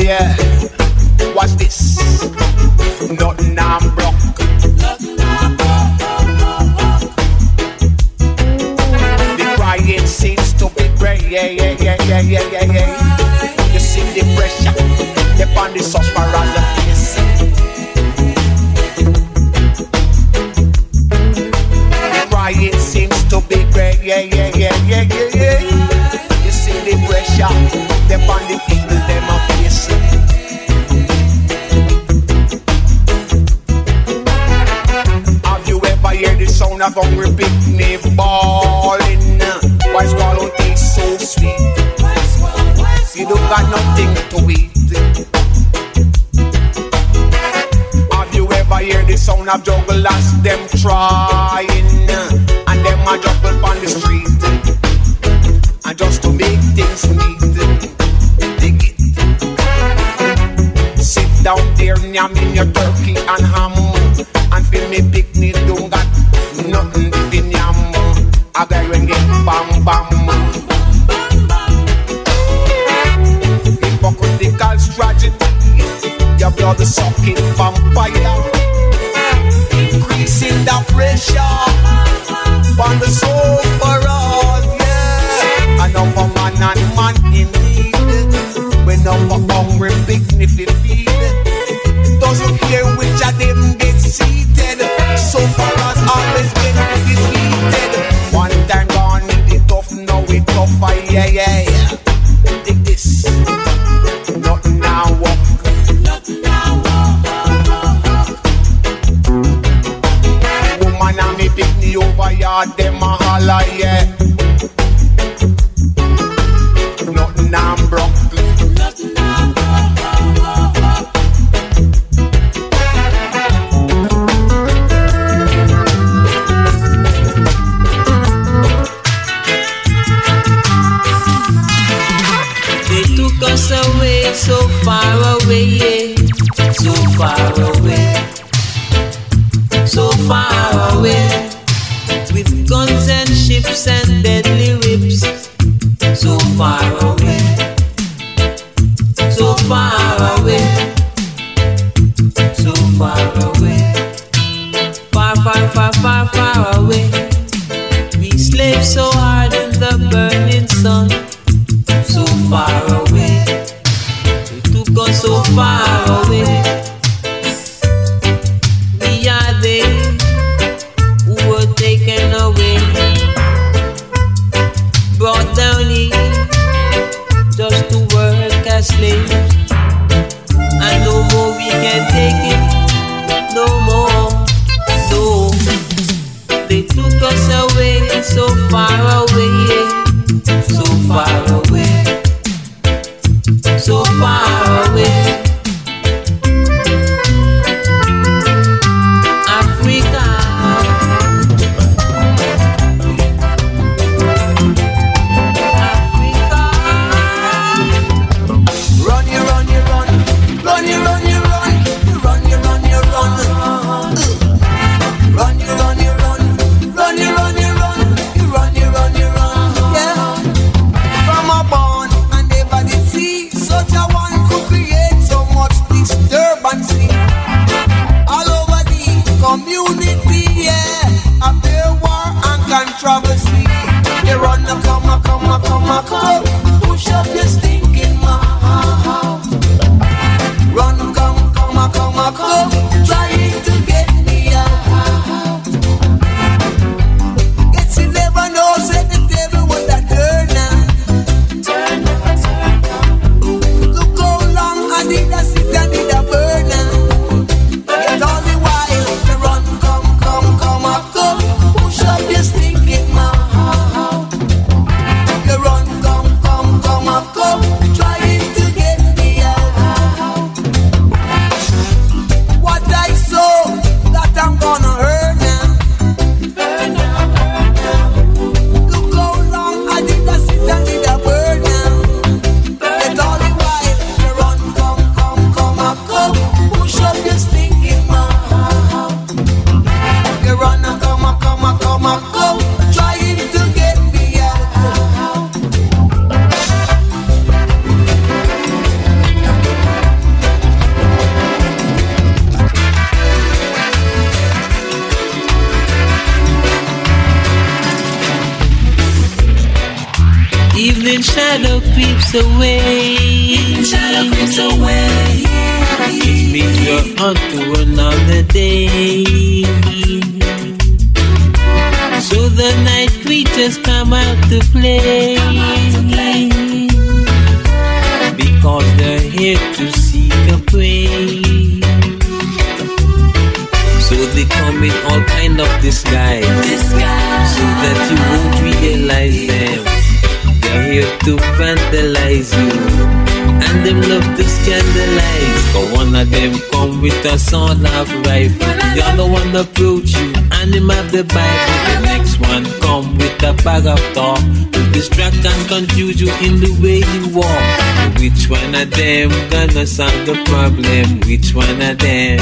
the 360.26 360.36
problem. 360.46 361.20
Which 361.30 361.54
one 361.54 361.82
of 361.82 361.98
them? 362.00 362.40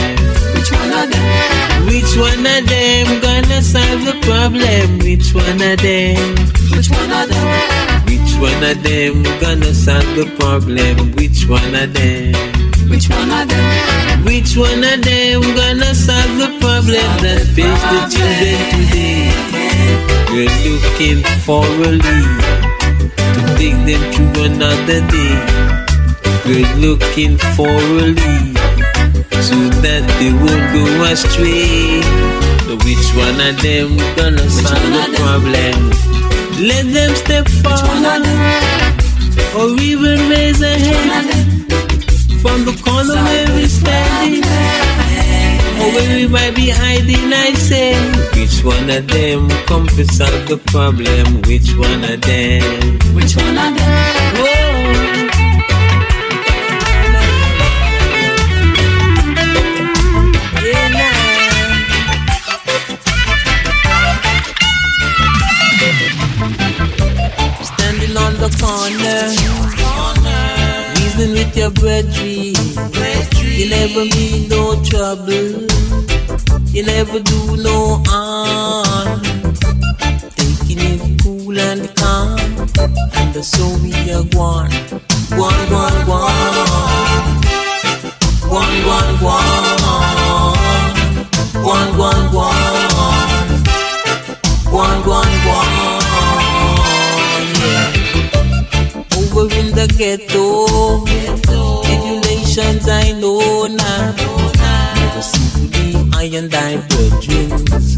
Which 0.55 0.71
one 0.71 0.91
of 0.91 1.11
them? 1.11 1.87
Which 1.91 2.15
one 2.15 2.45
of 2.47 2.63
them 2.71 3.05
gonna 3.19 3.61
solve 3.61 4.05
the 4.05 4.15
problem? 4.23 4.99
Which 4.99 5.33
one 5.35 5.61
of 5.61 5.77
them? 5.83 6.35
Which 6.71 6.89
one 6.89 7.11
of 7.11 7.27
them? 7.27 7.47
Which 8.07 8.31
one 8.39 8.63
of 8.63 8.77
them 8.83 9.23
gonna 9.43 9.73
solve 9.73 10.07
the 10.15 10.27
problem? 10.39 11.11
Which 11.19 11.47
one 11.49 11.75
of 11.75 11.93
them? 11.93 12.33
Which 12.89 13.09
one 13.09 13.31
of 13.31 13.49
them? 13.49 14.23
Which 14.23 14.55
one 14.55 14.83
of 14.83 15.01
them 15.03 15.41
gonna 15.41 15.93
solve 15.93 16.33
the 16.39 16.49
problem 16.63 17.03
solve 17.03 17.21
that 17.25 17.43
face 17.55 17.83
the 17.91 17.99
children 18.15 18.59
today? 18.79 19.27
We're 20.31 20.55
looking 20.63 21.19
for 21.43 21.65
a 21.65 21.91
lead 21.99 22.43
to 23.35 23.41
take 23.59 23.79
them 23.87 24.03
to 24.15 24.43
another 24.47 24.99
day. 25.11 25.92
We're 26.45 26.75
looking 26.75 27.37
for 27.55 27.69
a 27.69 28.11
lead 28.11 28.57
so 29.47 29.55
that 29.79 30.03
they 30.19 30.31
won't 30.43 30.65
go 30.75 30.83
astray. 31.07 32.03
So 32.67 32.75
which 32.83 33.07
one 33.15 33.39
of 33.39 33.55
them 33.63 33.95
gonna 34.17 34.43
solve 34.49 34.83
the 34.91 35.15
problem? 35.23 35.53
Them? 35.53 36.67
Let 36.67 36.85
them 36.91 37.15
step 37.15 37.47
forward 37.63 38.27
or 39.55 39.79
even 39.81 40.19
raise 40.29 40.61
a 40.61 40.75
hand 40.75 41.31
from 42.41 42.65
the 42.65 42.75
corner 42.83 43.15
where 43.23 43.47
we're 43.55 43.67
standing. 43.67 44.43
Or 45.79 45.89
where 45.95 46.15
we 46.15 46.27
might 46.27 46.55
be 46.55 46.69
hiding, 46.69 47.31
I 47.31 47.53
say, 47.53 47.95
which 48.35 48.63
one 48.65 48.89
of 48.89 49.07
them 49.07 49.49
come 49.65 49.87
to 49.87 50.05
solve 50.11 50.47
the 50.49 50.57
problem? 50.57 51.41
Which 51.43 51.71
one 51.77 52.03
of 52.03 52.19
them? 52.21 52.99
Which 53.15 53.35
one 53.37 53.57
of 53.57 53.77
them? 53.77 54.35
Whoa. 54.43 55.42
the 68.43 68.51
corner. 68.59 69.23
corner. 69.79 70.43
Reason 70.99 71.31
with 71.31 71.55
your 71.55 71.71
brethren. 71.71 72.53
You 73.57 73.69
never 73.69 74.03
mean 74.03 74.49
no 74.49 74.81
trouble. 74.83 75.67
You 76.75 76.83
never 76.83 77.19
do 77.19 77.57
no 77.57 78.03
harm. 78.05 79.21
Taking 80.35 80.79
it 80.91 81.23
cool 81.23 81.57
and 81.57 81.95
calm. 81.95 82.39
And 83.15 83.45
so 83.45 83.63
we 83.81 83.93
are 84.11 84.27
one. 84.35 84.71
One, 85.39 85.63
one, 85.71 86.07
one. 86.07 86.57
One, 88.59 88.75
one, 88.93 89.13
one. 89.23 89.83
One, 91.63 91.97
one, 91.97 92.33
one. 92.33 92.42
ghetto. 100.03 101.05
Emulations 101.95 102.87
I 102.89 103.13
know 103.21 103.67
now. 103.67 104.15
Never 104.99 105.21
see 105.21 105.67
the 105.75 105.87
iron 106.23 106.47
divergence. 106.49 107.89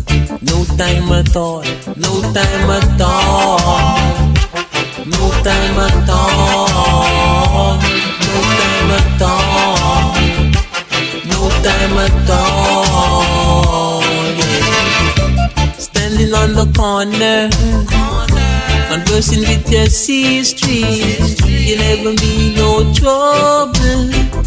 No 0.50 0.58
time 0.82 1.10
at 1.20 1.36
all. 1.36 1.64
No 2.06 2.12
time 2.36 2.70
at 2.78 3.02
all. 3.02 3.58
No 5.14 5.24
time 5.48 5.78
at 5.88 6.10
all. 6.10 7.74
No 8.12 8.30
time 8.62 8.92
at 9.00 9.22
all. 9.32 10.14
No 11.32 11.42
time 11.66 11.98
at 12.06 12.30
all. 12.40 14.02
Standing 15.88 16.32
on 16.42 16.50
the 16.60 16.68
corner, 16.78 17.50
conversing 18.90 19.44
with 19.50 19.72
your 19.72 19.88
sister. 19.88 21.45
You'll 21.66 21.80
never 21.80 22.14
be 22.22 22.54
no 22.56 22.94
trouble. 22.94 24.45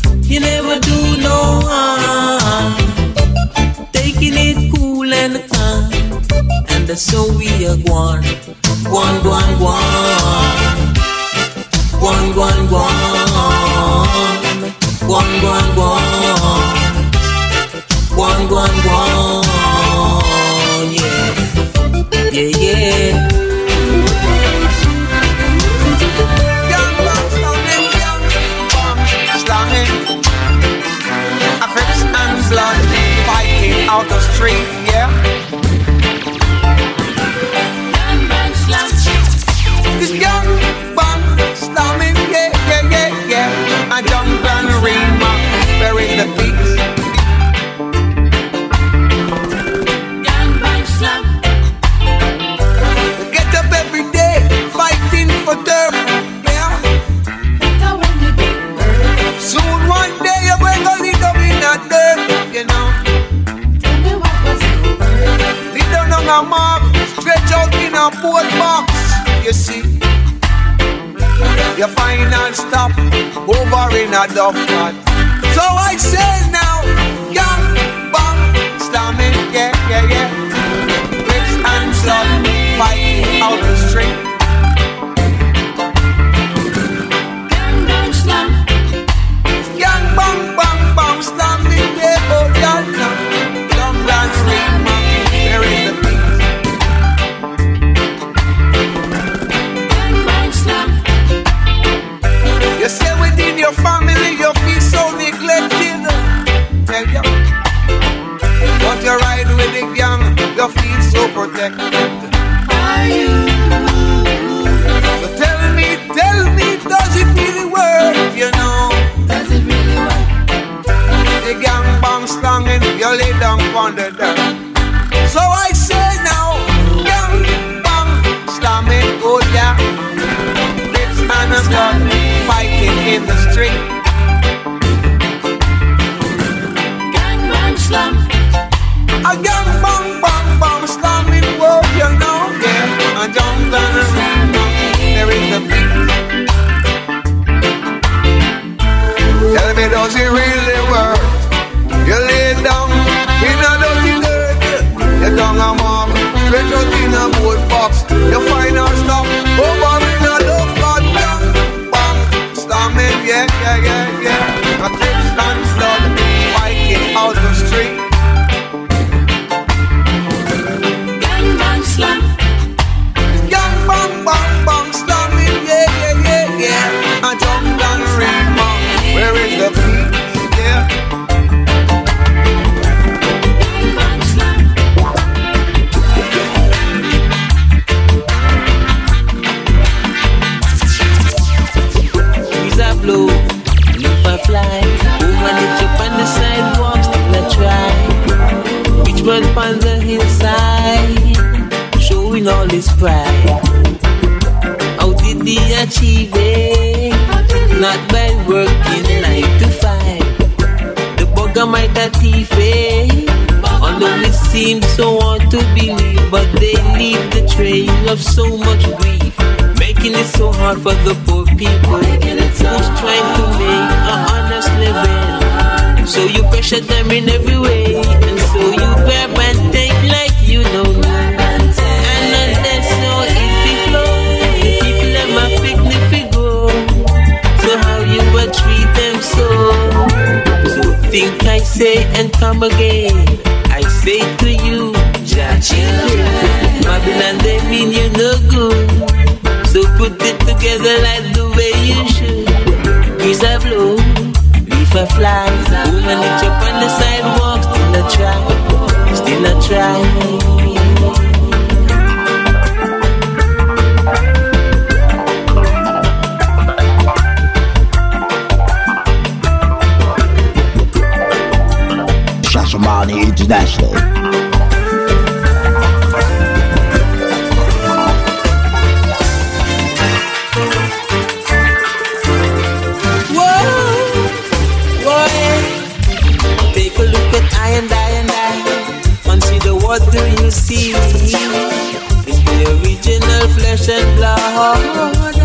Consider 289.23 289.75
what 289.75 290.01
do 290.11 290.19
you 290.43 290.51
see? 290.51 290.93
It's 290.93 292.41
the 292.43 292.65
original 292.81 293.49
flesh 293.49 293.89
and 293.91 294.17
blood 294.17 295.37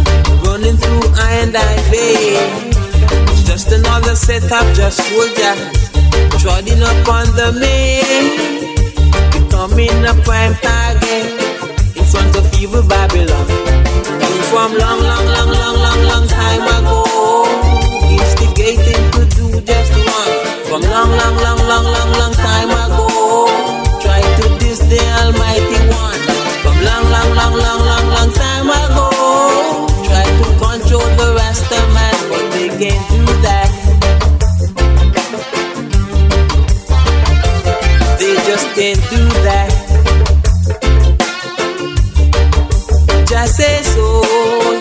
running 0.48 0.78
through 0.78 1.12
I 1.16 1.44
and 1.44 1.56
I 1.56 1.76
veins. 1.92 2.78
It's 3.32 3.44
just 3.44 3.72
another 3.74 4.16
setup, 4.16 4.66
just 4.74 4.98
soldiers 4.98 5.83
trotting 6.40 6.82
up 6.84 7.08
on 7.08 7.26
the 7.40 7.50
main. 7.60 8.64
Becoming 9.32 10.06
a 10.06 10.14
prime 10.26 10.56
target 10.62 11.26
in 11.96 12.06
front 12.06 12.36
of 12.36 12.46
evil 12.60 12.84
Babylon. 12.84 13.48
From 14.50 14.72
long, 14.78 15.00
long, 15.02 15.26
long, 15.26 15.50
long, 15.50 15.78
long, 15.86 16.02
long 16.12 16.28
time 16.28 16.66
ago, 16.78 17.04
instigating 18.10 19.04
to 19.16 19.22
do 19.34 19.62
just 19.62 19.94
one. 19.98 20.34
From 20.70 20.82
long, 20.94 21.10
long, 21.10 21.36
long, 21.42 21.60
long, 21.72 21.86
long, 21.86 22.12
long 22.20 22.34
time 22.34 22.70
ago, 22.70 23.08
try 24.02 24.22
to 24.22 24.46
diss 24.60 24.80
the 24.92 25.02
Almighty 25.22 25.80
One. 25.90 26.22
From 26.62 26.78
long, 26.86 27.06
long, 27.10 27.30
long, 27.34 27.54
long, 27.66 27.82
long, 27.90 28.06
long 28.14 28.32
time 28.34 28.70
ago, 28.70 29.10
try 30.06 30.26
to 30.26 30.46
control 30.62 31.08
the 31.18 31.34
rest 31.36 31.66
of 31.72 31.86
man, 31.94 32.16
but 32.30 32.46
they 32.54 32.70
can't 32.70 33.10
do 33.10 33.26
that. 33.42 33.83
Can't 38.84 39.00
do 39.10 39.24
that. 39.48 39.72
Just 43.26 43.56
say 43.56 43.82
so, 43.82 44.22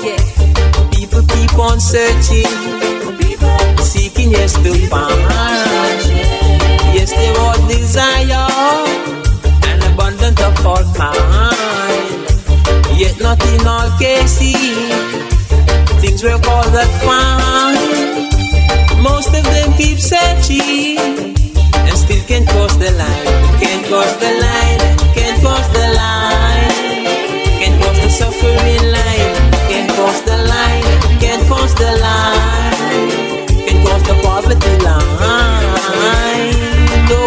yeah. 0.03 0.19
People 0.91 1.23
keep 1.23 1.55
on 1.57 1.79
searching, 1.79 2.51
seeking 3.79 4.33
yes 4.33 4.55
to 4.55 4.73
find. 4.91 6.03
Yes, 6.91 7.13
they 7.13 7.31
all 7.39 7.55
desire 7.69 8.51
an 9.71 9.79
abundant 9.93 10.41
of 10.41 10.67
all 10.67 10.83
kind. 10.99 12.27
Yet 12.99 13.21
not 13.21 13.39
in 13.55 13.65
all 13.65 13.89
cases, 14.01 14.91
things 16.03 16.25
work 16.25 16.45
all 16.49 16.69
that 16.75 16.91
fine. 17.07 18.27
Most 19.01 19.29
of 19.29 19.45
them 19.45 19.73
keep 19.79 20.01
searching 20.01 20.99
and 20.99 21.97
still 21.97 22.25
can't 22.27 22.49
cross 22.49 22.75
the 22.79 22.91
line. 22.99 23.42
Can't 23.63 23.83
cross 23.87 24.13
the 24.17 24.31
line. 24.45 24.81
Can't 25.15 25.41
cross 25.43 25.67
the 25.77 25.87
line. 26.01 26.71
Can't 27.61 27.77
cross 27.81 27.97
the 28.03 28.11
suffering 28.11 28.85
line. 28.97 29.35
Can't 29.71 29.91
cross 29.93 30.21
the 30.23 30.37
line. 30.53 30.85
Can't 31.21 31.43
cross 31.47 31.73
the 31.75 31.91
line. 32.05 33.09
Can't 33.65 33.81
cross 33.87 34.03
the 34.09 34.15
poverty 34.23 34.75
line. 34.85 35.03
No. 37.09 37.21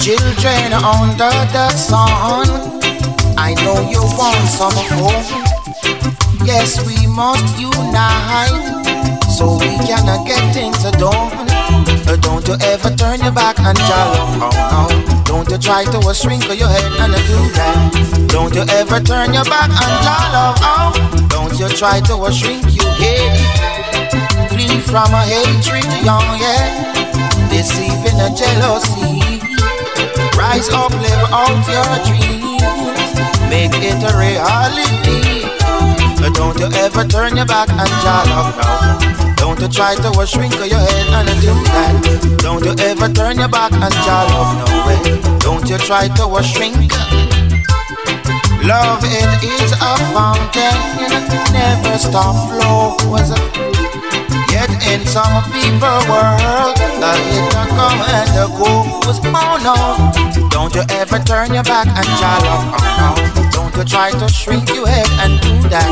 Children 0.00 0.72
under 0.72 1.36
the 1.52 1.68
sun, 1.70 2.46
I 3.48 3.54
know 3.64 3.80
you 3.88 4.04
want 4.20 4.44
some 4.52 4.76
home. 4.92 5.24
Yes, 6.44 6.84
we 6.84 7.06
must 7.08 7.48
unite 7.56 8.52
so 9.24 9.56
we 9.56 9.72
can 9.88 10.04
get 10.28 10.52
things 10.52 10.76
done. 11.00 11.32
Uh, 12.04 12.16
Don't 12.20 12.46
you 12.46 12.60
ever 12.60 12.90
turn 12.94 13.20
your 13.24 13.32
back 13.32 13.58
and 13.60 13.78
jolly. 13.88 15.24
Don't 15.24 15.48
you 15.48 15.56
try 15.56 15.84
to 15.88 16.12
shrink 16.12 16.44
your 16.44 16.68
head 16.68 16.92
and 17.00 17.16
do 17.24 17.40
that. 17.56 18.28
Don't 18.28 18.54
you 18.54 18.68
ever 18.68 19.00
turn 19.00 19.32
your 19.32 19.48
back 19.48 19.72
and 19.72 19.96
jolly. 20.04 21.28
Don't 21.32 21.58
you 21.58 21.70
try 21.72 22.00
to 22.04 22.30
shrink 22.30 22.68
your 22.76 22.92
head. 23.00 23.32
Flee 24.52 24.76
from 24.84 25.08
a 25.16 25.24
hatred, 25.24 25.88
young 26.04 26.36
yeah. 26.36 27.48
Deceiving 27.48 28.20
a 28.20 28.28
jealousy. 28.28 29.40
Rise 30.36 30.68
up, 30.68 30.92
live 30.92 31.32
out 31.32 31.64
your 31.64 32.04
dreams. 32.04 32.37
Make 33.48 33.74
it 33.80 34.02
a 34.04 34.12
reality. 34.16 35.48
But 36.20 36.34
don't 36.34 36.58
you 36.58 36.68
ever 36.84 37.04
turn 37.04 37.36
your 37.36 37.46
back 37.46 37.70
and 37.70 37.88
jolly 38.02 38.32
up 38.32 38.56
now. 38.56 39.34
Don't 39.36 39.60
you 39.60 39.68
try 39.68 39.94
to 39.94 40.26
shrink 40.26 40.54
your 40.54 40.78
head 40.78 41.08
and 41.08 41.40
do 41.40 41.54
that. 41.72 42.38
Don't 42.42 42.64
you 42.64 42.74
ever 42.84 43.08
turn 43.08 43.38
your 43.38 43.48
back 43.48 43.72
and 43.72 43.94
jolly 44.04 44.34
up 44.36 44.50
no 44.60 44.86
way. 44.86 45.38
Don't 45.38 45.68
you 45.68 45.78
try 45.78 46.08
to 46.08 46.42
shrink. 46.42 46.92
Love 48.64 49.00
it 49.04 49.44
is 49.44 49.72
a 49.72 49.96
fountain, 50.12 50.76
never 51.52 51.96
stop 51.96 52.34
flows. 52.50 53.87
Yet 54.58 54.74
in 54.90 55.06
some 55.06 55.38
people 55.54 56.02
world, 56.10 56.74
the 56.98 57.12
hit 57.30 57.54
come 57.78 58.00
and 58.10 58.28
the 58.34 58.46
goes. 58.58 59.20
Oh 59.22 59.54
no, 59.62 60.48
don't 60.50 60.74
you 60.74 60.82
ever 60.98 61.20
turn 61.20 61.54
your 61.54 61.62
back 61.62 61.86
and 61.86 62.08
jolly. 62.18 62.50
Oh 62.74 62.82
no, 62.98 63.50
don't 63.52 63.76
you 63.76 63.84
try 63.84 64.10
to 64.10 64.28
shrink 64.28 64.68
your 64.74 64.88
head 64.88 65.06
and 65.22 65.40
do 65.40 65.68
that. 65.68 65.86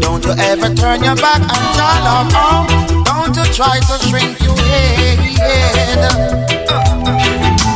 Don't 0.00 0.24
you 0.24 0.34
ever 0.38 0.72
turn 0.72 1.02
your 1.02 1.16
back 1.16 1.42
and 1.42 1.66
jolly. 1.74 2.30
Oh, 2.30 3.02
don't 3.04 3.34
you 3.34 3.44
try 3.52 3.80
to 3.80 3.98
shrink 4.06 4.38
your 4.38 4.56
head. 4.56 5.18
I'm 6.70 7.75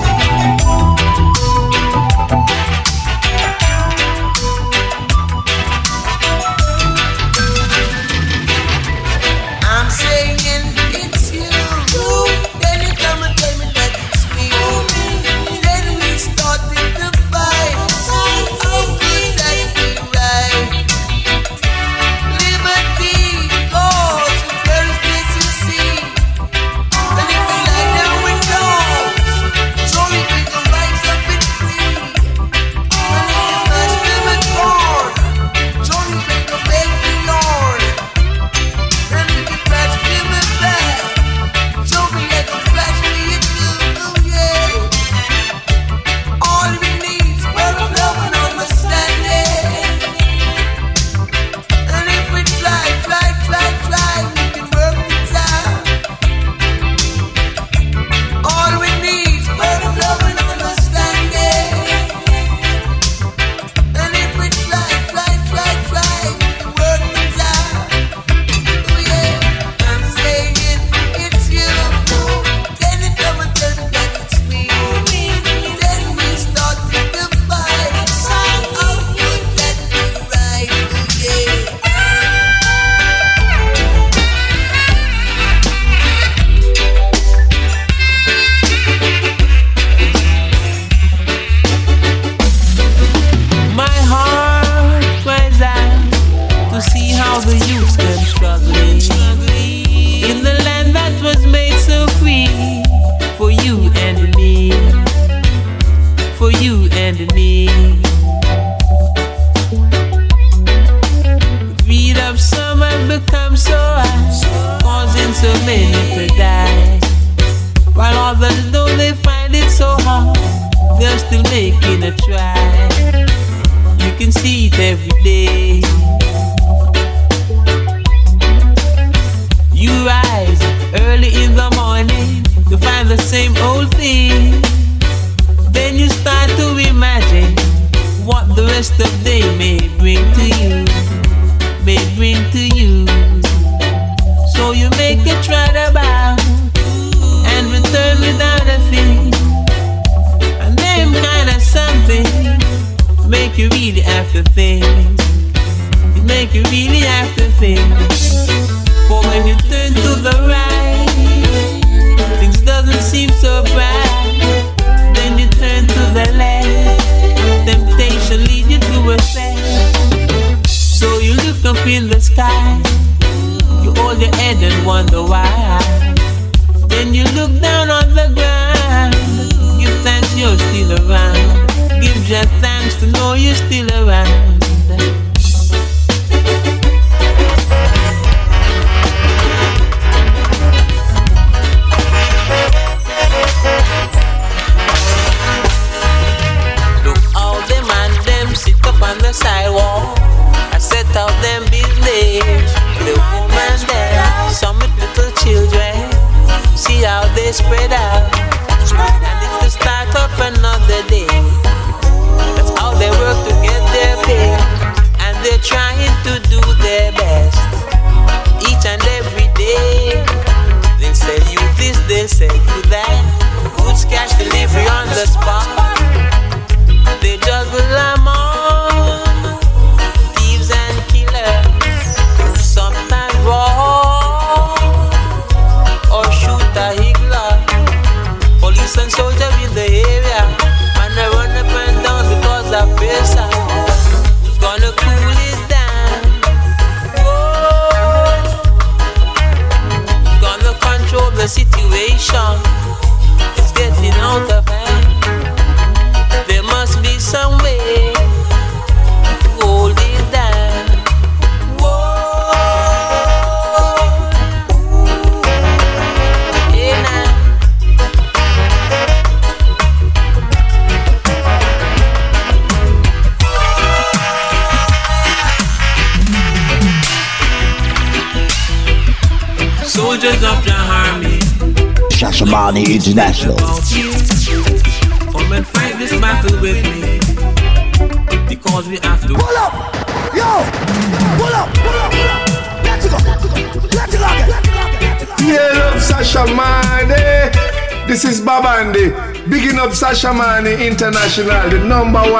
number 302.05 302.32
one. 302.32 302.40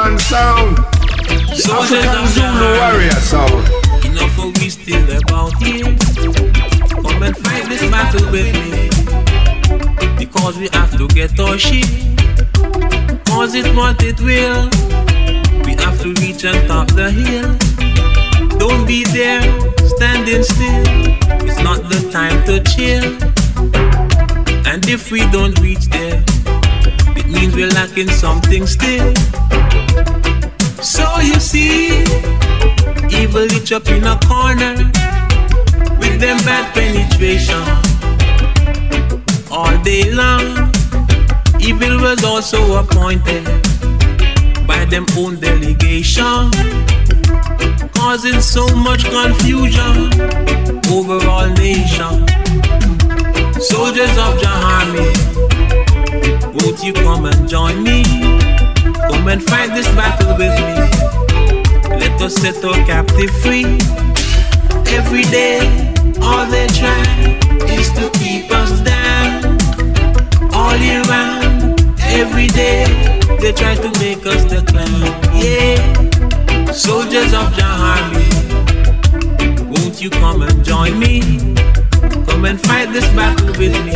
nation. 51.71 52.27
Soldiers 53.61 54.15
of 54.25 54.33
Jahami, 54.43 54.71
army, 54.75 55.11
won't 56.59 56.83
you 56.83 56.93
come 56.93 57.27
and 57.27 57.49
join 57.49 57.85
me? 57.85 58.03
Come 59.09 59.29
and 59.29 59.41
fight 59.51 59.71
this 59.77 59.87
battle 59.99 60.35
with 60.41 60.55
me. 60.67 60.75
Let 62.03 62.21
us 62.27 62.35
set 62.35 62.65
our 62.65 62.81
captive 62.91 63.31
free. 63.43 63.79
Every 64.99 65.25
day, 65.39 65.59
all 66.21 66.45
they 66.55 66.67
try 66.81 67.05
is 67.79 67.89
to 67.99 68.11
keep 68.19 68.51
us 68.51 68.73
down. 68.81 69.59
All 70.53 70.77
year 70.77 71.03
round, 71.03 71.79
every 72.23 72.49
day, 72.49 72.85
they 73.41 73.53
try 73.53 73.75
to 73.77 73.91
make 74.01 74.27
us 74.27 74.43
the 74.53 74.61
clown. 74.71 75.07
Yeah, 75.45 76.73
soldiers 76.73 77.33
of 77.33 77.47
Jah 77.57 77.77
Army 77.95 78.30
you 80.01 80.09
come 80.09 80.41
and 80.41 80.65
join 80.65 80.99
me? 80.99 81.21
Come 82.27 82.47
and 82.47 82.59
fight 82.61 82.91
this 82.91 83.07
battle 83.15 83.49
with 83.49 83.75
me. 83.85 83.93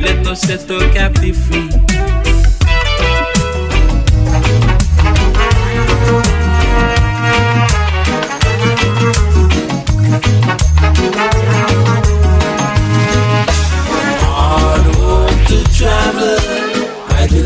Let 0.00 0.26
us 0.26 0.40
set 0.40 0.60
the 0.66 0.78
captive 0.94 1.36
free. 1.36 1.68
Hard 14.24 14.86
road 14.96 15.46
to 15.48 15.58
travel, 15.76 16.38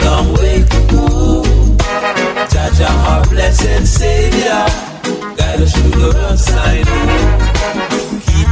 long 0.05 0.35
way 0.35 0.62
to 0.62 0.86
go. 0.90 1.32
Our 2.85 3.24
blessed 3.28 3.86
Savior, 3.86 4.66
guide 5.36 5.60
us 5.60 5.73
through 5.73 5.90
the 5.90 6.10
rough 6.14 6.39
side. 6.39 7.31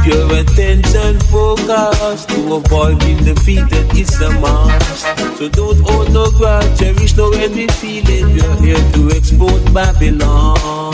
Your 0.05 0.25
attention 0.33 1.19
focus. 1.29 2.25
to 2.25 2.55
avoiding 2.55 3.23
defeat 3.23 3.61
that 3.69 3.93
is 3.95 4.19
a 4.19 4.31
must. 4.41 5.05
So 5.37 5.47
don't 5.49 5.79
hold 5.81 6.11
no 6.11 6.31
grudge, 6.31 6.79
cherish 6.79 7.15
no 7.15 7.31
envy 7.31 7.67
feeling. 7.67 8.35
You're 8.35 8.55
here 8.61 8.83
to 8.93 9.09
expose 9.15 9.61
Babylon. 9.69 10.93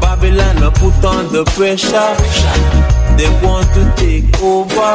Babylon 0.00 0.62
are 0.62 0.70
put 0.70 1.00
under 1.02 1.44
pressure. 1.56 2.12
They 3.16 3.30
want 3.40 3.72
to 3.72 3.82
take 3.96 4.28
over. 4.42 4.92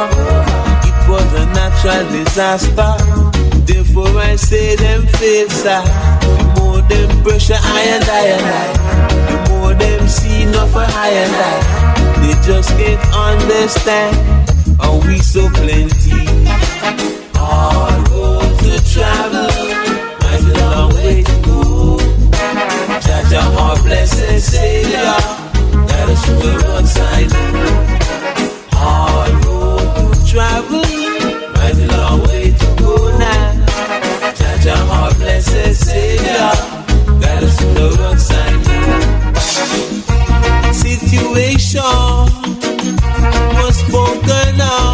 It 0.86 0.98
was 1.10 1.26
a 1.34 1.46
natural 1.50 2.06
disaster. 2.14 2.94
Therefore 3.66 4.18
I 4.18 4.36
say 4.36 4.76
them 4.76 5.06
face 5.18 5.62
The 5.62 6.54
more 6.58 6.82
them 6.82 7.22
pressure, 7.24 7.58
I 7.58 7.80
and 7.94 8.04
I 8.04 8.26
and 8.34 8.46
I. 8.46 8.66
The 9.26 9.50
more 9.50 9.74
them 9.74 10.06
see, 10.06 10.44
not 10.46 10.68
for 10.68 10.78
I 10.78 11.08
and 11.10 11.34
I. 11.34 11.89
They 12.20 12.34
just 12.46 12.70
can't 12.78 13.02
understand. 13.14 14.16
Are 14.80 14.98
we 15.06 15.18
so 15.18 15.48
plenty? 15.50 16.20
Hard 17.34 18.08
road 18.10 18.58
to 18.60 18.72
travel. 18.92 19.48
Mighty 20.22 20.52
long 20.60 20.94
way 20.94 21.22
to 21.22 21.36
go. 21.42 21.98
Jah 23.00 23.22
Jah, 23.30 23.56
our 23.58 23.76
blessed 23.82 24.40
Savior. 24.40 25.14
Let 25.88 26.08
us 26.08 26.24
through 26.24 26.40
the 26.40 26.52
roadside. 26.66 27.30
Hard 28.72 29.44
road 29.44 30.14
to 30.14 30.30
travel. 30.30 30.84
Mighty 31.54 31.86
long 31.86 32.20
way 32.28 32.50
to 32.52 32.66
go 32.78 33.18
now. 33.18 33.54
Jah 34.34 34.58
Jah, 34.62 34.92
our 34.96 35.14
blessed 35.14 35.74
Savior. 35.74 36.50
Let 37.20 37.42
us 37.42 37.56
through 37.60 37.74
the 37.74 37.96
roadside. 37.98 38.20
Situation 38.20 38.39
spoken 44.60 44.89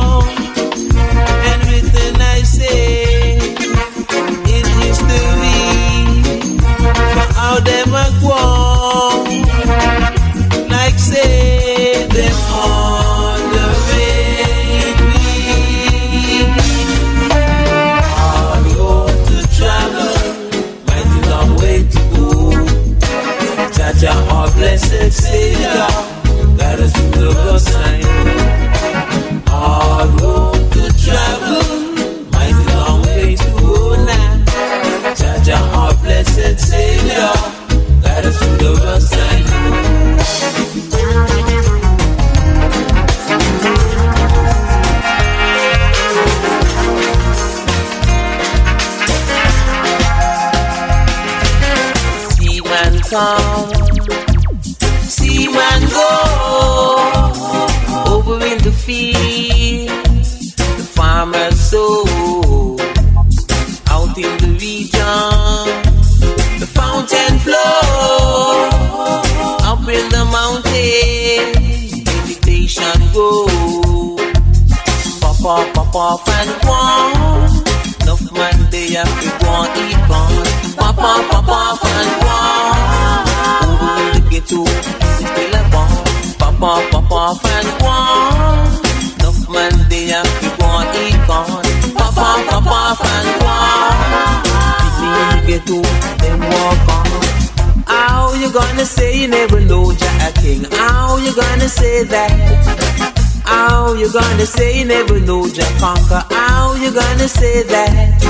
gonna 101.67 101.81
say 101.83 102.05
that? 102.05 103.43
How 103.45 103.95
you 103.95 104.13
gonna 104.13 104.47
say 104.47 104.79
you 104.79 104.85
never 104.85 105.19
know 105.19 105.49
Jack 105.49 105.73
conquer? 105.81 106.23
How 106.31 106.75
you 106.75 106.93
gonna 106.95 107.27
say 107.27 107.65
that? 107.65 108.23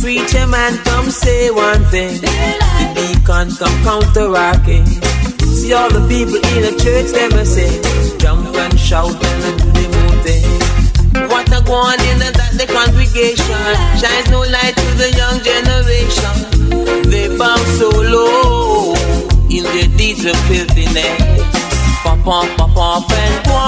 Preacher 0.00 0.46
man 0.48 0.76
come 0.82 1.08
say 1.08 1.50
one 1.50 1.84
thing, 1.94 2.20
the 2.20 2.86
deacon 2.98 3.54
come 3.54 3.76
counteracting. 3.86 4.86
See 5.54 5.72
all 5.72 5.88
the 5.88 6.02
people 6.10 6.42
in 6.50 6.60
the 6.66 6.74
church 6.82 7.14
them 7.14 7.38
a 7.38 7.46
say, 7.46 7.70
jump 8.18 8.44
and 8.56 8.80
shout 8.80 9.14
and 9.14 9.54
do 9.62 9.70
the 9.78 9.86
moon 9.94 10.16
thing. 10.26 11.30
What 11.30 11.46
a 11.54 11.62
go 11.62 11.74
on 11.74 12.00
in 12.10 12.18
that 12.18 12.58
the 12.58 12.66
congregation 12.66 13.62
shines 14.02 14.28
no 14.34 14.40
light 14.50 14.74
to 14.74 14.90
the 14.98 15.14
young 15.14 15.38
generation. 15.46 16.34
They 17.08 17.38
bow 17.38 17.56
so 17.78 17.88
low 17.88 18.94
in 19.46 19.62
their 19.62 19.96
deeds 19.96 20.24
of 20.24 20.36
filthiness. 20.50 21.53
Pop 22.24 22.42
off, 22.42 22.56
pop 22.56 22.76
off 22.78 23.12
and 23.12 23.44
go 23.44 23.58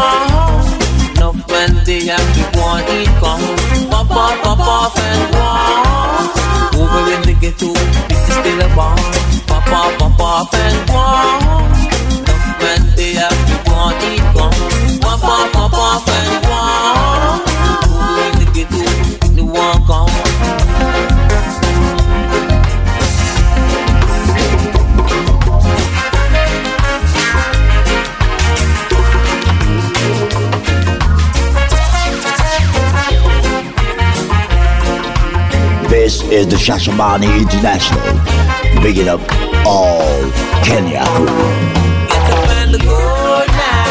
Enough 1.11 1.47
when 1.51 1.85
they 1.85 2.07
have 2.07 2.25
to 2.37 2.59
and 2.59 2.89
eat 2.89 3.09
corn. 3.21 3.91
Pop 3.91 4.11
off, 4.11 4.43
pop 4.43 4.61
off 4.61 4.99
and 4.99 5.31
go 5.31 6.81
Over 6.81 7.13
in 7.13 7.21
the 7.29 7.35
ghetto, 7.39 7.69
is 7.69 8.19
still 8.25 8.61
a 8.63 8.69
bomb. 8.75 8.97
Pop 9.47 9.69
off, 9.69 9.99
pop 9.99 10.21
off 10.21 10.55
and 10.55 10.89
go 10.89 11.05
Enough 12.17 12.63
when 12.63 12.97
they 12.97 13.13
have 13.13 13.37
to 13.47 13.57
and 13.71 14.03
eat 14.09 14.25
corn. 14.33 15.01
Pop 15.03 15.23
off, 15.23 15.53
pop 15.53 15.75
off 15.75 16.09
and 16.09 17.47
go 17.47 17.56
Shashamane 36.67 37.31
International. 37.43 38.03
Bigging 38.83 39.07
up 39.09 39.21
all 39.65 40.33
Kenya 40.65 41.05
crew. 41.15 41.27
Get 42.11 42.27
up 42.33 42.51
and 42.59 42.75
go 42.83 43.45
now. 43.47 43.87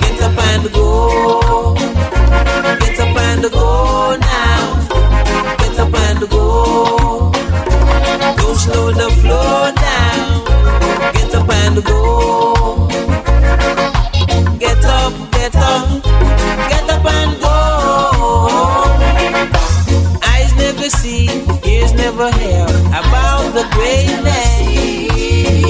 Get 0.00 0.20
up 0.20 0.38
and 0.38 0.72
go. 0.74 1.74
Get 2.80 3.00
up 3.00 3.16
and 3.16 3.44
go 3.50 4.16
now. 4.20 4.86
Get 5.56 5.78
up 5.78 5.94
and 5.94 6.28
go. 6.28 7.32
Don't 8.36 8.56
slow 8.56 8.92
the 8.92 9.08
flow 9.22 9.72
down. 9.72 10.44
Get 11.14 11.34
up 11.34 11.48
and 11.48 11.82
go. 11.82 12.88
Get 14.58 14.84
up, 14.84 15.14
get 15.32 15.56
up, 15.56 16.02
get 16.68 16.90
up 16.90 17.06
and 17.06 17.40
go. 17.40 17.56
Eyes 20.22 20.54
never 20.56 20.90
see, 20.90 21.28
never 22.10 22.36
hear 22.38 22.64
about 22.88 23.54
the 23.54 23.64
greatness 23.70 24.60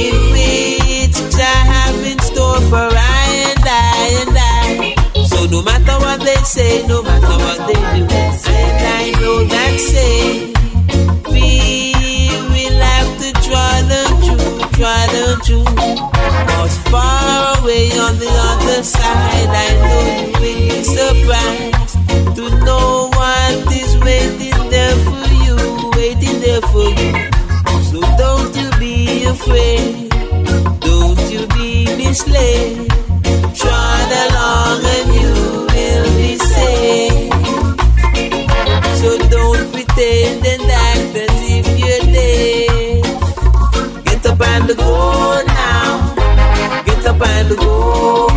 in 0.07 0.17
which 0.33 1.17
Jah 1.37 1.61
have 1.73 2.03
in 2.03 2.19
store 2.21 2.61
for 2.71 2.89
I 2.89 3.27
and 3.51 3.65
I 3.67 4.01
and 4.21 4.37
I. 4.39 5.25
So 5.27 5.45
no 5.47 5.63
matter 5.63 5.97
what 5.99 6.21
they 6.21 6.37
say, 6.37 6.87
no 6.87 7.03
matter 7.03 7.37
what 7.45 7.59
they 7.69 7.75
do, 7.75 8.07
and 8.09 8.81
I 9.03 9.21
know 9.21 9.45
that 9.45 9.75
say 9.93 10.47
we 11.29 12.33
will 12.53 12.81
have 12.89 13.11
to 13.21 13.33
try 13.47 13.83
them 13.93 14.11
through, 14.25 14.61
try 14.79 15.07
them 15.13 15.41
through. 15.45 15.65
Cause 16.53 16.79
far 16.89 17.59
away 17.61 17.91
on 17.99 18.19
the 18.19 18.33
other 18.51 18.83
side, 18.83 19.51
I 19.65 19.69
know 19.83 20.01
you 20.17 20.33
will 20.41 20.69
be 20.69 20.83
surprised 20.85 22.37
to 22.37 22.65
know 22.65 23.11
what 23.13 23.73
is 23.77 23.99
waiting 23.99 24.50
there 26.41 26.61
for 26.63 26.89
you. 27.01 27.13
So 27.91 28.01
don't 28.17 28.55
you 28.57 28.71
be 28.79 29.25
afraid, 29.25 30.09
don't 30.81 31.21
you 31.31 31.47
be 31.49 31.85
misled. 31.97 32.89
Trot 33.55 34.11
along 34.25 34.81
and 34.97 35.09
you 35.21 35.33
will 35.75 36.11
be 36.17 36.37
saved. 36.37 37.35
So 39.01 39.19
don't 39.29 39.71
pretend 39.73 40.47
and 40.47 40.71
act 40.71 41.17
as 41.25 41.37
if 41.57 41.67
you're 41.79 42.07
dead. 42.15 43.05
Get 44.07 44.27
up 44.27 44.41
and 44.41 44.69
go 44.77 45.43
now. 45.47 46.15
Get 46.87 47.07
up 47.07 47.21
and 47.21 47.51
go. 47.59 48.29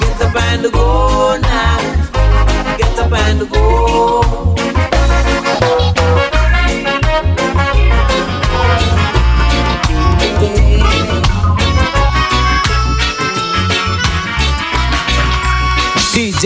Get 0.00 0.22
up 0.22 0.36
and 0.36 0.72
go 0.72 1.38
now. 1.40 2.76
Get 2.78 2.98
up 2.98 3.12
and 3.12 3.50
go. 3.50 4.53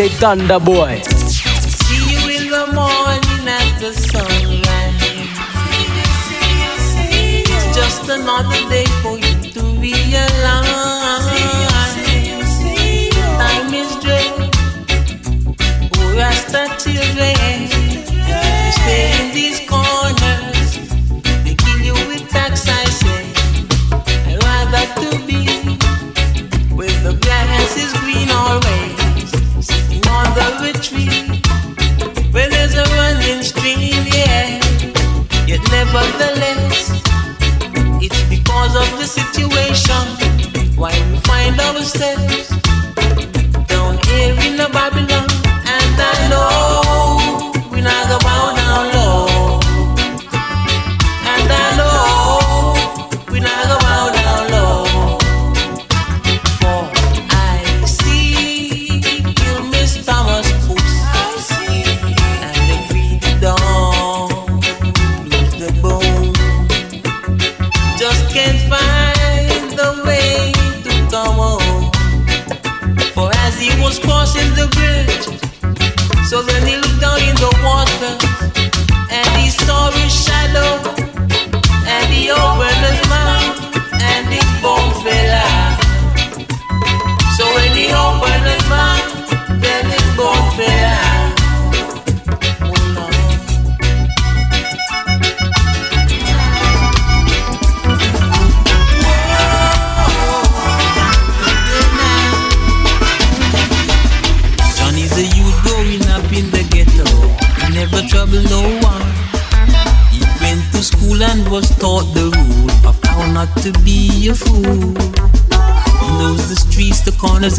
Thunder 0.07 0.61
Nevertheless, 35.99 36.93
it's 38.01 38.23
because 38.31 38.77
of 38.77 38.89
the 39.01 39.05
situation 39.05 40.05
why 40.77 40.93
we 41.11 41.19
find 41.27 41.59
ourselves 41.59 42.51
down 43.67 43.99
here 44.07 44.37
in 44.47 44.57
the 44.57 44.71
Babylon. 44.73 45.28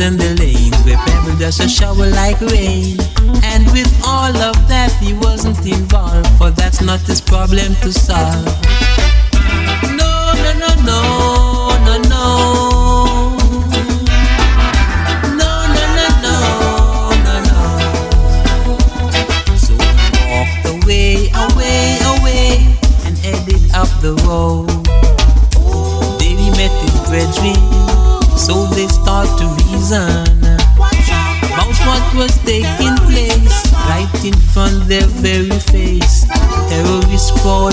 And 0.01 0.19
the 0.19 0.35
lanes 0.35 0.77
where 0.83 0.97
pebble 0.97 1.35
just 1.37 1.59
a 1.61 1.67
shower 1.67 2.09
like 2.09 2.39
rain. 2.41 2.98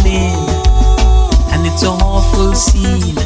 Crawling, 0.06 0.48
and 1.50 1.66
it's 1.66 1.82
a 1.82 1.88
awful 1.88 2.54
scene. 2.54 3.25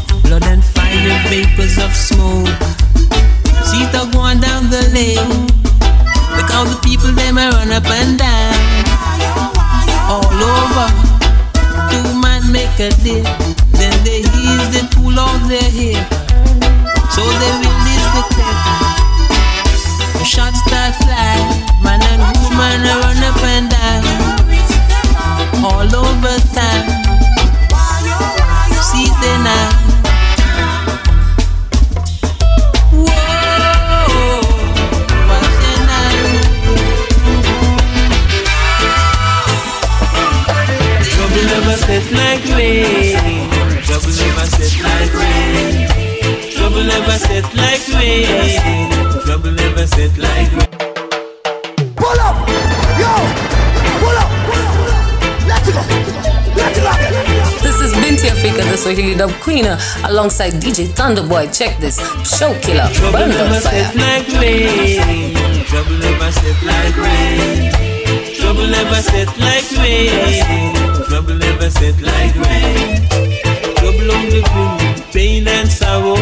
Africa, 59.11 59.17
the 59.17 59.17
Swahili 59.17 59.17
dub 59.17 59.31
queen, 59.43 59.67
uh, 59.67 59.79
alongside 60.09 60.53
DJ 60.55 60.87
Thunderboy. 60.89 61.57
Check 61.57 61.79
this. 61.79 61.99
Show 62.39 62.55
killer. 62.61 62.89
Trouble 62.93 63.27
never 63.27 63.61
fire. 63.61 63.85
set 63.85 63.97
like 63.97 64.29
rain. 64.41 65.35
Trouble 65.67 65.99
never 65.99 66.33
set 66.33 66.63
like 66.63 66.97
rain. 66.97 67.73
Trouble 68.37 68.67
never 68.67 69.03
set 69.03 69.39
like 69.39 69.71
rain. 69.79 70.75
Trouble 71.09 71.35
never 71.35 71.71
set 71.71 72.01
like 72.01 72.35
rain. 72.35 73.09
Trouble 73.77 74.13
only 74.13 74.43
bring 74.43 75.13
pain 75.13 75.49
and 75.49 75.69
sorrow. 75.69 76.17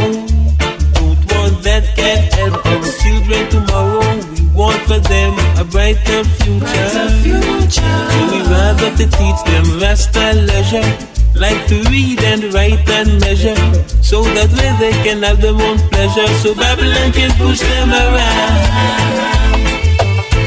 Don't 0.94 1.22
want 1.32 1.62
that 1.62 1.84
can 1.96 2.18
help 2.32 2.66
our 2.66 2.84
children 3.02 3.48
tomorrow. 3.50 4.16
We 4.32 4.46
want 4.54 4.80
for 4.82 4.98
them 4.98 5.34
a 5.58 5.64
brighter 5.64 6.24
future. 6.24 6.88
So 6.90 7.08
we 7.24 8.38
rather 8.48 8.90
to 8.96 9.06
teach 9.06 9.40
them 9.44 9.80
Rasta 9.80 10.32
leisure. 10.34 11.17
Like 11.38 11.68
to 11.68 11.82
read 11.88 12.20
and 12.24 12.52
write 12.52 12.88
and 12.90 13.20
measure 13.20 13.54
So 14.02 14.22
that 14.22 14.50
way 14.58 14.70
they 14.82 14.92
can 15.04 15.22
have 15.22 15.40
their 15.40 15.54
own 15.54 15.78
pleasure. 15.90 16.26
So 16.42 16.52
Babylon 16.54 17.12
can 17.12 17.30
push 17.38 17.60
them 17.60 17.90
around. 17.90 18.98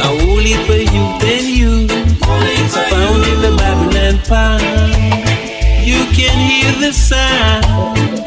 A 0.04 0.10
holy 0.20 0.56
for 0.68 0.76
youth 0.76 1.24
and 1.24 1.48
you. 1.48 1.88
It's 2.64 2.76
found 2.92 3.24
in 3.24 3.40
the 3.42 3.56
Babylon 3.58 4.20
palm 4.28 4.60
You 5.80 6.04
can 6.12 6.36
hear 6.50 6.72
the 6.84 6.92
sound. 6.92 8.20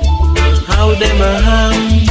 How 0.67 0.95
them 0.95 1.21
a 1.21 1.41
hum. 1.41 2.05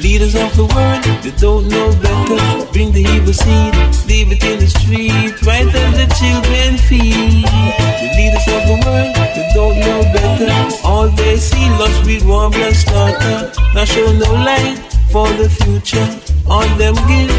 Leaders 0.00 0.34
of 0.34 0.56
the 0.56 0.64
world, 0.74 1.04
they 1.22 1.30
don't 1.38 1.68
know 1.68 1.92
better. 2.00 2.72
Bring 2.72 2.92
the 2.92 3.02
evil 3.02 3.32
seed, 3.32 3.74
leave 4.08 4.32
it 4.32 4.42
in 4.42 4.58
the 4.58 4.66
street, 4.66 5.40
right 5.42 5.66
at 5.66 5.92
the 5.94 6.06
children 6.18 6.78
feet. 6.78 8.11
The 8.44 8.56
of 8.56 8.62
the 8.66 8.76
world, 8.84 9.14
they 9.34 9.46
don't 9.54 9.78
know 9.80 10.02
better. 10.12 10.86
All 10.86 11.08
they 11.08 11.36
see 11.36 11.68
lost 11.78 12.04
with 12.06 12.24
war, 12.24 12.50
blood, 12.50 12.74
slaughter. 12.74 13.52
Now 13.74 13.84
show 13.84 14.12
no 14.12 14.32
light 14.32 14.78
for 15.10 15.28
the 15.40 15.48
future. 15.48 16.08
All 16.48 16.66
them 16.76 16.94
give 17.08 17.30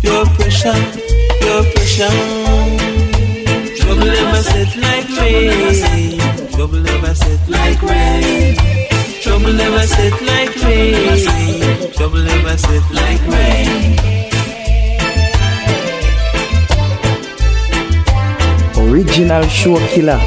pure 0.00 0.26
pressure, 0.36 0.80
pure 1.40 1.64
pressure. 1.72 2.10
Trouble 3.80 4.06
never 4.06 4.42
set 4.42 4.76
like 4.76 5.08
rain. 5.18 6.18
Trouble 6.52 6.80
never 6.80 7.14
set 7.14 7.48
like 7.48 7.82
rain. 7.82 8.56
Trouble 9.22 9.52
never 9.52 9.86
set 9.86 10.20
like 10.22 10.56
rain. 10.64 11.92
Trouble 11.92 12.22
never 12.22 12.56
set 12.56 12.84
like 12.92 13.22
rain. 13.26 14.19
Original 18.90 19.46
show 19.46 19.78
killer. 19.94 20.18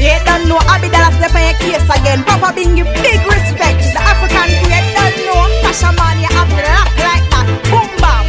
You 0.00 0.16
don't 0.24 0.48
know 0.48 0.56
Abidal 0.64 1.12
step 1.12 1.34
on 1.34 1.42
your 1.44 1.52
case 1.60 1.84
again. 1.84 2.24
Papa 2.24 2.56
Bingy, 2.56 2.84
big 3.04 3.20
respect. 3.28 3.84
The 3.92 4.00
African 4.00 4.48
queen 4.64 4.86
don't 4.96 5.16
know 5.26 5.44
Fashion 5.60 5.94
Man, 5.94 6.16
you 6.20 6.30
have 6.32 6.48
to 6.48 6.62
lock 6.72 6.90
like 7.04 7.26
that. 7.32 7.46
Boom 7.68 7.90
bam. 8.00 8.24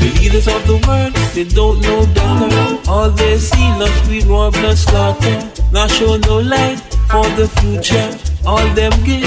The 0.00 0.08
leaders 0.20 0.46
of 0.46 0.60
the 0.66 0.76
world, 0.86 1.14
they 1.32 1.44
don't 1.44 1.80
know 1.80 2.04
better. 2.12 2.90
All 2.90 3.08
they 3.08 3.38
see 3.38 3.68
lost 3.80 4.06
with 4.10 4.26
war, 4.26 4.50
blood, 4.50 4.76
slaughter. 4.76 5.50
Now 5.72 5.86
show 5.86 6.18
no 6.18 6.40
light 6.40 6.80
for 7.08 7.24
the 7.40 7.48
future. 7.60 8.10
All 8.46 8.66
them 8.74 8.92
give 9.04 9.24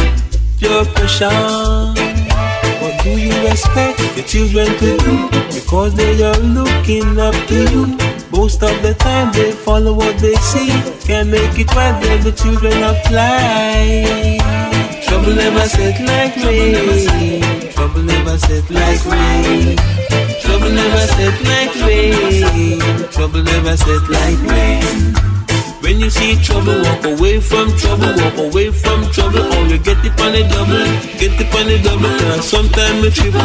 pure 0.59 0.85
pressure. 0.85 1.96
You 3.47 3.53
expect 3.53 3.99
your 4.17 4.25
children 4.25 4.67
to 4.79 4.97
do? 4.97 5.29
Because 5.53 5.95
they 5.95 6.21
are 6.21 6.37
looking 6.39 7.17
up 7.17 7.33
to 7.47 7.55
you. 7.71 7.85
Most 8.29 8.61
of 8.61 8.75
the 8.81 8.93
time 8.99 9.31
they 9.31 9.53
follow 9.53 9.93
what 9.93 10.17
they 10.17 10.35
see. 10.35 10.69
Can't 11.07 11.29
make 11.29 11.57
it 11.57 11.73
right, 11.73 11.97
the 12.23 12.33
children 12.33 12.83
of 12.83 12.97
light. 13.09 14.41
Trouble 15.07 15.33
never 15.33 15.61
set 15.61 15.97
like 16.01 16.35
rain. 16.43 17.71
Trouble 17.71 18.03
never 18.03 18.37
set 18.37 18.69
like 18.69 19.05
rain. 19.05 19.77
Trouble 20.41 20.69
never 20.69 21.07
set 21.07 21.41
like 21.47 21.75
rain. 21.87 22.79
Trouble 23.11 23.43
never 23.43 23.77
set 23.77 24.09
like 24.09 24.41
rain. 24.51 25.36
When 25.87 26.01
you 26.01 26.09
see 26.09 26.35
trouble, 26.43 26.81
walk 26.83 27.05
away 27.05 27.39
from 27.39 27.71
trouble, 27.77 28.11
walk 28.21 28.37
away 28.37 28.71
from 28.71 29.09
trouble, 29.09 29.39
or 29.39 29.67
you 29.67 29.77
get 29.77 30.03
it 30.03 30.19
on 30.19 30.35
a 30.35 30.43
double, 30.51 30.83
get 31.15 31.31
it 31.39 31.55
on 31.55 31.67
a 31.71 31.81
double, 31.81 32.33
and 32.33 32.43
sometimes 32.43 33.05
a 33.05 33.09
triple. 33.09 33.39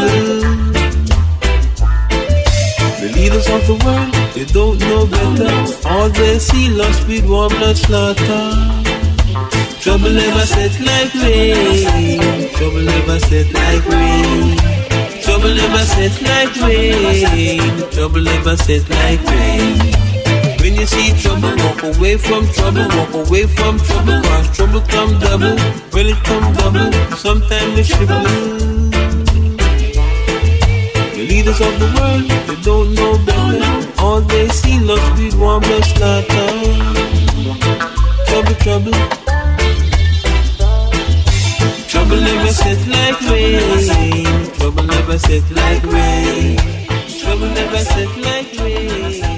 The 2.99 3.13
leaders 3.15 3.47
of 3.47 3.65
the 3.69 3.79
world, 3.85 4.11
they 4.35 4.45
don't 4.47 4.77
know 4.81 5.07
better. 5.07 5.89
All 5.89 6.09
they 6.09 6.41
see 6.41 6.69
lost 6.71 7.07
with 7.07 7.31
war, 7.31 7.49
blood, 7.49 7.77
slaughter. 7.77 8.45
Trouble 9.79 10.11
never 10.11 10.45
set 10.45 10.75
like 10.81 11.15
rain. 11.23 12.49
Trouble 12.57 12.83
never 12.83 13.21
set 13.21 13.53
like 13.55 13.87
rain. 13.87 14.59
Trouble 15.23 15.55
never 15.55 15.85
set 15.95 16.21
like 16.23 16.57
rain. 16.57 17.91
Trouble 17.93 18.23
never 18.23 18.57
set 18.57 18.89
like 18.91 19.23
rain. 19.31 20.02
When 20.63 20.77
you 20.77 20.87
see 20.87 21.11
trouble, 21.21 21.51
walk 21.57 21.83
away 21.83 22.17
from 22.17 22.47
trouble, 22.55 22.87
walk 22.95 23.27
away 23.27 23.49
from 23.49 23.81
trouble, 23.81 24.23
cause 24.23 24.57
trouble 24.57 24.81
come 24.83 25.19
double. 25.19 25.59
When 25.91 26.07
it 26.07 26.23
come 26.23 26.55
double, 26.55 26.93
sometimes 27.17 27.81
it's 27.81 27.89
triple. 27.89 28.23
The 31.17 31.27
leaders 31.29 31.61
of 31.61 31.75
the 31.83 31.89
world, 31.99 32.31
they 32.47 32.63
don't 32.63 32.95
know 32.95 33.19
better. 33.27 33.93
All 34.01 34.21
they 34.21 34.49
see 34.51 34.79
lost 34.79 35.19
with 35.19 35.35
one 35.35 35.63
blood 35.63 35.85
slaughter. 35.85 36.51
Trouble, 38.29 38.55
trouble. 38.63 38.93
Trouble 41.89 42.21
never 42.23 42.53
set 42.53 42.79
like 42.87 43.21
rain. 43.29 44.47
Trouble 44.55 44.85
never 44.85 45.19
set 45.19 45.43
like 45.51 45.83
rain. 45.83 46.57
Trouble 47.21 47.49
never 47.49 47.79
set 47.79 48.17
like 48.19 48.61
rain. 48.61 49.32